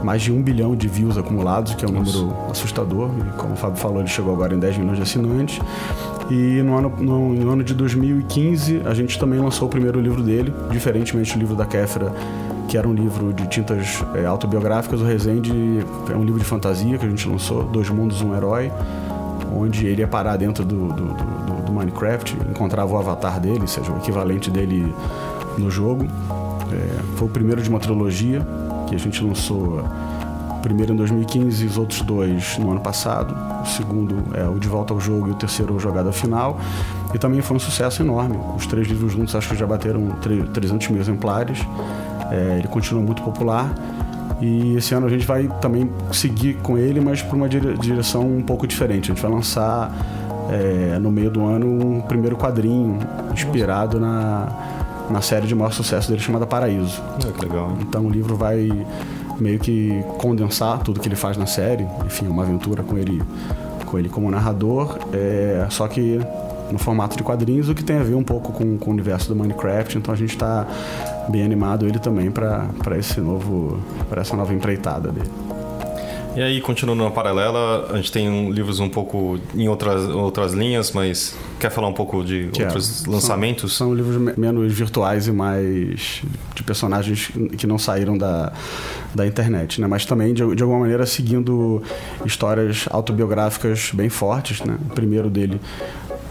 mais 0.03 0.21
de 0.21 0.31
um 0.31 0.41
bilhão 0.41 0.75
de 0.75 0.87
views 0.87 1.17
acumulados, 1.17 1.75
que 1.75 1.85
é 1.85 1.87
um 1.87 1.91
Nossa. 1.91 2.17
número 2.17 2.51
assustador. 2.51 3.09
E 3.09 3.37
como 3.37 3.53
o 3.53 3.55
Fábio 3.55 3.77
falou, 3.77 3.99
ele 3.99 4.09
chegou 4.09 4.33
agora 4.33 4.53
em 4.53 4.59
10 4.59 4.77
milhões 4.77 4.97
de 4.97 5.03
assinantes. 5.03 5.59
E 6.29 6.61
no 6.61 6.77
ano, 6.77 6.93
no, 6.99 7.33
no 7.33 7.51
ano 7.51 7.63
de 7.63 7.73
2015, 7.73 8.81
a 8.85 8.93
gente 8.93 9.17
também 9.17 9.39
lançou 9.39 9.67
o 9.67 9.71
primeiro 9.71 9.99
livro 9.99 10.21
dele, 10.21 10.53
diferentemente 10.69 11.33
do 11.33 11.39
livro 11.39 11.55
da 11.55 11.65
Kéfera, 11.65 12.13
que 12.71 12.77
era 12.77 12.87
um 12.87 12.93
livro 12.93 13.33
de 13.33 13.45
tintas 13.47 14.01
é, 14.15 14.25
autobiográficas. 14.25 15.01
O 15.01 15.03
Resende 15.03 15.51
é 16.09 16.15
um 16.15 16.23
livro 16.23 16.39
de 16.39 16.45
fantasia 16.45 16.97
que 16.97 17.05
a 17.05 17.09
gente 17.09 17.27
lançou, 17.27 17.65
Dois 17.65 17.89
Mundos, 17.89 18.21
Um 18.21 18.33
Herói 18.33 18.71
onde 19.53 19.85
ele 19.85 19.99
ia 19.99 20.07
parar 20.07 20.37
dentro 20.37 20.63
do, 20.63 20.87
do, 20.87 21.07
do, 21.07 21.65
do 21.65 21.73
Minecraft, 21.73 22.37
encontrava 22.49 22.93
o 22.93 22.97
avatar 22.97 23.37
dele, 23.41 23.59
ou 23.59 23.67
seja, 23.67 23.91
o 23.91 23.97
equivalente 23.97 24.49
dele 24.49 24.95
no 25.57 25.69
jogo. 25.69 26.05
É, 26.71 27.17
foi 27.17 27.27
o 27.27 27.29
primeiro 27.31 27.61
de 27.61 27.69
uma 27.69 27.79
trilogia 27.79 28.47
que 28.87 28.95
a 28.95 28.97
gente 28.97 29.21
lançou 29.21 29.83
primeiro 30.61 30.93
em 30.93 30.95
2015 30.95 31.63
e 31.63 31.67
os 31.67 31.77
outros 31.77 32.01
dois 32.01 32.57
no 32.57 32.71
ano 32.71 32.79
passado. 32.79 33.35
O 33.61 33.65
segundo 33.67 34.23
é 34.33 34.47
o 34.47 34.57
De 34.57 34.69
Volta 34.69 34.93
ao 34.93 34.99
Jogo 35.01 35.27
e 35.27 35.31
o 35.31 35.35
terceiro 35.35 35.75
o 35.75 35.79
Jogada 35.79 36.13
Final. 36.13 36.57
E 37.13 37.19
também 37.19 37.41
foi 37.41 37.57
um 37.57 37.59
sucesso 37.59 38.01
enorme. 38.01 38.37
Os 38.55 38.65
três 38.65 38.87
livros 38.87 39.11
juntos 39.11 39.35
acho 39.35 39.49
que 39.49 39.55
já 39.55 39.67
bateram 39.67 40.11
300 40.53 40.87
mil 40.87 41.01
exemplares. 41.01 41.59
É, 42.31 42.57
ele 42.59 42.67
continua 42.67 43.03
muito 43.03 43.21
popular. 43.21 43.73
E 44.41 44.75
esse 44.75 44.95
ano 44.95 45.05
a 45.05 45.09
gente 45.09 45.25
vai 45.25 45.47
também 45.61 45.89
seguir 46.11 46.55
com 46.55 46.77
ele, 46.77 46.99
mas 46.99 47.21
por 47.21 47.35
uma 47.35 47.47
direção 47.47 48.25
um 48.25 48.41
pouco 48.41 48.65
diferente. 48.65 49.11
A 49.11 49.13
gente 49.13 49.21
vai 49.21 49.31
lançar 49.31 49.91
é, 50.49 50.97
no 50.97 51.11
meio 51.11 51.29
do 51.29 51.45
ano 51.45 51.67
um 51.67 52.01
primeiro 52.01 52.35
quadrinho 52.35 52.97
inspirado 53.31 53.99
na, 53.99 54.47
na 55.11 55.21
série 55.21 55.45
de 55.45 55.53
maior 55.53 55.71
sucesso 55.71 56.09
dele 56.09 56.21
chamada 56.21 56.47
Paraíso. 56.47 57.01
É, 57.27 57.31
que 57.31 57.45
legal. 57.45 57.77
Então 57.81 58.05
o 58.05 58.09
livro 58.09 58.35
vai 58.35 58.85
meio 59.39 59.59
que 59.59 60.03
condensar 60.17 60.79
tudo 60.79 60.99
que 60.99 61.07
ele 61.07 61.15
faz 61.15 61.37
na 61.37 61.45
série. 61.45 61.85
Enfim, 62.05 62.27
uma 62.27 62.43
aventura 62.43 62.81
com 62.81 62.97
ele, 62.97 63.21
com 63.85 63.99
ele 63.99 64.09
como 64.09 64.29
narrador, 64.31 64.97
é, 65.13 65.67
só 65.69 65.87
que 65.87 66.19
no 66.71 66.79
formato 66.79 67.17
de 67.17 67.23
quadrinhos, 67.23 67.67
o 67.69 67.75
que 67.75 67.83
tem 67.83 67.97
a 67.97 68.03
ver 68.03 68.15
um 68.15 68.23
pouco 68.23 68.53
com, 68.53 68.77
com 68.77 68.89
o 68.89 68.93
universo 68.93 69.27
do 69.27 69.35
Minecraft. 69.35 69.97
Então 69.97 70.13
a 70.13 70.17
gente 70.17 70.31
está 70.31 70.65
bem 71.29 71.43
animado 71.43 71.87
ele 71.87 71.99
também 71.99 72.31
para 72.31 72.97
esse 72.97 73.19
novo, 73.21 73.79
para 74.09 74.21
essa 74.21 74.35
nova 74.35 74.53
empreitada 74.53 75.11
dele. 75.11 75.29
E 76.33 76.41
aí, 76.41 76.61
continuando 76.61 77.03
na 77.03 77.11
paralela, 77.11 77.89
a 77.91 77.97
gente 77.97 78.09
tem 78.09 78.51
livros 78.51 78.79
um 78.79 78.87
pouco 78.87 79.37
em 79.53 79.67
outras, 79.67 80.07
outras 80.07 80.53
linhas, 80.53 80.93
mas 80.93 81.35
quer 81.59 81.69
falar 81.69 81.89
um 81.89 81.93
pouco 81.93 82.23
de 82.23 82.47
que 82.53 82.63
outros 82.63 83.05
é, 83.05 83.09
lançamentos? 83.09 83.75
São, 83.75 83.87
são, 83.87 83.95
livros 83.95 84.37
menos 84.37 84.71
virtuais 84.71 85.27
e 85.27 85.31
mais 85.31 86.21
de 86.55 86.63
personagens 86.63 87.29
que 87.57 87.67
não 87.67 87.77
saíram 87.77 88.17
da, 88.17 88.53
da 89.13 89.27
internet, 89.27 89.81
né? 89.81 89.87
Mas 89.87 90.05
também, 90.05 90.33
de, 90.33 90.55
de 90.55 90.63
alguma 90.63 90.79
maneira, 90.79 91.05
seguindo 91.05 91.83
histórias 92.25 92.85
autobiográficas 92.89 93.91
bem 93.93 94.07
fortes, 94.07 94.61
né? 94.61 94.77
O 94.89 94.93
primeiro 94.93 95.29
dele 95.29 95.59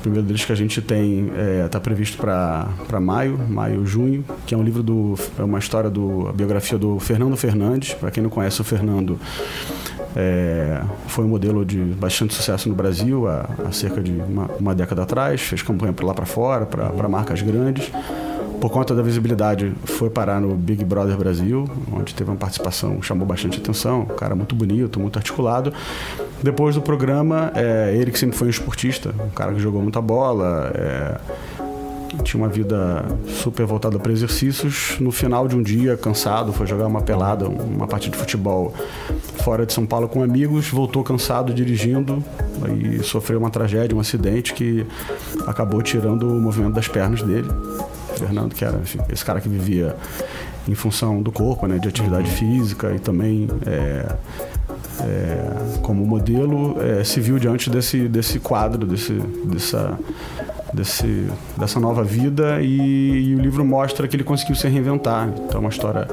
o 0.01 0.03
primeiro 0.03 0.27
deles 0.27 0.45
que 0.45 0.51
a 0.53 0.55
gente 0.55 0.81
tem 0.81 1.27
está 1.27 1.39
é, 1.39 1.69
tá 1.69 1.79
previsto 1.79 2.17
para 2.17 3.01
maio, 3.01 3.39
maio, 3.49 3.87
junho, 3.87 4.25
que 4.47 4.55
é 4.55 4.59
um 4.59 4.63
livro 4.63 4.83
do. 4.83 5.15
é 5.39 5.43
uma 5.43 5.59
história 5.59 5.91
do. 5.91 6.27
a 6.29 6.33
biografia 6.33 6.79
do 6.79 6.99
Fernando 6.99 7.37
Fernandes. 7.37 7.93
Para 7.93 8.11
quem 8.11 8.23
não 8.23 8.31
conhece 8.31 8.61
o 8.63 8.65
Fernando, 8.65 9.21
é, 10.17 10.81
foi 11.07 11.27
um 11.27 11.29
modelo 11.29 11.67
de 11.67 11.77
bastante 11.77 12.33
sucesso 12.33 12.69
no 12.69 12.75
Brasil 12.75 13.29
há, 13.29 13.47
há 13.69 13.73
cerca 13.73 14.03
de 14.03 14.13
uma, 14.13 14.51
uma, 14.59 14.75
década 14.75 15.03
atrás, 15.03 15.43
fez 15.43 15.61
campanha 15.63 15.93
para 15.93 16.07
lá 16.07 16.15
para 16.15 16.27
fora, 16.27 16.65
para 16.65 17.09
marcas 17.09 17.43
grandes 17.43 17.93
por 18.61 18.71
conta 18.71 18.95
da 18.95 19.03
visibilidade, 19.03 19.73
foi 19.85 20.11
parar 20.11 20.41
no 20.41 20.55
Big 20.55 20.85
Brother 20.85 21.17
Brasil, 21.17 21.69
onde 21.93 22.15
teve 22.15 22.31
uma 22.31 22.37
participação, 22.37 23.01
chamou 23.01 23.27
bastante 23.27 23.59
atenção, 23.59 24.03
um 24.03 24.15
cara 24.15 24.35
muito 24.35 24.55
bonito, 24.55 25.01
muito 25.01 25.19
articulado. 25.19 25.73
Depois 26.43 26.75
do 26.75 26.83
programa, 26.83 27.51
é, 27.55 27.95
ele 27.97 28.11
que 28.11 28.19
sempre 28.19 28.37
foi 28.37 28.49
um 28.49 28.51
esportista, 28.51 29.15
um 29.19 29.31
cara 29.31 29.55
que 29.55 29.61
jogou 29.61 29.81
muita 29.81 30.01
bola, 30.03 30.71
é, 30.75 31.21
tinha 32.23 32.43
uma 32.43 32.49
vida 32.49 33.05
super 33.29 33.65
voltada 33.65 33.99
para 33.99 34.13
exercícios. 34.13 34.97
No 35.01 35.11
final 35.11 35.49
de 35.49 35.57
um 35.57 35.63
dia, 35.63 35.97
cansado, 35.97 36.53
foi 36.53 36.67
jogar 36.67 36.87
uma 36.87 37.01
pelada, 37.01 37.49
uma 37.49 37.87
partida 37.87 38.15
de 38.15 38.19
futebol 38.19 38.75
fora 39.43 39.65
de 39.65 39.73
São 39.73 39.87
Paulo 39.87 40.09
com 40.09 40.23
amigos, 40.23 40.69
voltou 40.69 41.03
cansado 41.03 41.55
dirigindo 41.55 42.23
e 42.79 43.03
sofreu 43.03 43.39
uma 43.39 43.51
tragédia, 43.51 43.97
um 43.97 44.01
acidente 44.01 44.53
que 44.53 44.87
acabou 45.47 45.81
tirando 45.83 46.29
o 46.29 46.41
movimento 46.41 46.75
das 46.75 46.89
pernas 46.89 47.23
dele. 47.23 47.49
Fernando, 48.21 48.55
que 48.55 48.65
era 48.65 48.79
enfim, 48.79 48.99
esse 49.09 49.25
cara 49.25 49.41
que 49.41 49.49
vivia 49.49 49.97
em 50.69 50.75
função 50.75 51.23
do 51.23 51.33
corpo, 51.33 51.67
né, 51.67 51.79
de 51.79 51.89
atividade 51.89 52.31
física 52.31 52.93
e 52.95 52.99
também 52.99 53.49
é, 53.67 54.07
é, 55.01 55.79
como 55.83 56.05
modelo, 56.07 56.77
é, 56.81 57.03
se 57.03 57.21
viu 57.21 57.39
diante 57.39 57.71
desse, 57.71 58.09
desse 58.09 58.39
quadro, 58.39 58.87
desse, 58.87 59.15
dessa, 59.45 59.99
desse, 60.73 61.27
dessa 61.57 61.81
nova 61.81 62.05
vida 62.05 62.61
e, 62.61 63.31
e, 63.31 63.35
o 63.35 63.41
livro 63.41 63.65
mostra 63.65 64.07
que 64.07 64.17
ele 64.17 64.25
conseguiu 64.25 64.55
se 64.55 64.69
reinventar. 64.69 65.29
Então 65.29 65.59
é 65.59 65.59
uma 65.59 65.71
história 65.71 66.07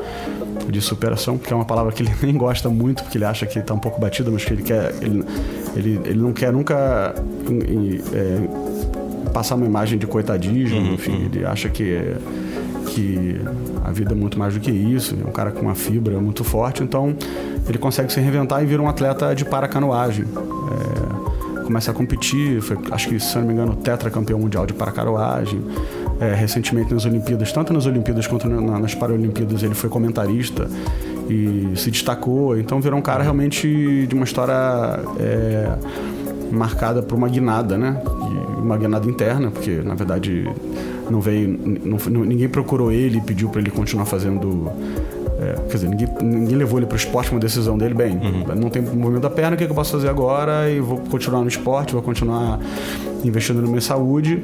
de 0.69 0.81
superação, 0.81 1.37
que 1.37 1.51
é 1.51 1.55
uma 1.55 1.65
palavra 1.65 1.91
que 1.91 2.03
ele 2.03 2.13
nem 2.23 2.37
gosta 2.37 2.69
muito, 2.69 3.03
porque 3.03 3.17
ele 3.17 3.25
acha 3.25 3.45
que 3.45 3.59
está 3.59 3.73
um 3.73 3.79
pouco 3.79 3.99
batido, 3.99 4.31
mas 4.31 4.43
que 4.43 4.53
ele 4.53 4.63
quer. 4.63 4.93
Ele, 5.01 5.23
ele, 5.75 6.01
ele 6.05 6.19
não 6.19 6.33
quer 6.33 6.51
nunca 6.51 7.13
é, 8.13 8.76
passar 9.33 9.55
uma 9.55 9.65
imagem 9.65 9.97
de 9.97 10.07
coitadismo, 10.07 10.79
uhum, 10.79 10.93
enfim, 10.93 11.11
uhum. 11.11 11.29
ele 11.31 11.45
acha 11.45 11.69
que, 11.69 12.15
que 12.87 13.41
a 13.83 13.91
vida 13.91 14.13
é 14.13 14.15
muito 14.15 14.37
mais 14.37 14.53
do 14.53 14.59
que 14.59 14.71
isso, 14.71 15.15
é 15.23 15.27
um 15.27 15.31
cara 15.31 15.51
com 15.51 15.61
uma 15.61 15.75
fibra 15.75 16.19
muito 16.19 16.43
forte, 16.43 16.83
então 16.83 17.15
ele 17.67 17.77
consegue 17.77 18.11
se 18.11 18.19
reinventar 18.19 18.63
e 18.63 18.65
vira 18.65 18.81
um 18.81 18.87
atleta 18.87 19.33
de 19.35 19.45
paracanoagem. 19.45 20.25
É, 20.25 21.63
começa 21.63 21.91
a 21.91 21.93
competir, 21.93 22.61
foi, 22.61 22.77
acho 22.91 23.09
que, 23.09 23.19
se 23.19 23.37
não 23.37 23.45
me 23.45 23.53
engano, 23.53 23.75
tetracampeão 23.75 24.39
mundial 24.39 24.65
de 24.65 24.73
paracanoagem. 24.73 25.61
É, 26.19 26.33
recentemente 26.33 26.91
nas 26.91 27.05
Olimpíadas, 27.05 27.51
tanto 27.51 27.71
nas 27.71 27.85
Olimpíadas 27.85 28.25
quanto 28.25 28.49
na, 28.49 28.79
nas 28.79 28.95
Paralimpíadas, 28.95 29.61
ele 29.61 29.75
foi 29.75 29.87
comentarista 29.87 30.67
e 31.29 31.73
se 31.75 31.91
destacou. 31.91 32.57
Então 32.57 32.81
virou 32.81 32.97
um 32.97 33.01
cara 33.01 33.21
realmente 33.21 34.07
de 34.07 34.15
uma 34.15 34.23
história 34.23 34.53
é, 35.19 35.69
marcada 36.51 37.01
por 37.01 37.15
uma 37.15 37.27
guinada, 37.27 37.77
né? 37.77 38.01
uma 38.67 38.77
guinada 38.77 39.07
interna, 39.09 39.49
porque 39.49 39.81
na 39.83 39.95
verdade 39.95 40.45
não 41.09 41.21
veio, 41.21 41.47
não, 41.83 42.25
ninguém 42.25 42.49
procurou 42.49 42.91
ele 42.91 43.19
e 43.19 43.21
pediu 43.21 43.49
para 43.49 43.61
ele 43.61 43.71
continuar 43.71 44.05
fazendo. 44.05 44.69
É, 45.39 45.53
quer 45.69 45.75
dizer, 45.75 45.87
ninguém, 45.87 46.07
ninguém 46.21 46.57
levou 46.57 46.79
ele 46.79 46.87
para 46.87 46.95
o 46.95 46.97
esporte, 46.97 47.31
uma 47.31 47.39
decisão 47.39 47.77
dele, 47.77 47.93
bem, 47.93 48.17
uhum. 48.17 48.55
não 48.55 48.69
tem 48.69 48.81
movimento 48.81 49.21
da 49.21 49.29
perna, 49.29 49.55
o 49.55 49.57
que, 49.57 49.65
que 49.65 49.71
eu 49.71 49.75
posso 49.75 49.91
fazer 49.91 50.09
agora? 50.09 50.69
E 50.69 50.79
vou 50.79 50.97
continuar 50.97 51.41
no 51.41 51.47
esporte, 51.47 51.93
vou 51.93 52.01
continuar 52.01 52.59
investindo 53.23 53.61
na 53.61 53.67
minha 53.67 53.81
saúde. 53.81 54.43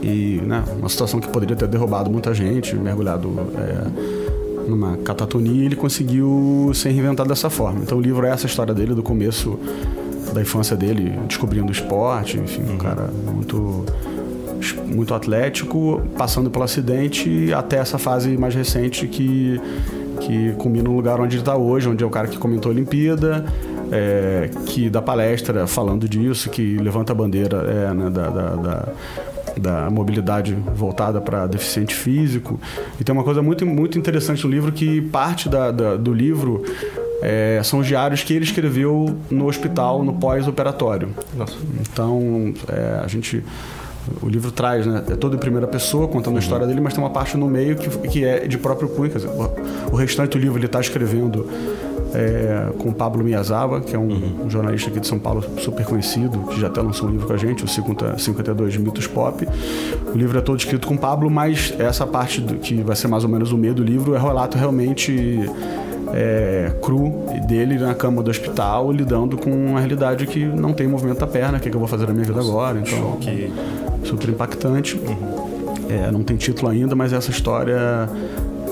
E 0.00 0.40
né, 0.46 0.62
uma 0.78 0.88
situação 0.88 1.18
que 1.18 1.28
poderia 1.28 1.56
ter 1.56 1.66
derrubado 1.66 2.08
muita 2.08 2.32
gente, 2.32 2.76
mergulhado 2.76 3.34
é, 3.56 4.68
numa 4.70 4.96
catatonia, 4.98 5.64
ele 5.64 5.74
conseguiu 5.74 6.70
se 6.72 6.88
reinventar 6.88 7.26
dessa 7.26 7.50
forma. 7.50 7.80
Então 7.82 7.98
o 7.98 8.00
livro 8.00 8.24
é 8.24 8.30
essa 8.30 8.46
história 8.46 8.72
dele, 8.72 8.94
do 8.94 9.02
começo 9.02 9.58
da 10.38 10.42
infância 10.42 10.76
dele, 10.76 11.18
descobrindo 11.26 11.70
esporte, 11.72 12.38
enfim, 12.38 12.62
um 12.62 12.70
uhum. 12.72 12.78
cara 12.78 13.10
muito 13.26 13.84
muito 14.86 15.14
atlético, 15.14 16.02
passando 16.16 16.50
pelo 16.50 16.64
acidente 16.64 17.52
até 17.52 17.76
essa 17.76 17.96
fase 17.96 18.36
mais 18.36 18.54
recente 18.54 19.06
que 19.06 19.60
que 20.20 20.52
culmina 20.58 20.88
no 20.88 20.96
lugar 20.96 21.20
onde 21.20 21.36
ele 21.36 21.42
está 21.42 21.56
hoje, 21.56 21.88
onde 21.88 22.02
é 22.02 22.06
o 22.06 22.10
cara 22.10 22.26
que 22.26 22.36
comentou 22.36 22.70
a 22.70 22.74
Olimpíada, 22.74 23.44
é, 23.92 24.50
que 24.66 24.90
dá 24.90 25.00
palestra 25.00 25.64
falando 25.66 26.08
disso, 26.08 26.50
que 26.50 26.76
levanta 26.76 27.12
a 27.12 27.14
bandeira 27.14 27.58
é, 27.58 27.94
né, 27.94 28.10
da, 28.10 28.28
da, 28.28 28.54
da 28.56 28.88
da 29.58 29.90
mobilidade 29.90 30.56
voltada 30.72 31.20
para 31.20 31.44
deficiente 31.48 31.92
físico. 31.92 32.60
E 33.00 33.02
tem 33.02 33.12
uma 33.12 33.24
coisa 33.24 33.42
muito, 33.42 33.66
muito 33.66 33.98
interessante 33.98 34.44
no 34.44 34.50
livro 34.50 34.70
que 34.70 35.00
parte 35.00 35.48
da, 35.48 35.72
da 35.72 35.96
do 35.96 36.12
livro 36.12 36.62
é, 37.20 37.60
são 37.64 37.80
os 37.80 37.86
diários 37.86 38.22
que 38.22 38.32
ele 38.32 38.44
escreveu 38.44 39.16
no 39.30 39.46
hospital, 39.46 40.02
no 40.04 40.12
pós-operatório. 40.14 41.10
Então, 41.80 42.52
é, 42.68 43.00
a 43.02 43.06
gente 43.06 43.42
o 44.22 44.28
livro 44.28 44.50
traz, 44.50 44.86
né? 44.86 45.02
É 45.10 45.16
todo 45.16 45.36
em 45.36 45.38
primeira 45.38 45.66
pessoa, 45.66 46.08
contando 46.08 46.36
a 46.36 46.40
história 46.40 46.66
dele, 46.66 46.80
mas 46.80 46.94
tem 46.94 47.02
uma 47.02 47.10
parte 47.10 47.36
no 47.36 47.46
meio 47.46 47.76
que, 47.76 47.90
que 48.08 48.24
é 48.24 48.46
de 48.46 48.56
próprio 48.56 48.88
punho. 48.88 49.10
Quer 49.10 49.18
dizer, 49.18 49.28
o, 49.28 49.92
o 49.92 49.96
restante 49.96 50.30
do 50.30 50.38
livro 50.38 50.58
ele 50.58 50.66
está 50.66 50.80
escrevendo 50.80 51.46
é, 52.14 52.72
com 52.78 52.92
Pablo 52.92 53.22
Miyazawa, 53.22 53.80
que 53.80 53.94
é 53.94 53.98
um, 53.98 54.08
uhum. 54.08 54.44
um, 54.46 54.50
jornalista 54.50 54.88
aqui 54.88 55.00
de 55.00 55.06
São 55.06 55.18
Paulo 55.18 55.44
super 55.58 55.84
conhecido, 55.84 56.38
que 56.48 56.60
já 56.60 56.68
até 56.68 56.80
lançou 56.80 57.08
um 57.08 57.12
livro 57.12 57.26
com 57.26 57.32
a 57.32 57.36
gente, 57.36 57.64
o 57.64 57.68
50, 57.68 58.18
52 58.18 58.76
Mitos 58.76 59.06
Pop. 59.06 59.46
O 60.14 60.16
livro 60.16 60.38
é 60.38 60.40
todo 60.40 60.58
escrito 60.58 60.86
com 60.86 60.96
Pablo, 60.96 61.30
mas 61.30 61.74
essa 61.78 62.06
parte 62.06 62.40
do, 62.40 62.54
que 62.56 62.82
vai 62.82 62.96
ser 62.96 63.08
mais 63.08 63.24
ou 63.24 63.30
menos 63.30 63.52
o 63.52 63.58
meio 63.58 63.74
do 63.74 63.82
livro 63.82 64.14
é 64.14 64.18
relato 64.18 64.56
realmente 64.56 65.48
é, 66.14 66.72
cru 66.82 67.26
dele 67.46 67.78
na 67.78 67.94
cama 67.94 68.22
do 68.22 68.30
hospital, 68.30 68.90
lidando 68.92 69.36
com 69.36 69.50
uma 69.50 69.78
realidade 69.78 70.26
que 70.26 70.44
não 70.44 70.72
tem 70.72 70.86
movimento 70.86 71.18
da 71.18 71.26
perna, 71.26 71.58
o 71.58 71.60
que, 71.60 71.68
é 71.68 71.70
que 71.70 71.76
eu 71.76 71.80
vou 71.80 71.88
fazer 71.88 72.06
na 72.06 72.12
minha 72.12 72.24
vida 72.24 72.40
agora. 72.40 72.78
Então, 72.78 73.16
que 73.20 73.52
super 74.04 74.28
impactante. 74.28 74.96
Uhum. 74.96 75.48
É, 75.88 76.10
não 76.10 76.22
tem 76.22 76.36
título 76.36 76.70
ainda, 76.70 76.94
mas 76.94 77.12
essa 77.12 77.30
história 77.30 78.08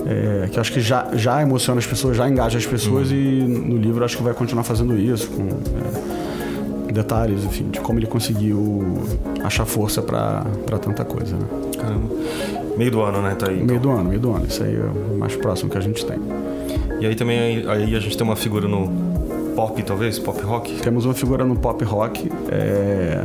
é, 0.06 0.48
que 0.50 0.60
acho 0.60 0.72
que 0.72 0.80
já, 0.80 1.08
já 1.14 1.42
emociona 1.42 1.78
as 1.78 1.86
pessoas, 1.86 2.16
já 2.16 2.28
engaja 2.28 2.58
as 2.58 2.66
pessoas 2.66 3.10
uhum. 3.10 3.16
e 3.16 3.40
no 3.42 3.76
livro 3.76 4.04
acho 4.04 4.16
que 4.16 4.22
vai 4.22 4.34
continuar 4.34 4.64
fazendo 4.64 4.96
isso, 4.96 5.28
com 5.30 5.48
é, 6.88 6.92
detalhes, 6.92 7.44
enfim, 7.44 7.68
de 7.70 7.80
como 7.80 7.98
ele 7.98 8.06
conseguiu 8.06 8.98
achar 9.42 9.64
força 9.64 10.00
para 10.00 10.44
tanta 10.80 11.04
coisa. 11.04 11.36
Né? 11.36 11.46
Caramba. 11.78 12.14
Meio 12.76 12.90
do 12.90 13.00
ano, 13.00 13.22
né? 13.22 13.34
Tá 13.34 13.48
aí, 13.48 13.56
então. 13.56 13.66
Meio 13.66 13.80
do 13.80 13.90
ano, 13.90 14.04
meio 14.08 14.20
do 14.20 14.32
ano. 14.32 14.46
Isso 14.46 14.62
aí 14.62 14.76
é 14.76 15.14
o 15.14 15.18
mais 15.18 15.34
próximo 15.34 15.70
que 15.70 15.78
a 15.78 15.80
gente 15.80 16.04
tem. 16.04 16.18
E 17.00 17.06
aí 17.06 17.14
também 17.14 17.64
aí 17.68 17.94
a 17.94 18.00
gente 18.00 18.16
tem 18.16 18.26
uma 18.26 18.36
figura 18.36 18.66
no, 18.66 19.16
pop, 19.56 19.82
talvez? 19.82 20.18
Pop 20.18 20.40
rock? 20.42 20.80
Temos 20.82 21.06
uma 21.06 21.14
figura 21.14 21.42
no 21.42 21.56
pop 21.56 21.82
rock 21.82 22.30
é, 22.50 23.24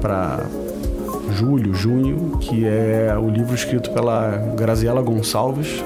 para 0.00 0.44
julho, 1.30 1.72
junho, 1.72 2.38
que 2.40 2.66
é 2.66 3.16
o 3.16 3.30
livro 3.30 3.54
escrito 3.54 3.90
pela 3.92 4.36
Graziela 4.56 5.00
Gonçalves, 5.00 5.82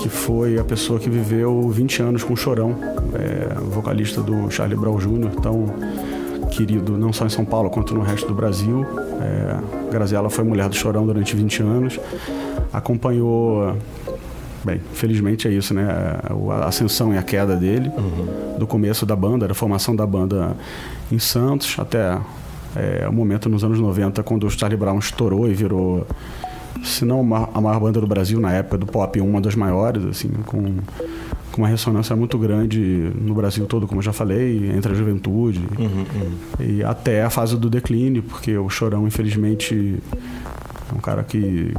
que 0.00 0.08
foi 0.08 0.58
a 0.58 0.64
pessoa 0.64 0.98
que 0.98 1.08
viveu 1.08 1.70
20 1.70 2.02
anos 2.02 2.24
com 2.24 2.34
o 2.34 2.36
Chorão, 2.36 2.76
é, 3.14 3.54
vocalista 3.60 4.20
do 4.20 4.50
Charlie 4.50 4.76
Brown 4.76 4.98
Jr., 4.98 5.30
tão 5.40 5.66
querido 6.50 6.98
não 6.98 7.12
só 7.12 7.24
em 7.24 7.28
São 7.28 7.44
Paulo 7.44 7.70
quanto 7.70 7.94
no 7.94 8.00
resto 8.00 8.26
do 8.26 8.34
Brasil. 8.34 8.84
É, 9.20 9.90
Graziela 9.92 10.28
foi 10.28 10.42
mulher 10.42 10.68
do 10.68 10.74
Chorão 10.74 11.06
durante 11.06 11.36
20 11.36 11.62
anos, 11.62 12.00
acompanhou 12.72 13.76
Bem, 14.64 14.80
felizmente 14.92 15.46
é 15.46 15.50
isso, 15.50 15.72
né? 15.72 15.86
A 16.62 16.66
ascensão 16.66 17.14
e 17.14 17.18
a 17.18 17.22
queda 17.22 17.56
dele, 17.56 17.90
uhum. 17.96 18.58
do 18.58 18.66
começo 18.66 19.06
da 19.06 19.14
banda, 19.14 19.46
da 19.46 19.54
formação 19.54 19.94
da 19.94 20.06
banda 20.06 20.56
em 21.10 21.18
Santos, 21.18 21.76
até 21.78 22.18
é, 22.76 23.08
o 23.08 23.12
momento 23.12 23.48
nos 23.48 23.64
anos 23.64 23.78
90, 23.78 24.22
quando 24.22 24.46
o 24.46 24.50
Charlie 24.50 24.78
Brown 24.78 24.98
estourou 24.98 25.48
e 25.48 25.54
virou, 25.54 26.06
se 26.82 27.04
não 27.04 27.20
a 27.20 27.60
maior 27.60 27.80
banda 27.80 28.00
do 28.00 28.06
Brasil 28.06 28.40
na 28.40 28.52
época 28.52 28.78
do 28.78 28.86
pop, 28.86 29.20
uma 29.20 29.40
das 29.40 29.54
maiores, 29.54 30.04
assim, 30.04 30.28
com, 30.46 30.76
com 31.52 31.62
uma 31.62 31.68
ressonância 31.68 32.14
muito 32.14 32.36
grande 32.38 33.10
no 33.20 33.34
Brasil 33.34 33.64
todo, 33.66 33.86
como 33.86 34.00
eu 34.00 34.04
já 34.04 34.12
falei, 34.12 34.70
entre 34.76 34.92
a 34.92 34.94
juventude, 34.94 35.62
uhum, 35.78 35.86
uhum. 35.86 36.32
e 36.58 36.82
até 36.82 37.22
a 37.22 37.30
fase 37.30 37.56
do 37.56 37.70
declínio, 37.70 38.22
porque 38.22 38.56
o 38.58 38.68
Chorão, 38.68 39.06
infelizmente, 39.06 39.96
é 40.67 40.67
um 40.94 41.00
cara 41.00 41.22
que, 41.22 41.74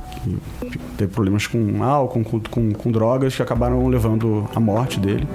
que 0.71 0.79
teve 0.97 1.13
problemas 1.13 1.47
com 1.47 1.83
álcool, 1.83 2.23
com, 2.23 2.39
com, 2.39 2.71
com, 2.71 2.91
drogas, 2.91 3.35
que 3.35 3.41
acabaram 3.41 3.87
levando 3.87 4.47
à 4.55 4.59
morte 4.59 4.99
dele. 4.99 5.27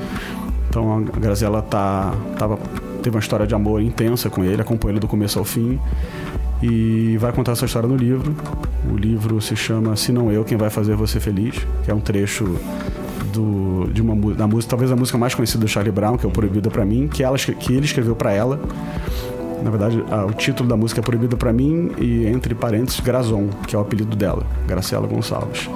Então 0.68 0.98
a 0.98 1.18
Graziella 1.18 1.62
tá, 1.62 2.12
tava, 2.38 2.58
teve 3.02 3.16
uma 3.16 3.20
história 3.20 3.46
de 3.46 3.54
amor 3.54 3.80
intensa 3.80 4.28
com 4.28 4.44
ele, 4.44 4.60
acompanhou 4.60 4.92
ele 4.92 5.00
do 5.00 5.08
começo 5.08 5.38
ao 5.38 5.44
fim. 5.44 5.78
E 6.62 7.16
vai 7.18 7.32
contar 7.32 7.52
essa 7.52 7.66
história 7.66 7.88
no 7.88 7.96
livro. 7.96 8.34
O 8.90 8.96
livro 8.96 9.40
se 9.40 9.54
chama 9.54 9.96
Se 9.96 10.12
Não 10.12 10.32
Eu, 10.32 10.44
Quem 10.44 10.56
Vai 10.56 10.70
Fazer 10.70 10.96
Você 10.96 11.20
Feliz, 11.20 11.54
que 11.84 11.90
é 11.90 11.94
um 11.94 12.00
trecho 12.00 12.58
do, 13.34 13.88
de 13.92 14.00
uma 14.00 14.14
da 14.34 14.46
música, 14.46 14.70
talvez 14.70 14.90
a 14.90 14.96
música 14.96 15.18
mais 15.18 15.34
conhecida 15.34 15.64
do 15.64 15.68
Charlie 15.68 15.92
Brown, 15.92 16.16
que 16.16 16.24
é 16.24 16.28
o 16.28 16.32
Proibida 16.32 16.70
para 16.70 16.84
mim, 16.84 17.08
que, 17.08 17.22
ela, 17.22 17.36
que 17.36 17.72
ele 17.72 17.84
escreveu 17.84 18.14
para 18.14 18.32
ela. 18.32 18.60
Na 19.64 19.70
verdade, 19.70 20.04
o 20.28 20.32
título 20.34 20.68
da 20.68 20.76
música 20.76 21.00
é 21.00 21.02
Proibido 21.02 21.38
para 21.38 21.50
mim 21.50 21.90
e, 21.98 22.26
entre 22.26 22.54
parênteses, 22.54 23.00
Grazon, 23.00 23.48
que 23.66 23.74
é 23.74 23.78
o 23.78 23.80
apelido 23.80 24.14
dela, 24.14 24.46
Graciela 24.66 25.06
Gonçalves. 25.06 25.70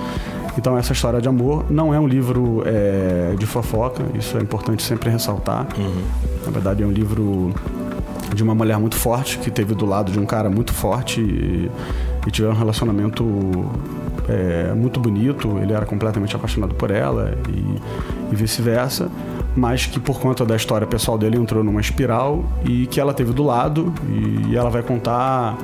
Então, 0.58 0.76
essa 0.76 0.92
história 0.92 1.22
de 1.22 1.28
amor 1.28 1.64
não 1.70 1.94
é 1.94 1.98
um 1.98 2.06
livro 2.06 2.62
é, 2.66 3.34
de 3.38 3.46
fofoca, 3.46 4.04
isso 4.14 4.36
é 4.36 4.42
importante 4.42 4.82
sempre 4.82 5.08
ressaltar. 5.08 5.66
Uhum. 5.78 6.02
Na 6.44 6.50
verdade, 6.50 6.82
é 6.82 6.86
um 6.86 6.90
livro 6.90 7.54
de 8.34 8.42
uma 8.42 8.54
mulher 8.54 8.78
muito 8.78 8.96
forte, 8.96 9.38
que 9.38 9.50
teve 9.50 9.74
do 9.74 9.86
lado 9.86 10.12
de 10.12 10.20
um 10.20 10.26
cara 10.26 10.50
muito 10.50 10.74
forte 10.74 11.22
e, 11.22 11.70
e 12.26 12.30
tiveram 12.30 12.54
um 12.54 12.58
relacionamento 12.58 13.24
é, 14.28 14.74
muito 14.74 15.00
bonito. 15.00 15.58
Ele 15.62 15.72
era 15.72 15.86
completamente 15.86 16.36
apaixonado 16.36 16.74
por 16.74 16.90
ela 16.90 17.38
e, 17.48 18.32
e 18.32 18.36
vice-versa 18.36 19.08
mas 19.58 19.86
que 19.86 19.98
por 19.98 20.20
conta 20.20 20.46
da 20.46 20.54
história 20.54 20.86
pessoal 20.86 21.18
dele 21.18 21.36
entrou 21.36 21.64
numa 21.64 21.80
espiral 21.80 22.44
e 22.64 22.86
que 22.86 23.00
ela 23.00 23.12
teve 23.12 23.32
do 23.32 23.42
lado 23.42 23.92
e 24.48 24.56
ela 24.56 24.70
vai 24.70 24.82
contar 24.82 25.58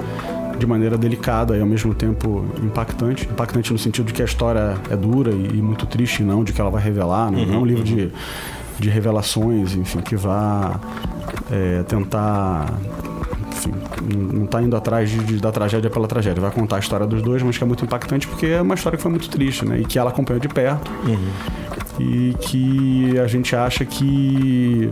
de 0.59 0.66
maneira 0.66 0.99
delicada 0.99 1.57
e 1.57 1.61
ao 1.61 1.66
mesmo 1.66 1.95
tempo 1.95 2.45
impactante. 2.62 3.28
Impactante 3.30 3.72
no 3.72 3.78
sentido 3.78 4.07
de 4.07 4.12
que 4.12 4.22
a 4.22 4.24
história 4.24 4.76
é 4.90 4.97
dura 4.97 5.30
e, 5.30 5.62
muito 5.62 5.86
triste, 5.86 6.22
não 6.22 6.42
de 6.42 6.53
que 6.53 6.61
ela 6.61 6.70
vai 6.70 6.82
revelar. 6.82 7.30
Não, 7.30 7.38
uhum, 7.38 7.47
não 7.47 7.55
é 7.55 7.59
um 7.59 7.66
livro 7.66 7.88
uhum. 7.88 7.97
de, 7.97 8.12
de 8.78 8.90
revelações, 8.90 9.74
enfim, 9.76 10.01
que 10.01 10.16
vá 10.16 10.80
é, 11.51 11.82
tentar 11.84 12.66
enfim, 13.53 13.72
não 14.34 14.45
está 14.45 14.61
indo 14.61 14.76
atrás 14.76 15.09
de, 15.09 15.18
de, 15.18 15.36
da 15.38 15.53
tragédia 15.53 15.88
pela 15.88 16.09
tragédia. 16.09 16.40
Vai 16.40 16.51
contar 16.51 16.76
a 16.76 16.78
história 16.80 17.07
dos 17.07 17.22
dois, 17.22 17.42
mas 17.42 17.57
que 17.57 17.62
é 17.62 17.66
muito 17.66 17.84
impactante 17.84 18.26
porque 18.26 18.47
é 18.47 18.61
uma 18.61 18.74
história 18.74 18.97
que 18.97 19.03
foi 19.03 19.11
muito 19.11 19.28
triste, 19.28 19.64
né? 19.64 19.80
E 19.80 19.84
que 19.84 19.99
ela 19.99 20.11
acompanhou 20.11 20.40
de 20.40 20.49
perto. 20.49 20.90
Uhum 21.07 21.64
e 21.99 22.34
que 22.40 23.18
a 23.18 23.26
gente 23.26 23.55
acha 23.55 23.84
que 23.84 24.90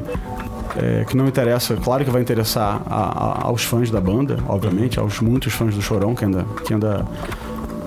é, 0.76 1.04
que 1.04 1.16
não 1.16 1.26
interessa, 1.26 1.76
claro 1.76 2.04
que 2.04 2.10
vai 2.10 2.22
interessar 2.22 2.82
a, 2.86 2.94
a, 2.94 3.46
aos 3.46 3.64
fãs 3.64 3.90
da 3.90 4.00
banda, 4.00 4.38
obviamente, 4.48 4.98
aos 4.98 5.20
muitos 5.20 5.52
fãs 5.52 5.74
do 5.74 5.82
Chorão 5.82 6.14
que 6.14 6.24
ainda, 6.24 6.44
que 6.64 6.72
ainda 6.72 7.04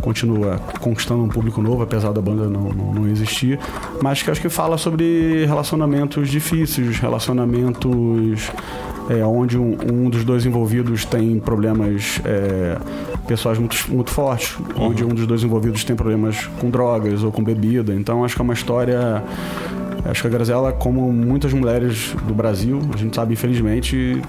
continua 0.06 0.60
conquistando 0.80 1.24
um 1.24 1.28
público 1.28 1.60
novo, 1.64 1.82
apesar 1.82 2.12
da 2.12 2.22
banda 2.22 2.48
não, 2.48 2.70
não, 2.70 2.94
não, 2.94 3.08
existir, 3.08 3.60
mas 4.04 4.22
que 4.22 4.30
acho 4.30 4.40
que 4.40 4.50
fala 4.50 4.78
sobre 4.78 5.46
relacionamentos 5.48 6.30
difíceis, 6.30 7.00
relacionamentos 7.00 8.52
é, 9.10 9.26
onde 9.26 9.58
um, 9.58 9.76
um, 9.92 10.10
dos 10.10 10.24
dois 10.24 10.46
envolvidos 10.46 11.06
tem 11.06 11.40
problemas 11.40 12.22
é, 12.24 12.78
pessoais 13.28 13.58
muito, 13.58 13.76
muito 13.90 14.12
fortes, 14.12 14.56
uhum. 14.60 14.90
onde 14.90 15.04
um 15.04 15.10
dos 15.10 15.26
dois 15.26 15.44
envolvidos 15.44 15.84
tem 15.84 15.96
problemas 15.96 16.46
com 16.60 16.70
drogas 16.70 17.24
ou 17.24 17.32
com 17.32 17.44
bebida. 17.44 17.92
Então 17.94 18.24
acho 18.24 18.36
que 18.36 18.42
é 18.42 18.44
uma 18.44 18.54
história. 18.54 19.24
Acho 20.06 20.22
que 20.22 20.28
a 20.28 20.30
Graziella, 20.30 20.72
como 20.72 21.12
muitas 21.12 21.52
mulheres 21.52 22.16
do 22.28 22.34
Brasil, 22.36 22.80
a 22.94 22.98
gente 22.98 23.16
sabe, 23.16 23.34
infelizmente, 23.34 24.22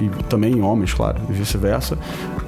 e 0.00 0.08
também 0.24 0.60
homens, 0.60 0.92
claro, 0.92 1.18
e 1.28 1.32
vice-versa, 1.32 1.98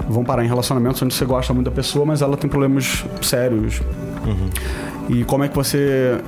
vão 0.08 0.24
parar 0.24 0.44
em 0.44 0.48
relacionamentos 0.48 1.00
onde 1.02 1.14
você 1.14 1.24
gosta 1.24 1.52
muito 1.52 1.66
da 1.66 1.72
pessoa, 1.72 2.04
mas 2.04 2.22
ela 2.22 2.36
tem 2.36 2.48
problemas 2.48 3.04
sérios. 3.22 3.80
Uhum. 4.26 4.50
E 5.08 5.24
como 5.24 5.44
é 5.44 5.48
que 5.48 5.54
você 5.54 6.20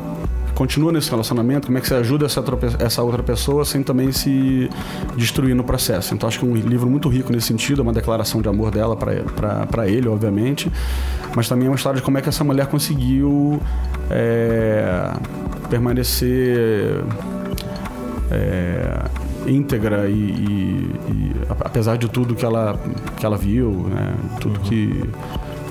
continua 0.58 0.90
nesse 0.90 1.08
relacionamento, 1.08 1.66
como 1.66 1.78
é 1.78 1.80
que 1.80 1.86
você 1.86 1.94
ajuda 1.94 2.26
essa 2.26 2.40
outra, 2.40 2.58
essa 2.84 3.00
outra 3.00 3.22
pessoa 3.22 3.64
sem 3.64 3.80
também 3.80 4.10
se 4.10 4.68
destruir 5.16 5.54
no 5.54 5.62
processo. 5.62 6.12
Então 6.14 6.28
acho 6.28 6.40
que 6.40 6.44
é 6.44 6.48
um 6.48 6.54
livro 6.56 6.90
muito 6.90 7.08
rico 7.08 7.32
nesse 7.32 7.46
sentido, 7.46 7.80
é 7.80 7.84
uma 7.84 7.92
declaração 7.92 8.42
de 8.42 8.48
amor 8.48 8.72
dela 8.72 8.96
para 8.96 9.88
ele, 9.88 10.08
obviamente, 10.08 10.68
mas 11.36 11.48
também 11.48 11.66
é 11.66 11.70
uma 11.70 11.76
história 11.76 12.00
de 12.00 12.04
como 12.04 12.18
é 12.18 12.20
que 12.20 12.28
essa 12.28 12.42
mulher 12.42 12.66
conseguiu 12.66 13.60
é, 14.10 15.12
permanecer 15.70 17.04
é, 18.32 19.04
íntegra 19.46 20.08
e, 20.08 20.12
e, 20.12 21.00
e, 21.10 21.32
apesar 21.48 21.96
de 21.96 22.08
tudo 22.08 22.34
que 22.34 22.44
ela, 22.44 22.78
que 23.16 23.24
ela 23.24 23.36
viu, 23.36 23.70
né, 23.88 24.14
tudo 24.40 24.58
uhum. 24.58 24.64
que 24.64 25.10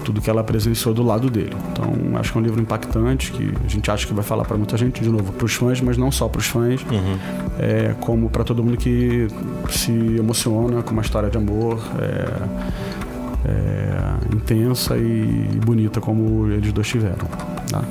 tudo 0.07 0.21
que 0.21 0.29
ela 0.29 0.41
presenciou 0.41 0.93
do 0.93 1.03
lado 1.03 1.29
dele. 1.29 1.53
Então, 1.73 2.17
acho 2.17 2.31
que 2.31 2.37
é 2.37 2.41
um 2.41 2.43
livro 2.43 2.61
impactante, 2.61 3.29
que 3.29 3.53
a 3.65 3.67
gente 3.67 3.91
acha 3.91 4.07
que 4.07 4.13
vai 4.13 4.23
falar 4.23 4.45
para 4.45 4.55
muita 4.55 4.77
gente, 4.77 5.03
de 5.03 5.09
novo, 5.09 5.33
para 5.33 5.43
os 5.43 5.53
fãs, 5.53 5.81
mas 5.81 5.97
não 5.97 6.13
só 6.13 6.29
para 6.29 6.39
os 6.39 6.45
fãs, 6.45 6.81
uhum. 6.83 7.17
é, 7.59 7.93
como 7.99 8.29
para 8.29 8.45
todo 8.45 8.63
mundo 8.63 8.77
que 8.77 9.27
se 9.69 9.91
emociona 9.91 10.81
com 10.81 10.91
uma 10.91 11.01
história 11.01 11.29
de 11.29 11.37
amor 11.37 11.81
é, 11.99 13.49
é, 13.49 14.33
intensa 14.33 14.95
e 14.97 15.59
bonita, 15.65 15.99
como 15.99 16.49
eles 16.51 16.71
dois 16.71 16.87
tiveram. 16.87 17.27
Tá? 17.69 17.83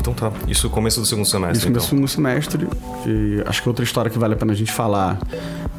Então 0.00 0.14
tá. 0.14 0.32
Isso 0.48 0.68
começo 0.70 1.00
do 1.00 1.06
segundo 1.06 1.26
semestre. 1.26 1.58
Isso 1.58 1.66
começo 1.66 1.86
então. 1.86 2.00
do 2.00 2.08
segundo 2.08 2.08
semestre. 2.08 2.68
E 3.06 3.42
acho 3.46 3.62
que 3.62 3.68
outra 3.68 3.84
história 3.84 4.10
que 4.10 4.18
vale 4.18 4.34
a 4.34 4.36
pena 4.36 4.52
a 4.52 4.56
gente 4.56 4.72
falar, 4.72 5.18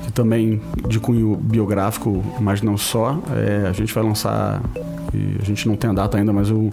que 0.03 0.11
também 0.11 0.61
de 0.87 0.99
cunho 0.99 1.35
biográfico, 1.35 2.23
mas 2.39 2.61
não 2.61 2.77
só, 2.77 3.19
é, 3.35 3.67
a 3.67 3.73
gente 3.73 3.93
vai 3.93 4.03
lançar 4.03 4.61
a 5.39 5.43
gente 5.43 5.67
não 5.67 5.75
tem 5.75 5.89
a 5.89 5.93
data 5.93 6.17
ainda, 6.17 6.31
mas 6.31 6.49
o 6.49 6.69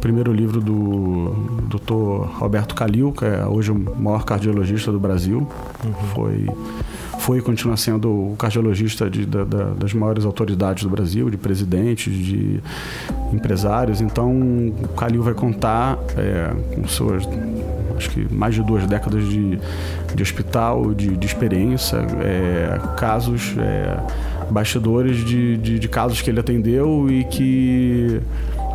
primeiro 0.00 0.32
livro 0.32 0.60
do 0.60 1.34
Dr. 1.68 2.38
Roberto 2.38 2.74
Calil, 2.74 3.12
que 3.12 3.24
é 3.24 3.46
hoje 3.46 3.70
o 3.70 3.74
maior 3.74 4.24
cardiologista 4.24 4.90
do 4.90 4.98
Brasil, 4.98 5.46
uhum. 5.84 5.92
foi 6.14 6.46
foi 7.30 7.38
e 7.38 7.42
continua 7.42 7.76
sendo 7.76 8.32
o 8.32 8.36
cardiologista 8.36 9.08
de, 9.08 9.24
da, 9.24 9.44
da, 9.44 9.64
das 9.66 9.94
maiores 9.94 10.24
autoridades 10.24 10.82
do 10.82 10.90
Brasil, 10.90 11.30
de 11.30 11.36
presidentes, 11.36 12.12
de 12.12 12.60
empresários. 13.32 14.00
Então, 14.00 14.32
o 14.32 14.88
Calil 14.96 15.22
vai 15.22 15.32
contar 15.32 15.96
é, 16.16 16.52
com 16.74 16.88
suas 16.88 17.22
acho 17.96 18.10
que 18.10 18.34
mais 18.34 18.56
de 18.56 18.64
duas 18.64 18.84
décadas 18.84 19.28
de, 19.28 19.60
de 20.12 20.22
hospital, 20.24 20.92
de, 20.92 21.16
de 21.16 21.24
experiência, 21.24 21.98
é, 22.20 22.80
casos 22.96 23.54
é, 23.58 24.50
bastidores 24.50 25.24
de, 25.24 25.56
de, 25.56 25.78
de 25.78 25.88
casos 25.88 26.20
que 26.20 26.30
ele 26.30 26.40
atendeu 26.40 27.06
e 27.08 27.22
que 27.22 28.20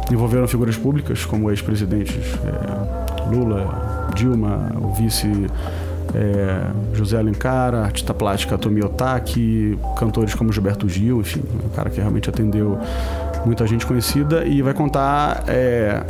envolveram 0.10 0.48
figuras 0.48 0.78
públicas 0.78 1.26
como 1.26 1.52
ex-presidentes 1.52 2.16
é, 2.46 3.36
Lula, 3.36 4.12
Dilma, 4.16 4.72
o 4.82 4.94
vice 4.94 5.28
é, 6.16 6.96
José 6.96 7.18
Alencar, 7.18 7.76
artista 7.76 8.14
plástica 8.14 8.58
Tomi 8.58 8.82
Otaki, 8.82 9.78
cantores 9.98 10.34
como 10.34 10.52
Gilberto 10.52 10.88
Gil, 10.88 11.20
enfim, 11.20 11.44
um 11.64 11.70
cara 11.70 11.90
que 11.90 11.98
realmente 12.00 12.30
atendeu 12.30 12.80
muita 13.46 13.68
gente 13.68 13.86
conhecida 13.86 14.46
e 14.46 14.62
vai 14.62 14.74
contar 14.74 15.44
é, 15.48 16.04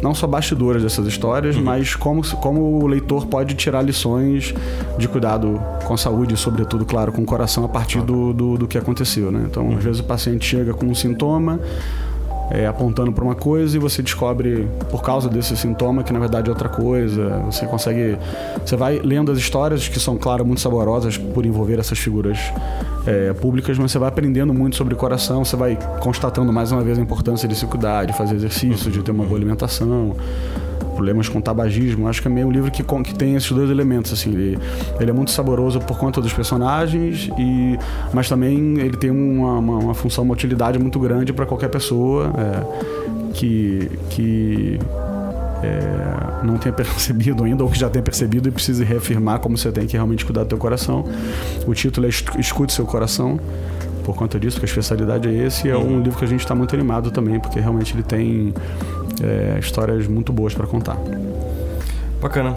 não 0.00 0.14
só 0.14 0.26
bastidores 0.26 0.82
dessas 0.82 1.06
histórias, 1.06 1.56
uhum. 1.56 1.64
mas 1.64 1.96
como, 1.96 2.24
como 2.36 2.82
o 2.82 2.86
leitor 2.86 3.26
pode 3.26 3.54
tirar 3.54 3.82
lições 3.82 4.54
de 4.96 5.08
cuidado 5.08 5.60
com 5.84 5.94
a 5.94 5.98
saúde 5.98 6.34
e, 6.34 6.36
sobretudo, 6.36 6.84
claro, 6.84 7.12
com 7.12 7.22
o 7.22 7.26
coração 7.26 7.64
a 7.64 7.68
partir 7.68 8.00
do, 8.00 8.32
do, 8.32 8.58
do 8.58 8.68
que 8.68 8.78
aconteceu. 8.78 9.30
Né? 9.30 9.44
Então, 9.46 9.68
uhum. 9.68 9.78
às 9.78 9.84
vezes 9.84 10.00
o 10.00 10.04
paciente 10.04 10.44
chega 10.44 10.72
com 10.72 10.86
um 10.86 10.94
sintoma, 10.94 11.60
é, 12.52 12.66
apontando 12.66 13.10
para 13.10 13.24
uma 13.24 13.34
coisa 13.34 13.76
e 13.76 13.80
você 13.80 14.02
descobre 14.02 14.68
por 14.90 15.02
causa 15.02 15.26
desse 15.26 15.56
sintoma 15.56 16.04
que 16.04 16.12
na 16.12 16.18
verdade 16.18 16.48
é 16.48 16.52
outra 16.52 16.68
coisa. 16.68 17.38
Você 17.46 17.64
consegue, 17.64 18.18
você 18.64 18.76
vai 18.76 19.00
lendo 19.02 19.32
as 19.32 19.38
histórias 19.38 19.88
que 19.88 19.98
são 19.98 20.18
claro 20.18 20.44
muito 20.44 20.60
saborosas 20.60 21.16
por 21.16 21.46
envolver 21.46 21.78
essas 21.78 21.98
figuras 21.98 22.38
é, 23.06 23.32
públicas, 23.32 23.78
mas 23.78 23.90
você 23.90 23.98
vai 23.98 24.10
aprendendo 24.10 24.52
muito 24.52 24.76
sobre 24.76 24.92
o 24.92 24.96
coração, 24.98 25.42
você 25.42 25.56
vai 25.56 25.78
constatando 26.00 26.52
mais 26.52 26.70
uma 26.70 26.82
vez 26.82 26.98
a 26.98 27.02
importância 27.02 27.48
de 27.48 27.56
se 27.56 27.64
cuidar, 27.64 28.04
de 28.04 28.12
fazer 28.12 28.34
exercício, 28.34 28.90
de 28.90 29.02
ter 29.02 29.12
uma 29.12 29.24
boa 29.24 29.38
alimentação 29.38 30.14
problemas 30.92 31.28
com 31.28 31.40
tabagismo. 31.40 32.08
Acho 32.08 32.22
que 32.22 32.28
é 32.28 32.30
meio 32.30 32.46
um 32.46 32.50
livro 32.50 32.70
que, 32.70 32.82
que 32.82 33.14
tem 33.14 33.34
esses 33.34 33.50
dois 33.50 33.70
elementos. 33.70 34.12
Assim, 34.12 34.30
ele, 34.30 34.58
ele 35.00 35.10
é 35.10 35.12
muito 35.12 35.30
saboroso 35.30 35.80
por 35.80 35.98
conta 35.98 36.20
dos 36.20 36.32
personagens, 36.32 37.30
e, 37.38 37.78
mas 38.12 38.28
também 38.28 38.78
ele 38.78 38.96
tem 38.96 39.10
uma, 39.10 39.58
uma, 39.58 39.78
uma 39.78 39.94
função, 39.94 40.24
uma 40.24 40.34
utilidade 40.34 40.78
muito 40.78 40.98
grande 40.98 41.32
para 41.32 41.46
qualquer 41.46 41.68
pessoa 41.68 42.32
é, 42.38 43.32
que, 43.34 43.90
que 44.10 44.78
é, 45.62 46.44
não 46.44 46.58
tenha 46.58 46.72
percebido 46.74 47.44
ainda 47.44 47.64
ou 47.64 47.70
que 47.70 47.78
já 47.78 47.88
tenha 47.88 48.02
percebido 48.02 48.48
e 48.48 48.52
precise 48.52 48.84
reafirmar 48.84 49.40
como 49.40 49.56
você 49.56 49.70
tem 49.70 49.86
que 49.86 49.94
realmente 49.94 50.24
cuidar 50.24 50.42
do 50.42 50.48
teu 50.48 50.58
coração. 50.58 51.04
O 51.66 51.74
título 51.74 52.06
é 52.06 52.10
Escute 52.10 52.72
Seu 52.72 52.84
Coração 52.84 53.38
por 54.02 54.16
conta 54.16 54.38
disso, 54.38 54.58
que 54.58 54.64
a 54.64 54.68
especialidade 54.68 55.28
é 55.28 55.46
esse. 55.46 55.68
E 55.68 55.70
é 55.70 55.76
um 55.76 56.02
livro 56.02 56.18
que 56.18 56.24
a 56.24 56.28
gente 56.28 56.40
está 56.40 56.54
muito 56.54 56.74
animado 56.74 57.10
também, 57.10 57.38
porque 57.38 57.60
realmente 57.60 57.94
ele 57.94 58.02
tem 58.02 58.52
é, 59.22 59.58
histórias 59.58 60.06
muito 60.06 60.32
boas 60.32 60.54
para 60.54 60.66
contar. 60.66 60.96
Bacana. 62.20 62.54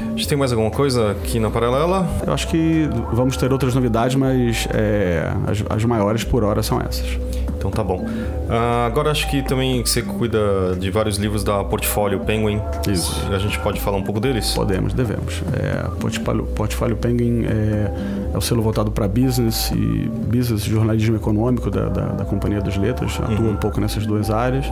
A 0.00 0.16
gente 0.16 0.28
tem 0.28 0.38
mais 0.38 0.52
alguma 0.52 0.70
coisa 0.70 1.10
aqui 1.10 1.40
na 1.40 1.50
paralela? 1.50 2.06
Eu 2.24 2.32
acho 2.32 2.46
que 2.48 2.88
vamos 3.12 3.36
ter 3.36 3.52
outras 3.52 3.74
novidades, 3.74 4.14
mas 4.14 4.68
é, 4.72 5.32
as, 5.46 5.64
as 5.68 5.84
maiores 5.84 6.22
por 6.22 6.44
hora 6.44 6.62
são 6.62 6.80
essas. 6.80 7.18
Então 7.64 7.72
tá 7.72 7.82
bom. 7.82 7.96
Uh, 7.96 8.86
agora 8.86 9.10
acho 9.10 9.28
que 9.30 9.42
também 9.42 9.80
você 9.80 10.02
cuida 10.02 10.76
de 10.78 10.90
vários 10.90 11.16
livros 11.16 11.42
da 11.42 11.64
Portfólio 11.64 12.20
Penguin. 12.20 12.60
Isso. 12.86 13.26
A 13.32 13.38
gente 13.38 13.58
pode 13.58 13.80
falar 13.80 13.96
um 13.96 14.02
pouco 14.02 14.20
deles? 14.20 14.52
Podemos, 14.52 14.92
devemos. 14.92 15.42
É, 15.52 15.88
Portfólio, 15.98 16.44
Portfólio 16.48 16.96
Penguin 16.96 17.46
é, 17.46 17.90
é, 18.34 18.36
o 18.36 18.40
selo 18.42 18.60
voltado 18.60 18.90
para 18.90 19.08
business 19.08 19.70
e 19.70 20.10
business, 20.28 20.62
jornalismo 20.62 21.16
econômico 21.16 21.70
da, 21.70 21.88
da, 21.88 22.06
da 22.08 22.24
Companhia 22.26 22.60
das 22.60 22.76
Letras. 22.76 23.18
Atua 23.18 23.34
uhum. 23.40 23.52
um 23.52 23.56
pouco 23.56 23.80
nessas 23.80 24.04
duas 24.04 24.30
áreas. 24.30 24.70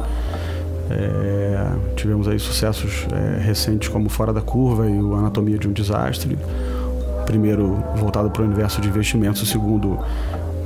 É, 0.92 1.66
tivemos 1.96 2.28
aí 2.28 2.38
sucessos 2.38 3.06
é, 3.12 3.40
recentes 3.40 3.88
como 3.88 4.08
Fora 4.08 4.32
da 4.32 4.40
Curva 4.40 4.88
e 4.88 5.00
o 5.00 5.14
Anatomia 5.14 5.58
de 5.58 5.68
um 5.68 5.72
Desastre. 5.72 6.38
O 7.20 7.24
primeiro 7.24 7.82
voltado 7.96 8.30
para 8.30 8.42
o 8.42 8.44
universo 8.44 8.80
de 8.80 8.88
investimentos, 8.88 9.42
o 9.42 9.46
segundo 9.46 9.98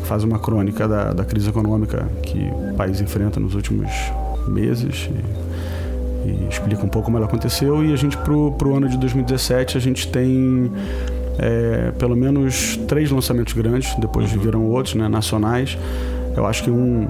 faz 0.05 0.25
uma 0.25 0.39
crônica 0.39 0.87
da, 0.87 1.13
da 1.13 1.25
crise 1.25 1.49
econômica 1.49 2.07
que 2.23 2.51
o 2.73 2.75
país 2.75 3.01
enfrenta 3.01 3.39
nos 3.41 3.55
últimos 3.55 3.91
meses 4.49 5.11
e, 6.25 6.29
e 6.29 6.49
explica 6.49 6.85
um 6.85 6.89
pouco 6.89 7.07
como 7.07 7.17
ela 7.17 7.27
aconteceu. 7.27 7.85
E 7.85 7.93
a 7.93 7.97
gente, 7.97 8.17
para 8.17 8.33
o 8.33 8.75
ano 8.77 8.89
de 8.89 8.97
2017, 8.97 9.77
a 9.77 9.81
gente 9.81 10.09
tem 10.09 10.71
é, 11.39 11.93
pelo 11.99 12.17
menos 12.17 12.77
três 12.89 13.11
lançamentos 13.11 13.53
grandes, 13.53 13.95
depois 13.99 14.33
uhum. 14.33 14.41
viram 14.41 14.65
outros, 14.65 14.95
né, 14.95 15.09
nacionais. 15.09 15.77
Eu 16.37 16.47
acho 16.47 16.65
que 16.65 16.71
um 16.71 17.07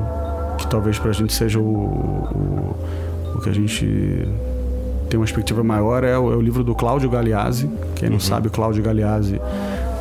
que 0.57 0.67
talvez 0.67 0.99
para 0.99 1.11
a 1.11 1.15
gente 1.15 1.33
seja 1.33 1.59
o, 1.59 1.63
o, 1.63 2.77
o, 3.37 3.41
que 3.41 3.49
a 3.49 3.55
gente 3.55 3.85
tem 5.09 5.19
uma 5.19 5.25
perspectiva 5.25 5.63
maior 5.63 6.05
é 6.05 6.19
o, 6.19 6.33
é 6.33 6.37
o 6.37 6.41
livro 6.41 6.65
do 6.65 6.75
Cláudio 6.75 7.09
Galeazzi. 7.09 7.71
Quem 7.95 8.09
não 8.09 8.17
uhum. 8.17 8.21
sabe, 8.21 8.49
o 8.49 8.51
Cláudio 8.51 8.83
Galeazzi 8.83 9.41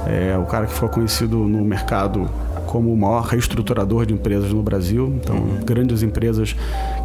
é 0.08 0.38
o 0.38 0.46
cara 0.46 0.66
que 0.66 0.74
ficou 0.74 0.90
conhecido 0.90 1.38
no 1.38 1.64
mercado 1.64 2.30
como 2.66 2.92
o 2.92 2.98
maior 2.98 3.22
reestruturador 3.22 4.06
de 4.06 4.14
empresas 4.14 4.52
no 4.52 4.62
Brasil. 4.62 5.14
Então, 5.22 5.36
uhum. 5.36 5.60
grandes 5.64 6.04
empresas 6.04 6.56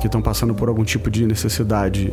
que 0.01 0.07
estão 0.07 0.21
passando 0.21 0.55
por 0.55 0.69
algum 0.69 0.83
tipo 0.83 1.11
de 1.11 1.27
necessidade 1.27 2.13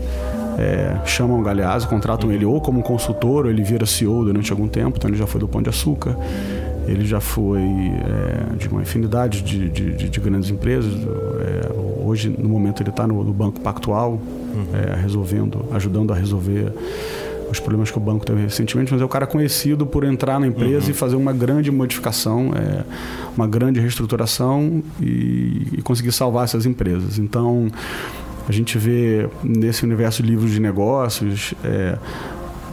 é, 0.59 0.95
chamam 1.05 1.39
o 1.39 1.43
Galeazzi, 1.43 1.87
contratam 1.87 2.29
uhum. 2.29 2.35
ele 2.35 2.45
ou 2.45 2.61
como 2.61 2.83
consultor, 2.83 3.45
ou 3.45 3.51
ele 3.51 3.63
vira 3.63 3.85
CEO 3.85 4.25
durante 4.25 4.51
algum 4.51 4.67
tempo. 4.67 4.97
Então, 4.97 5.09
ele 5.09 5.17
já 5.17 5.25
foi 5.25 5.39
do 5.39 5.47
Pão 5.47 5.61
de 5.61 5.69
Açúcar, 5.69 6.15
ele 6.87 7.05
já 7.05 7.19
foi 7.19 7.61
é, 7.61 8.55
de 8.57 8.67
uma 8.67 8.81
infinidade 8.81 9.41
de, 9.41 9.69
de, 9.69 9.93
de, 9.93 10.09
de 10.09 10.19
grandes 10.19 10.49
empresas. 10.49 10.93
É, 10.93 11.86
hoje, 12.07 12.29
no 12.29 12.49
momento, 12.49 12.81
ele 12.81 12.89
está 12.89 13.05
no, 13.05 13.23
no, 13.23 13.33
Banco 13.33 13.59
Pactual, 13.59 14.13
uhum. 14.13 14.65
É, 14.73 14.95
resolvendo, 14.95 15.65
ajudando 15.71 16.13
a 16.13 16.15
resolver 16.15 16.71
os 17.49 17.59
problemas 17.59 17.89
que 17.89 17.97
o 17.97 18.01
banco 18.01 18.25
teve 18.25 18.41
recentemente, 18.41 18.91
mas 18.91 19.01
é 19.01 19.05
o 19.05 19.09
cara 19.09 19.25
conhecido 19.25 19.85
por 19.85 20.03
entrar 20.03 20.39
na 20.39 20.47
empresa 20.47 20.85
uhum. 20.85 20.91
e 20.91 20.93
fazer 20.93 21.15
uma 21.15 21.31
grande 21.31 21.71
modificação, 21.71 22.51
é, 22.53 22.83
uma 23.35 23.47
grande 23.47 23.79
reestruturação 23.79 24.83
e, 25.01 25.67
e, 25.77 25.81
conseguir 25.81 26.11
salvar 26.11 26.43
essas 26.43 26.65
empresas. 26.65 27.17
Então, 27.17 27.67
a 28.47 28.51
gente 28.51 28.77
vê 28.77 29.29
nesse 29.43 29.85
universo 29.85 30.21
de 30.21 30.29
livros 30.29 30.51
de 30.51 30.59
negócios, 30.59 31.53
é, 31.63 31.97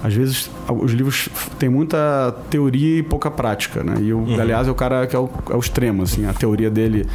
às 0.05 0.13
vezes 0.13 0.51
os 0.69 0.93
livros 0.93 1.31
têm 1.59 1.71
muita 1.71 2.35
teoria 2.51 2.99
e 2.99 3.03
pouca 3.03 3.31
prática, 3.31 3.83
né? 3.83 3.95
E 4.03 4.13
o 4.13 4.19
uhum. 4.19 4.39
aliás 4.39 4.69
é 4.69 4.71
o 4.71 4.75
cara 4.75 5.07
que 5.07 5.17
é 5.17 5.19
o, 5.19 5.31
é 5.49 5.57
o, 5.57 5.59
extremo, 5.59 6.03
assim, 6.03 6.27
a 6.27 6.35
teoria 6.35 6.71
dele 6.71 7.07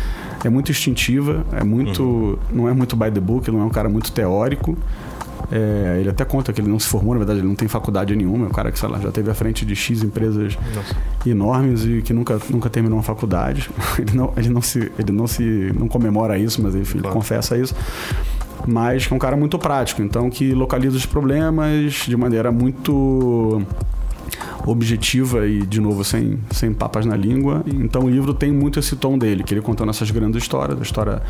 é 0.43 0.49
muito 0.49 0.71
instintiva, 0.71 1.45
é 1.51 1.63
muito, 1.63 2.03
uhum. 2.03 2.37
não 2.51 2.69
é 2.69 2.73
muito 2.73 2.95
by 2.95 3.11
the 3.11 3.19
book, 3.19 3.49
não 3.51 3.61
é 3.61 3.65
um 3.65 3.69
cara 3.69 3.89
muito 3.89 4.11
teórico. 4.11 4.77
É, 5.51 5.97
ele 5.99 6.09
até 6.09 6.23
conta 6.23 6.53
que 6.53 6.61
ele 6.61 6.69
não 6.69 6.79
se 6.79 6.87
formou, 6.87 7.13
na 7.13 7.19
verdade, 7.19 7.39
ele 7.39 7.47
não 7.47 7.55
tem 7.55 7.67
faculdade 7.67 8.15
nenhuma. 8.15 8.45
É 8.45 8.49
um 8.49 8.51
cara 8.51 8.71
que, 8.71 8.77
sei 8.77 8.87
lá, 8.87 8.99
já 8.99 9.11
teve 9.11 9.31
à 9.31 9.33
frente 9.33 9.65
de 9.65 9.75
X 9.75 10.03
empresas 10.03 10.57
Nossa. 10.75 10.95
enormes 11.25 11.83
e 11.85 12.01
que 12.03 12.13
nunca, 12.13 12.39
nunca 12.49 12.69
terminou 12.69 12.97
uma 12.97 13.03
faculdade. 13.03 13.69
Ele 13.97 14.15
não, 14.15 14.33
ele 14.37 14.49
não, 14.49 14.61
se, 14.61 14.91
ele 14.97 15.11
não 15.11 15.27
se 15.27 15.73
não 15.77 15.87
comemora 15.87 16.37
isso, 16.37 16.61
mas 16.61 16.73
enfim, 16.75 16.99
claro. 16.99 17.07
ele 17.07 17.13
confessa 17.13 17.57
isso. 17.57 17.75
Mas 18.67 19.07
que 19.07 19.13
é 19.13 19.15
um 19.15 19.19
cara 19.19 19.35
muito 19.35 19.57
prático, 19.57 20.01
então 20.01 20.29
que 20.29 20.53
localiza 20.53 20.95
os 20.95 21.05
problemas 21.05 21.93
de 22.07 22.15
maneira 22.15 22.51
muito 22.51 23.61
objetiva 24.69 25.45
e, 25.47 25.65
de 25.65 25.79
novo, 25.81 26.03
sem, 26.03 26.39
sem 26.51 26.73
papas 26.73 27.05
na 27.05 27.15
língua. 27.15 27.63
Então 27.65 28.03
o 28.03 28.09
livro 28.09 28.33
tem 28.33 28.51
muito 28.51 28.79
esse 28.79 28.95
tom 28.95 29.17
dele, 29.17 29.43
que 29.43 29.53
ele 29.53 29.61
contando 29.61 29.89
essas 29.89 30.11
grandes 30.11 30.41
histórias, 30.41 30.77
a 30.79 30.81
história 30.81 31.21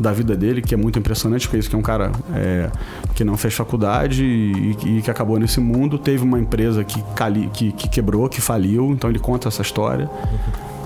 da 0.00 0.12
vida 0.12 0.36
dele, 0.36 0.62
que 0.62 0.74
é 0.74 0.76
muito 0.76 0.98
impressionante, 0.98 1.46
porque 1.46 1.58
isso 1.58 1.70
que 1.70 1.76
é 1.76 1.78
um 1.78 1.82
cara 1.82 2.12
é, 2.34 2.70
que 3.14 3.24
não 3.24 3.36
fez 3.36 3.54
faculdade 3.54 4.24
e, 4.24 4.98
e, 4.98 5.02
que 5.02 5.10
acabou 5.10 5.38
nesse 5.38 5.60
mundo, 5.60 5.98
teve 5.98 6.22
uma 6.22 6.38
empresa 6.38 6.84
que, 6.84 7.02
cali, 7.14 7.48
que, 7.52 7.72
que 7.72 7.88
quebrou, 7.88 8.28
que 8.28 8.40
faliu, 8.40 8.90
então 8.90 9.08
ele 9.10 9.18
conta 9.18 9.48
essa 9.48 9.62
história. 9.62 10.08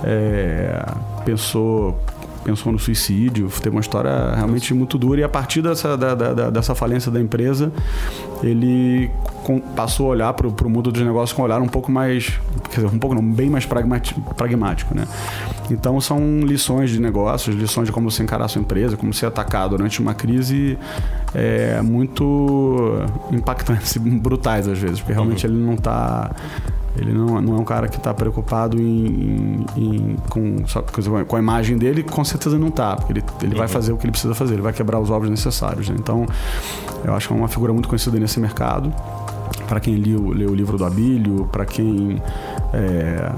É, 0.05 0.85
pensou 1.25 1.99
pensou 2.47 2.71
no 2.71 2.79
suicídio, 2.79 3.51
teve 3.61 3.75
uma 3.75 3.81
história 3.81 4.33
realmente 4.37 4.73
muito 4.73 4.97
dura 4.97 5.21
e 5.21 5.25
a 5.25 5.29
partir 5.29 5.61
dessa, 5.63 5.97
da, 5.97 6.15
da, 6.15 6.49
dessa 6.49 6.77
falência 6.77 7.11
da 7.11 7.21
empresa, 7.21 7.73
ele 8.41 9.11
passou 9.75 10.07
a 10.07 10.11
olhar 10.11 10.33
para 10.33 10.47
o 10.47 10.71
mundo 10.71 10.93
dos 10.93 11.03
negócios 11.03 11.33
com 11.33 11.43
um 11.43 11.45
olhar 11.45 11.61
um 11.61 11.67
pouco 11.67 11.91
mais, 11.91 12.39
quer 12.71 12.83
dizer, 12.83 12.95
um 12.95 13.01
pouco 13.01 13.17
não, 13.17 13.23
bem 13.23 13.51
mais 13.51 13.67
pragmático, 13.67 14.21
pragmático, 14.35 14.95
né? 14.95 15.09
Então 15.69 16.01
são 16.01 16.41
lições 16.43 16.91
de 16.91 17.01
negócios, 17.01 17.57
lições 17.57 17.87
de 17.87 17.93
como 17.93 18.09
você 18.09 18.23
encarar 18.23 18.45
a 18.45 18.49
sua 18.49 18.63
empresa, 18.63 18.97
como 18.97 19.13
ser 19.13 19.27
atacar 19.27 19.69
durante 19.69 20.01
uma 20.01 20.15
crise 20.15 20.79
é, 21.35 21.83
muito 21.83 23.03
impactantes, 23.33 23.97
brutais 23.97 24.69
às 24.69 24.79
vezes, 24.79 25.01
porque 25.01 25.13
realmente 25.13 25.45
uhum. 25.45 25.53
ele 25.53 25.65
não 25.65 25.75
está 25.75 26.31
ele 26.99 27.13
não, 27.13 27.41
não 27.41 27.57
é 27.57 27.59
um 27.59 27.65
cara 27.65 27.89
que 27.89 27.97
está 27.97 28.13
preocupado 28.15 28.81
em, 28.81 29.65
em, 29.77 30.17
com, 30.29 30.67
só, 30.67 30.83
com 30.83 31.37
a 31.37 31.39
imagem 31.39 31.77
dele, 31.77 32.03
com 32.03 32.25
certeza 32.25 32.59
não 32.59 32.69
está, 32.69 32.97
porque 32.97 33.13
ele, 33.13 33.25
ele 33.43 33.53
uhum. 33.53 33.59
vai 33.59 33.69
fazer 33.69 33.93
o 33.93 33.97
que 33.97 34.05
ele 34.05 34.13
precisa 34.13 34.35
fazer, 34.35 34.55
ele 34.55 34.63
vai 34.63 34.73
quebrar 34.73 34.99
os 34.99 35.11
ovos 35.11 35.29
necessários. 35.29 35.89
Né? 35.89 35.97
Então, 35.99 36.27
eu 37.05 37.15
acho 37.15 37.29
que 37.29 37.35
é 37.35 37.37
uma 37.37 37.49
figura 37.49 37.73
muito 37.73 37.89
conhecida 37.89 38.19
nesse 38.19 38.41
mercado. 38.41 38.93
Para 39.69 39.81
quem 39.81 39.97
leu, 39.97 40.31
leu 40.31 40.51
o 40.51 40.55
livro 40.55 40.79
do 40.79 40.85
Abílio, 40.85 41.49
para 41.51 41.65
quem 41.65 42.23
é, 42.73 43.33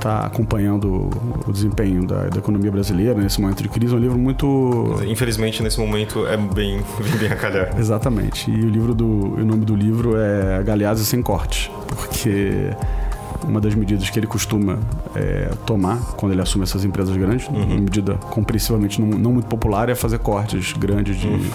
está 0.00 0.20
acompanhando 0.20 1.10
o 1.46 1.52
desempenho 1.52 2.06
da, 2.06 2.28
da, 2.28 2.38
economia 2.38 2.70
brasileira 2.70 3.14
nesse 3.14 3.40
momento 3.40 3.62
de 3.62 3.68
crise. 3.68 3.94
É 3.94 3.96
um 3.96 4.00
livro 4.00 4.18
muito. 4.18 4.96
Infelizmente, 5.06 5.62
nesse 5.62 5.78
momento, 5.78 6.26
é 6.26 6.36
bem, 6.36 6.82
bem 7.20 7.30
a 7.30 7.36
calhar. 7.36 7.78
Exatamente. 7.78 8.50
E 8.50 8.64
o, 8.64 8.68
livro 8.68 8.94
do, 8.94 9.04
o 9.04 9.44
nome 9.44 9.64
do 9.64 9.76
livro 9.76 10.16
é 10.16 10.62
Galeazzi 10.62 11.04
Sem 11.04 11.22
Corte, 11.22 11.70
porque 11.94 12.70
uma 13.46 13.60
das 13.60 13.74
medidas 13.74 14.08
que 14.10 14.18
ele 14.18 14.26
costuma 14.26 14.78
é, 15.14 15.50
tomar 15.66 15.98
quando 16.16 16.32
ele 16.32 16.42
assume 16.42 16.64
essas 16.64 16.84
empresas 16.84 17.16
grandes, 17.16 17.46
uhum. 17.48 17.62
uma 17.62 17.80
medida 17.80 18.14
compreensivamente 18.14 19.00
não, 19.00 19.18
não, 19.18 19.32
muito 19.32 19.46
popular, 19.46 19.88
é 19.88 19.94
fazer 19.94 20.18
cortes 20.18 20.72
grandes 20.72 21.16
de. 21.16 21.26
Uhum 21.26 21.50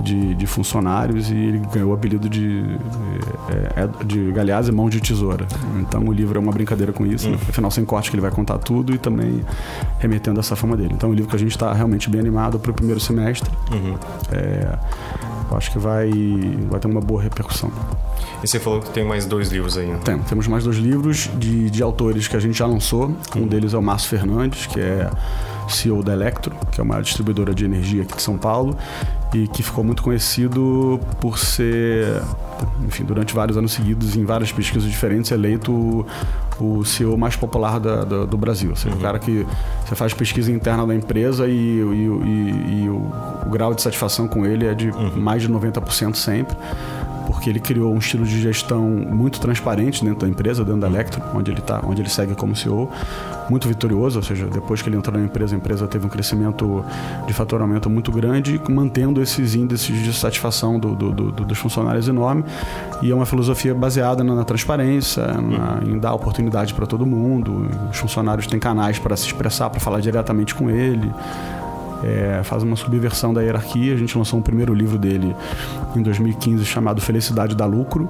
de, 0.00 0.34
de 0.34 0.46
funcionários 0.46 1.30
e 1.30 1.34
ele 1.34 1.58
ganhou 1.72 1.90
o 1.90 1.94
apelido 1.94 2.28
de, 2.28 2.64
é, 3.48 3.82
é 3.82 4.04
de 4.04 4.30
Galeazzi 4.32 4.72
Mão 4.72 4.88
de 4.88 5.00
Tesoura. 5.00 5.46
Então 5.80 6.04
o 6.04 6.12
livro 6.12 6.38
é 6.38 6.40
uma 6.40 6.52
brincadeira 6.52 6.92
com 6.92 7.06
isso, 7.06 7.28
né? 7.28 7.36
Uhum. 7.36 7.48
afinal 7.48 7.70
sem 7.70 7.84
corte 7.84 8.10
que 8.10 8.16
ele 8.16 8.22
vai 8.22 8.30
contar 8.30 8.58
tudo 8.58 8.94
e 8.94 8.98
também 8.98 9.44
remetendo 9.98 10.40
essa 10.40 10.56
fama 10.56 10.76
dele. 10.76 10.92
Então 10.94 11.10
é 11.10 11.12
um 11.12 11.14
livro 11.14 11.30
que 11.30 11.36
a 11.36 11.38
gente 11.38 11.52
está 11.52 11.72
realmente 11.72 12.08
bem 12.08 12.20
animado 12.20 12.58
para 12.58 12.70
o 12.70 12.74
primeiro 12.74 13.00
semestre. 13.00 13.50
Uhum. 13.72 13.96
É, 14.32 14.78
Eu 15.50 15.56
acho 15.56 15.70
que 15.72 15.78
vai, 15.78 16.10
vai 16.70 16.78
ter 16.78 16.86
uma 16.86 17.00
boa 17.00 17.22
repercussão. 17.22 17.72
E 18.42 18.46
você 18.46 18.58
falou 18.58 18.80
que 18.80 18.90
tem 18.90 19.04
mais 19.04 19.26
dois 19.26 19.50
livros 19.50 19.76
aí. 19.76 19.86
Né? 19.86 19.98
Tem, 20.04 20.18
temos 20.18 20.46
mais 20.46 20.64
dois 20.64 20.76
livros 20.76 21.28
de, 21.36 21.68
de 21.70 21.82
autores 21.82 22.28
que 22.28 22.36
a 22.36 22.40
gente 22.40 22.56
já 22.56 22.66
lançou. 22.66 23.14
Um 23.36 23.46
deles 23.46 23.74
é 23.74 23.78
o 23.78 23.82
Márcio 23.82 24.08
Fernandes, 24.08 24.66
que 24.66 24.80
é 24.80 25.10
CEO 25.68 26.02
da 26.02 26.12
Electro, 26.12 26.54
que 26.70 26.80
é 26.80 26.84
uma 26.84 27.00
distribuidora 27.00 27.54
de 27.54 27.64
energia 27.64 28.02
aqui 28.02 28.16
de 28.16 28.22
São 28.22 28.36
Paulo 28.36 28.76
e 29.32 29.46
que 29.48 29.62
ficou 29.62 29.84
muito 29.84 30.02
conhecido 30.02 31.00
por 31.20 31.38
ser, 31.38 32.22
enfim, 32.84 33.04
durante 33.04 33.34
vários 33.34 33.56
anos 33.56 33.72
seguidos, 33.72 34.16
em 34.16 34.24
várias 34.24 34.50
pesquisas 34.50 34.90
diferentes, 34.90 35.30
eleito 35.30 36.04
o 36.58 36.84
CEO 36.84 37.16
mais 37.16 37.36
popular 37.36 37.80
da, 37.80 38.04
da, 38.04 38.24
do 38.24 38.36
Brasil. 38.36 38.70
Ou 38.70 38.76
seja, 38.76 38.94
uhum. 38.94 39.00
o 39.00 39.02
cara 39.02 39.18
que 39.18 39.46
você 39.86 39.94
faz 39.94 40.12
pesquisa 40.12 40.52
interna 40.52 40.86
da 40.86 40.94
empresa 40.94 41.46
e, 41.46 41.52
e, 41.52 41.76
e, 41.78 42.82
e 42.84 42.88
o, 42.88 43.10
o, 43.46 43.50
grau 43.50 43.72
de 43.72 43.80
satisfação 43.80 44.28
com 44.28 44.44
ele 44.44 44.66
é 44.66 44.74
de 44.74 44.90
uhum. 44.90 45.12
mais 45.16 45.42
de 45.42 45.48
90% 45.48 46.14
sempre 46.16 46.56
porque 47.40 47.48
ele 47.48 47.58
criou 47.58 47.94
um 47.94 47.96
estilo 47.96 48.26
de 48.26 48.38
gestão 48.38 48.82
muito 48.86 49.40
transparente 49.40 50.04
dentro 50.04 50.20
da 50.20 50.28
empresa, 50.28 50.62
dentro 50.62 50.82
da 50.82 50.86
Electro, 50.86 51.22
onde 51.34 51.50
ele 51.50 51.62
tá, 51.62 51.80
onde 51.82 52.02
ele 52.02 52.10
segue 52.10 52.34
como 52.34 52.54
CEO, 52.54 52.90
muito 53.48 53.66
vitorioso, 53.66 54.18
ou 54.18 54.22
seja, 54.22 54.46
depois 54.46 54.82
que 54.82 54.90
ele 54.90 54.98
entrou 54.98 55.16
na 55.16 55.24
empresa, 55.24 55.54
a 55.54 55.58
empresa 55.58 55.88
teve 55.88 56.04
um 56.04 56.10
crescimento 56.10 56.84
de 57.26 57.32
faturamento 57.32 57.88
muito 57.88 58.12
grande, 58.12 58.60
mantendo 58.68 59.22
esses 59.22 59.54
índices 59.54 60.02
de 60.02 60.12
satisfação 60.12 60.78
do, 60.78 60.94
do, 60.94 61.12
do, 61.12 61.30
dos 61.32 61.56
funcionários 61.56 62.08
enorme. 62.08 62.44
E 63.00 63.10
é 63.10 63.14
uma 63.14 63.24
filosofia 63.24 63.74
baseada 63.74 64.22
na, 64.22 64.34
na 64.34 64.44
transparência, 64.44 65.26
na, 65.26 65.80
em 65.82 65.98
dar 65.98 66.12
oportunidade 66.12 66.74
para 66.74 66.86
todo 66.86 67.06
mundo. 67.06 67.66
Os 67.90 67.96
funcionários 67.96 68.46
têm 68.46 68.60
canais 68.60 68.98
para 68.98 69.16
se 69.16 69.24
expressar, 69.24 69.70
para 69.70 69.80
falar 69.80 70.00
diretamente 70.00 70.54
com 70.54 70.68
ele 70.68 71.10
é, 72.02 72.42
faz 72.42 72.62
uma 72.62 72.76
subversão 72.76 73.32
da 73.32 73.42
hierarquia. 73.42 73.94
A 73.94 73.96
gente 73.96 74.16
lançou 74.16 74.38
um 74.38 74.42
primeiro 74.42 74.72
livro 74.74 74.98
dele 74.98 75.34
em 75.94 76.02
2015 76.02 76.64
chamado 76.64 77.00
Felicidade 77.00 77.54
da 77.54 77.66
Lucro. 77.66 78.08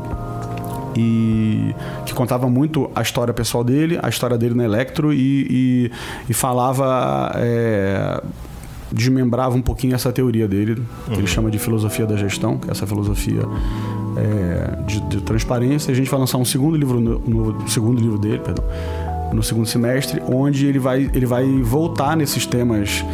E 0.96 1.74
que 2.04 2.12
contava 2.12 2.48
muito 2.48 2.90
a 2.94 3.02
história 3.02 3.32
pessoal 3.32 3.62
dele, 3.62 3.98
a 4.02 4.08
história 4.08 4.36
dele 4.36 4.54
na 4.54 4.64
Electro 4.64 5.12
e, 5.12 5.46
e, 5.48 5.92
e 6.28 6.34
falava. 6.34 7.32
É, 7.36 8.22
desmembrava 8.92 9.54
um 9.54 9.62
pouquinho 9.62 9.94
essa 9.94 10.12
teoria 10.12 10.48
dele, 10.48 10.74
que 10.74 11.12
uhum. 11.12 11.18
ele 11.18 11.26
chama 11.26 11.48
de 11.48 11.60
filosofia 11.60 12.04
da 12.06 12.16
gestão, 12.16 12.58
que 12.58 12.68
é 12.68 12.72
essa 12.72 12.84
filosofia 12.86 13.42
é, 14.16 14.82
de, 14.84 15.00
de, 15.02 15.20
transparência. 15.20 15.92
A 15.92 15.94
gente 15.94 16.10
vai 16.10 16.18
lançar 16.18 16.38
um 16.38 16.44
segundo 16.44 16.76
livro 16.76 17.00
no, 17.00 17.18
no 17.20 17.68
segundo 17.68 18.00
livro 18.00 18.18
dele, 18.18 18.40
perdão, 18.40 18.64
no 19.32 19.42
segundo 19.42 19.66
semestre, 19.66 20.22
onde 20.26 20.66
ele 20.66 20.78
vai, 20.78 21.10
ele 21.14 21.26
vai 21.26 21.46
voltar 21.62 22.16
nesses 22.16 22.46
temas 22.46 23.04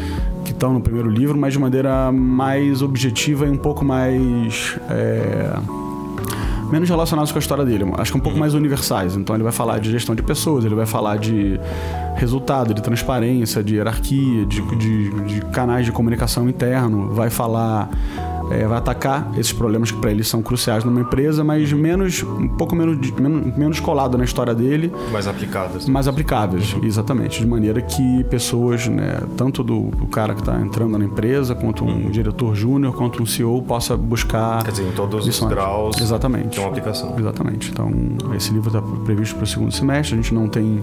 que 0.44 0.52
estão 0.52 0.72
no 0.72 0.80
primeiro 0.80 1.10
livro, 1.10 1.36
mas 1.36 1.52
de 1.52 1.58
maneira 1.58 2.10
mais 2.12 2.82
objetiva 2.82 3.46
e 3.46 3.50
um 3.50 3.56
pouco 3.56 3.84
mais. 3.84 4.78
É, 4.88 5.58
menos 6.70 6.88
relacionados 6.88 7.30
com 7.30 7.38
a 7.38 7.40
história 7.40 7.64
dele, 7.64 7.84
acho 7.96 8.10
que 8.10 8.18
um 8.18 8.20
pouco 8.20 8.38
mais 8.38 8.54
universais. 8.54 9.16
Então 9.16 9.36
ele 9.36 9.44
vai 9.44 9.52
falar 9.52 9.78
de 9.78 9.90
gestão 9.90 10.14
de 10.14 10.22
pessoas, 10.22 10.64
ele 10.64 10.74
vai 10.74 10.86
falar 10.86 11.16
de 11.16 11.60
resultado, 12.16 12.74
de 12.74 12.82
transparência, 12.82 13.62
de 13.62 13.76
hierarquia, 13.76 14.46
de, 14.46 14.60
de, 14.76 15.10
de 15.22 15.40
canais 15.52 15.86
de 15.86 15.92
comunicação 15.92 16.48
interno, 16.48 17.12
vai 17.12 17.30
falar 17.30 17.88
é, 18.50 18.66
vai 18.66 18.78
atacar 18.78 19.30
esses 19.36 19.52
problemas 19.52 19.90
que 19.90 19.98
para 19.98 20.10
ele 20.10 20.24
são 20.24 20.42
cruciais 20.42 20.84
numa 20.84 21.00
empresa, 21.00 21.42
mas 21.42 21.72
menos, 21.72 22.22
um 22.22 22.48
pouco 22.48 22.74
menos, 22.76 23.10
menos, 23.12 23.56
menos 23.56 23.80
colado 23.80 24.16
na 24.16 24.24
história 24.24 24.54
dele. 24.54 24.92
Mais 25.12 25.26
aplicadas. 25.26 25.88
Mais 25.88 26.08
aplicáveis, 26.08 26.72
uhum. 26.74 26.84
exatamente. 26.84 27.40
De 27.40 27.46
maneira 27.46 27.80
que 27.80 28.24
pessoas, 28.24 28.86
né, 28.86 29.20
tanto 29.36 29.62
do, 29.62 29.90
do 29.90 30.06
cara 30.06 30.34
que 30.34 30.40
está 30.40 30.60
entrando 30.60 30.98
na 30.98 31.04
empresa, 31.04 31.54
quanto 31.54 31.84
um 31.84 31.88
uhum. 31.88 32.10
diretor 32.10 32.54
júnior, 32.54 32.94
quanto 32.94 33.22
um 33.22 33.26
CEO, 33.26 33.62
possa 33.62 33.96
buscar. 33.96 34.62
Quer 34.64 34.70
dizer, 34.70 34.88
em 34.88 34.92
todos 34.92 35.26
lições. 35.26 35.50
os 35.50 35.56
graus. 35.56 36.00
Exatamente. 36.00 36.56
Tem 36.56 36.60
uma 36.60 36.70
aplicação. 36.70 37.14
Exatamente. 37.18 37.70
Então, 37.70 37.90
esse 38.34 38.52
livro 38.52 38.68
está 38.68 38.82
previsto 39.04 39.34
para 39.36 39.44
o 39.44 39.46
segundo 39.46 39.72
semestre. 39.72 40.14
A 40.14 40.16
gente 40.22 40.32
não 40.32 40.48
tem, 40.48 40.82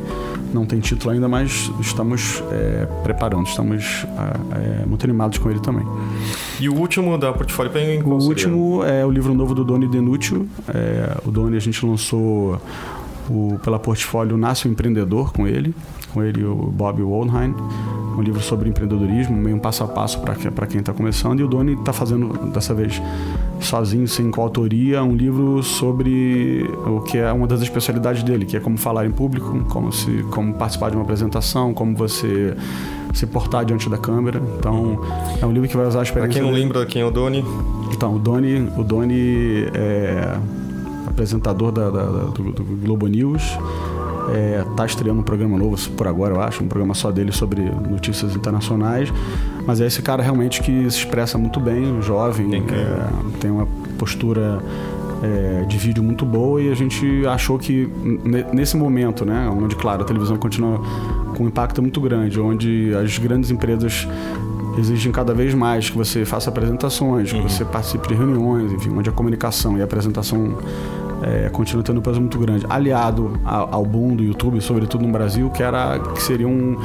não 0.53 0.65
tem 0.65 0.79
título 0.79 1.13
ainda, 1.13 1.27
mas 1.27 1.71
estamos 1.79 2.43
é, 2.51 2.87
preparando, 3.03 3.47
estamos 3.47 4.05
é, 4.51 4.85
muito 4.85 5.05
animados 5.05 5.37
com 5.37 5.49
ele 5.49 5.59
também. 5.59 5.85
E 6.59 6.69
o 6.69 6.75
último 6.75 7.17
da 7.17 7.33
Portfólio 7.53 7.71
Penguin? 7.71 8.09
O 8.09 8.15
último 8.15 8.83
é 8.83 9.05
o 9.05 9.11
livro 9.11 9.33
novo 9.33 9.53
do 9.53 9.63
Doni 9.63 9.87
Denútil. 9.87 10.47
É, 10.73 11.17
o 11.23 11.29
Doni 11.29 11.55
a 11.55 11.59
gente 11.59 11.85
lançou 11.85 12.59
o, 13.29 13.59
pela 13.63 13.77
Portfólio 13.77 14.35
Nasce 14.37 14.67
o 14.67 14.71
Empreendedor 14.71 15.31
com 15.31 15.47
ele, 15.47 15.73
com 16.11 16.23
ele 16.23 16.41
e 16.41 16.45
o 16.45 16.55
Bob 16.55 17.01
Waldheim. 17.03 17.53
Um 18.17 18.21
livro 18.21 18.41
sobre 18.41 18.69
empreendedorismo, 18.69 19.35
meio 19.35 19.55
um 19.55 19.59
passo 19.59 19.83
a 19.83 19.87
passo 19.87 20.19
para 20.21 20.67
quem 20.67 20.79
está 20.79 20.93
começando. 20.93 21.39
E 21.39 21.43
o 21.43 21.47
Doni 21.47 21.73
está 21.73 21.91
fazendo, 21.93 22.51
dessa 22.51 22.73
vez, 22.73 23.01
sozinho, 23.59 24.07
sem 24.07 24.29
coautoria, 24.29 25.03
um 25.03 25.15
livro 25.15 25.63
sobre 25.63 26.63
o 26.85 27.01
que 27.01 27.17
é 27.17 27.31
uma 27.31 27.47
das 27.47 27.61
especialidades 27.61 28.21
dele, 28.21 28.45
que 28.45 28.55
é 28.55 28.59
como 28.59 28.77
falar 28.77 29.05
em 29.05 29.11
público, 29.11 29.65
como, 29.69 29.91
se, 29.91 30.23
como 30.29 30.53
participar 30.53 30.89
de 30.91 30.95
uma 30.95 31.03
apresentação, 31.03 31.73
como 31.73 31.95
você 31.95 32.55
se 33.13 33.25
portar 33.27 33.63
diante 33.63 33.89
da 33.89 33.97
câmera. 33.97 34.41
Então, 34.57 34.99
é 35.41 35.45
um 35.45 35.51
livro 35.51 35.69
que 35.69 35.77
vai 35.77 35.85
usar 35.85 35.99
a 35.99 36.03
experiência. 36.03 36.41
Pra 36.41 36.41
quem 36.41 36.51
não 36.51 36.57
lembra 36.57 36.85
quem 36.85 37.01
é 37.01 37.05
o 37.05 37.11
Doni? 37.11 37.45
Então, 37.91 38.15
o 38.15 38.19
Doni, 38.19 38.69
o 38.75 38.83
Doni 38.83 39.65
é 39.73 40.37
apresentador 41.07 41.71
da, 41.71 41.89
da, 41.89 42.03
do, 42.03 42.51
do 42.51 42.63
Globo 42.63 43.07
News. 43.07 43.57
É, 44.33 44.63
tá 44.75 44.85
estreando 44.85 45.19
um 45.19 45.23
programa 45.23 45.57
novo 45.57 45.77
por 45.91 46.07
agora, 46.07 46.33
eu 46.33 46.41
acho, 46.41 46.63
um 46.63 46.67
programa 46.67 46.93
só 46.93 47.11
dele 47.11 47.31
sobre 47.31 47.61
notícias 47.61 48.35
internacionais. 48.35 49.11
Mas 49.67 49.79
é 49.81 49.85
esse 49.85 50.01
cara 50.01 50.23
realmente 50.23 50.61
que 50.61 50.89
se 50.89 50.99
expressa 50.99 51.37
muito 51.37 51.59
bem, 51.59 52.01
jovem, 52.01 52.55
é, 52.55 53.39
tem 53.39 53.51
uma 53.51 53.67
postura 53.97 54.61
é, 55.23 55.63
de 55.63 55.77
vídeo 55.77 56.03
muito 56.03 56.25
boa 56.25 56.61
e 56.61 56.69
a 56.69 56.75
gente 56.75 57.25
achou 57.25 57.57
que 57.57 57.89
nesse 58.51 58.75
momento, 58.75 59.23
né, 59.23 59.49
onde 59.49 59.75
claro 59.75 60.01
a 60.01 60.05
televisão 60.05 60.35
continua 60.37 60.79
com 61.35 61.45
um 61.45 61.47
impacto 61.47 61.81
muito 61.81 62.01
grande, 62.01 62.39
onde 62.39 62.93
as 62.93 63.17
grandes 63.17 63.49
empresas 63.49 64.05
exigem 64.77 65.11
cada 65.11 65.33
vez 65.33 65.53
mais 65.53 65.89
que 65.89 65.97
você 65.97 66.25
faça 66.25 66.49
apresentações, 66.49 67.31
que 67.31 67.37
uhum. 67.37 67.47
você 67.47 67.63
participe 67.63 68.07
de 68.09 68.15
reuniões, 68.15 68.73
enfim, 68.73 68.89
onde 68.89 69.09
a 69.09 69.13
comunicação 69.13 69.77
e 69.77 69.81
a 69.81 69.85
apresentação 69.85 70.57
é, 71.21 71.47
continua 71.49 71.83
tendo 71.83 71.99
um 71.99 72.03
peso 72.03 72.19
muito 72.19 72.37
grande, 72.37 72.65
aliado 72.69 73.39
ao 73.45 73.85
boom 73.85 74.15
do 74.15 74.23
YouTube, 74.23 74.59
sobretudo 74.59 75.05
no 75.05 75.11
Brasil, 75.11 75.49
que 75.51 75.63
era 75.63 75.99
que 75.99 76.21
seria 76.21 76.47
um, 76.47 76.77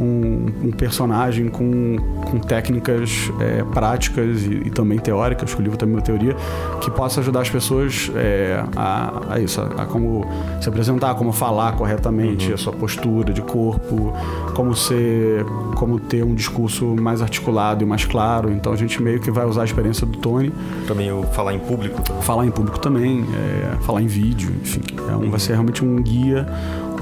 um, 0.00 0.46
um 0.64 0.70
personagem 0.70 1.48
com, 1.48 1.96
com 2.30 2.38
técnicas 2.38 3.30
é, 3.40 3.62
práticas 3.64 4.42
e, 4.42 4.62
e, 4.66 4.70
também 4.70 4.98
teóricas, 4.98 5.54
que 5.54 5.60
o 5.60 5.62
livro 5.62 5.78
também 5.78 5.94
é 5.94 5.98
uma 5.98 6.04
teoria, 6.04 6.36
que 6.80 6.90
possa 6.90 7.20
ajudar 7.20 7.40
as 7.40 7.50
pessoas 7.50 8.10
é, 8.14 8.62
a, 8.74 9.34
a, 9.34 9.40
isso, 9.40 9.60
a, 9.60 9.82
a, 9.82 9.86
como 9.86 10.26
se 10.60 10.68
apresentar, 10.68 11.14
como 11.14 11.32
falar 11.32 11.72
corretamente, 11.72 12.48
uhum. 12.48 12.54
a 12.54 12.58
sua 12.58 12.72
postura 12.72 13.32
de 13.32 13.42
corpo, 13.42 14.12
como 14.54 14.74
ser, 14.74 15.44
como 15.74 15.98
ter 15.98 16.24
um 16.24 16.34
discurso 16.34 16.94
mais 17.00 17.22
articulado 17.22 17.82
e 17.82 17.86
mais 17.86 18.04
claro. 18.04 18.50
Então 18.50 18.72
a 18.72 18.76
gente 18.76 19.02
meio 19.02 19.20
que 19.20 19.30
vai 19.30 19.44
usar 19.44 19.62
a 19.62 19.64
experiência 19.64 20.06
do 20.06 20.18
Tony. 20.18 20.52
Também 20.86 21.10
o 21.12 21.22
falar 21.24 21.54
em 21.54 21.58
público. 21.58 22.02
Falar 22.22 22.46
em 22.46 22.50
público 22.50 22.78
também, 22.78 23.24
é, 23.34 23.76
falar 23.84 24.02
em 24.02 24.06
vídeo, 24.06 24.52
enfim, 24.62 24.82
é 24.96 25.12
um, 25.12 25.22
uhum. 25.22 25.30
vai 25.30 25.40
ser 25.40 25.52
realmente 25.52 25.84
um 25.84 25.96
guia 25.96 26.46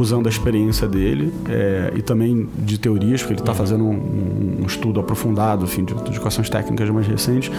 usando 0.02 0.26
a 0.26 0.30
experiência 0.30 0.88
dele 0.88 1.32
é, 1.48 1.92
e 1.96 2.02
também 2.02 2.48
de 2.58 2.78
teorias, 2.78 3.20
porque 3.20 3.34
ele 3.34 3.40
está 3.40 3.54
fazendo 3.54 3.84
um, 3.84 4.60
um, 4.62 4.66
estudo 4.66 5.00
aprofundado 5.00 5.64
enfim, 5.64 5.84
de, 5.84 5.94
de 5.94 6.20
questões 6.20 6.48
técnicas 6.50 6.88
mais 6.90 7.06
recentes, 7.06 7.50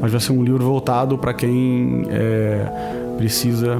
mas 0.00 0.10
vai 0.10 0.20
ser 0.20 0.32
um 0.32 0.42
livro 0.42 0.64
voltado 0.64 1.18
para 1.18 1.32
quem 1.32 2.06
é, 2.08 3.14
precisa 3.16 3.76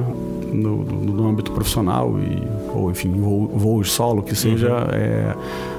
no, 0.51 0.83
no, 0.83 1.13
no, 1.13 1.27
âmbito 1.27 1.51
profissional 1.51 2.15
e, 2.19 2.43
ou 2.75 2.91
enfim, 2.91 3.11
voos 3.11 3.91
solo, 3.91 4.21
que 4.21 4.35
seja 4.35 4.69
uhum. 4.69 4.87
é, 4.91 5.35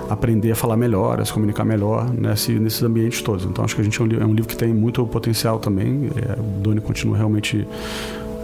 aprender 0.09 0.53
a 0.53 0.57
falar 0.57 0.77
melhor, 0.77 1.21
a 1.21 1.25
se 1.25 1.33
comunicar 1.33 1.65
melhor 1.65 2.11
nesse, 2.11 2.53
nesses 2.53 2.83
ambientes 2.83 3.23
todos. 3.23 3.45
Então 3.45 3.65
acho 3.65 3.75
que 3.75 3.81
a 3.81 3.85
gente 3.85 4.01
é 4.01 4.05
um, 4.05 4.23
é 4.23 4.25
um 4.25 4.35
livro 4.35 4.49
que 4.49 4.57
tem 4.57 4.73
muito 4.73 5.07
potencial 5.07 5.59
também. 5.59 6.11
É, 6.17 6.41
o 6.41 6.61
Doni 6.61 6.81
continua 6.81 7.17
realmente 7.17 7.67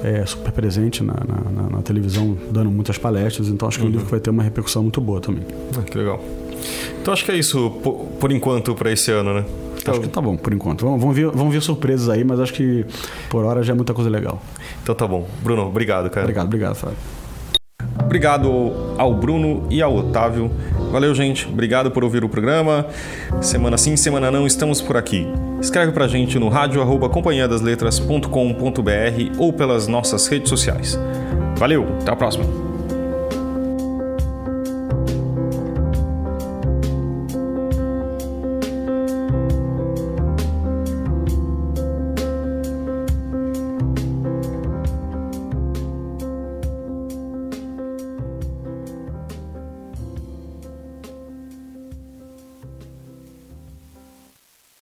é 0.02 0.24
super 0.26 0.52
presente 0.52 1.02
na, 1.02 1.14
na, 1.14 1.70
na, 1.70 1.82
televisão, 1.82 2.36
dando 2.50 2.70
muitas 2.70 2.98
palestras, 2.98 3.48
então 3.48 3.68
acho 3.68 3.78
que 3.78 3.84
uhum. 3.84 3.88
é 3.88 3.90
um 3.90 3.92
livro 3.92 4.06
que 4.06 4.10
vai 4.10 4.20
ter 4.20 4.30
uma 4.30 4.42
repercussão 4.42 4.82
muito 4.82 5.00
boa 5.00 5.20
também. 5.20 5.44
Ah, 5.78 5.82
que 5.82 5.96
legal. 5.96 6.20
Então 7.00 7.12
acho 7.12 7.24
que 7.24 7.30
é 7.30 7.36
isso 7.36 7.70
por, 7.82 8.06
por 8.20 8.32
enquanto 8.32 8.74
para 8.74 8.92
esse 8.92 9.10
ano, 9.10 9.34
né? 9.34 9.44
Então, 9.80 9.94
acho 9.94 10.00
que 10.02 10.08
tá 10.08 10.20
bom 10.20 10.36
por 10.36 10.52
enquanto. 10.52 10.84
Vamos, 10.84 11.00
vamos, 11.00 11.16
ver, 11.16 11.30
vamos 11.30 11.52
ver 11.52 11.62
surpresas 11.62 12.08
aí, 12.08 12.24
mas 12.24 12.40
acho 12.40 12.52
que 12.52 12.84
por 13.30 13.44
hora 13.44 13.62
já 13.62 13.72
é 13.72 13.76
muita 13.76 13.94
coisa 13.94 14.10
legal. 14.10 14.42
Então 14.82 14.94
tá 14.94 15.06
bom. 15.06 15.26
Bruno, 15.42 15.66
obrigado, 15.66 16.10
cara. 16.10 16.24
Obrigado, 16.24 16.46
obrigado, 16.46 16.74
Fábio. 16.74 16.96
Obrigado 18.02 18.94
ao 18.96 19.14
Bruno 19.14 19.66
e 19.70 19.82
ao 19.82 19.94
Otávio. 19.94 20.50
Valeu, 20.90 21.14
gente. 21.14 21.46
Obrigado 21.46 21.90
por 21.90 22.02
ouvir 22.02 22.24
o 22.24 22.28
programa. 22.28 22.86
Semana 23.40 23.76
sim, 23.76 23.96
semana 23.96 24.30
não, 24.30 24.46
estamos 24.46 24.80
por 24.80 24.96
aqui. 24.96 25.26
Escreve 25.60 25.92
pra 25.92 26.08
gente 26.08 26.38
no 26.38 26.48
rádio 26.48 26.80
arroba 26.80 27.10
ou 29.38 29.52
pelas 29.52 29.86
nossas 29.86 30.26
redes 30.26 30.48
sociais. 30.48 30.98
Valeu, 31.56 31.86
até 32.00 32.12
a 32.12 32.16
próxima. 32.16 32.67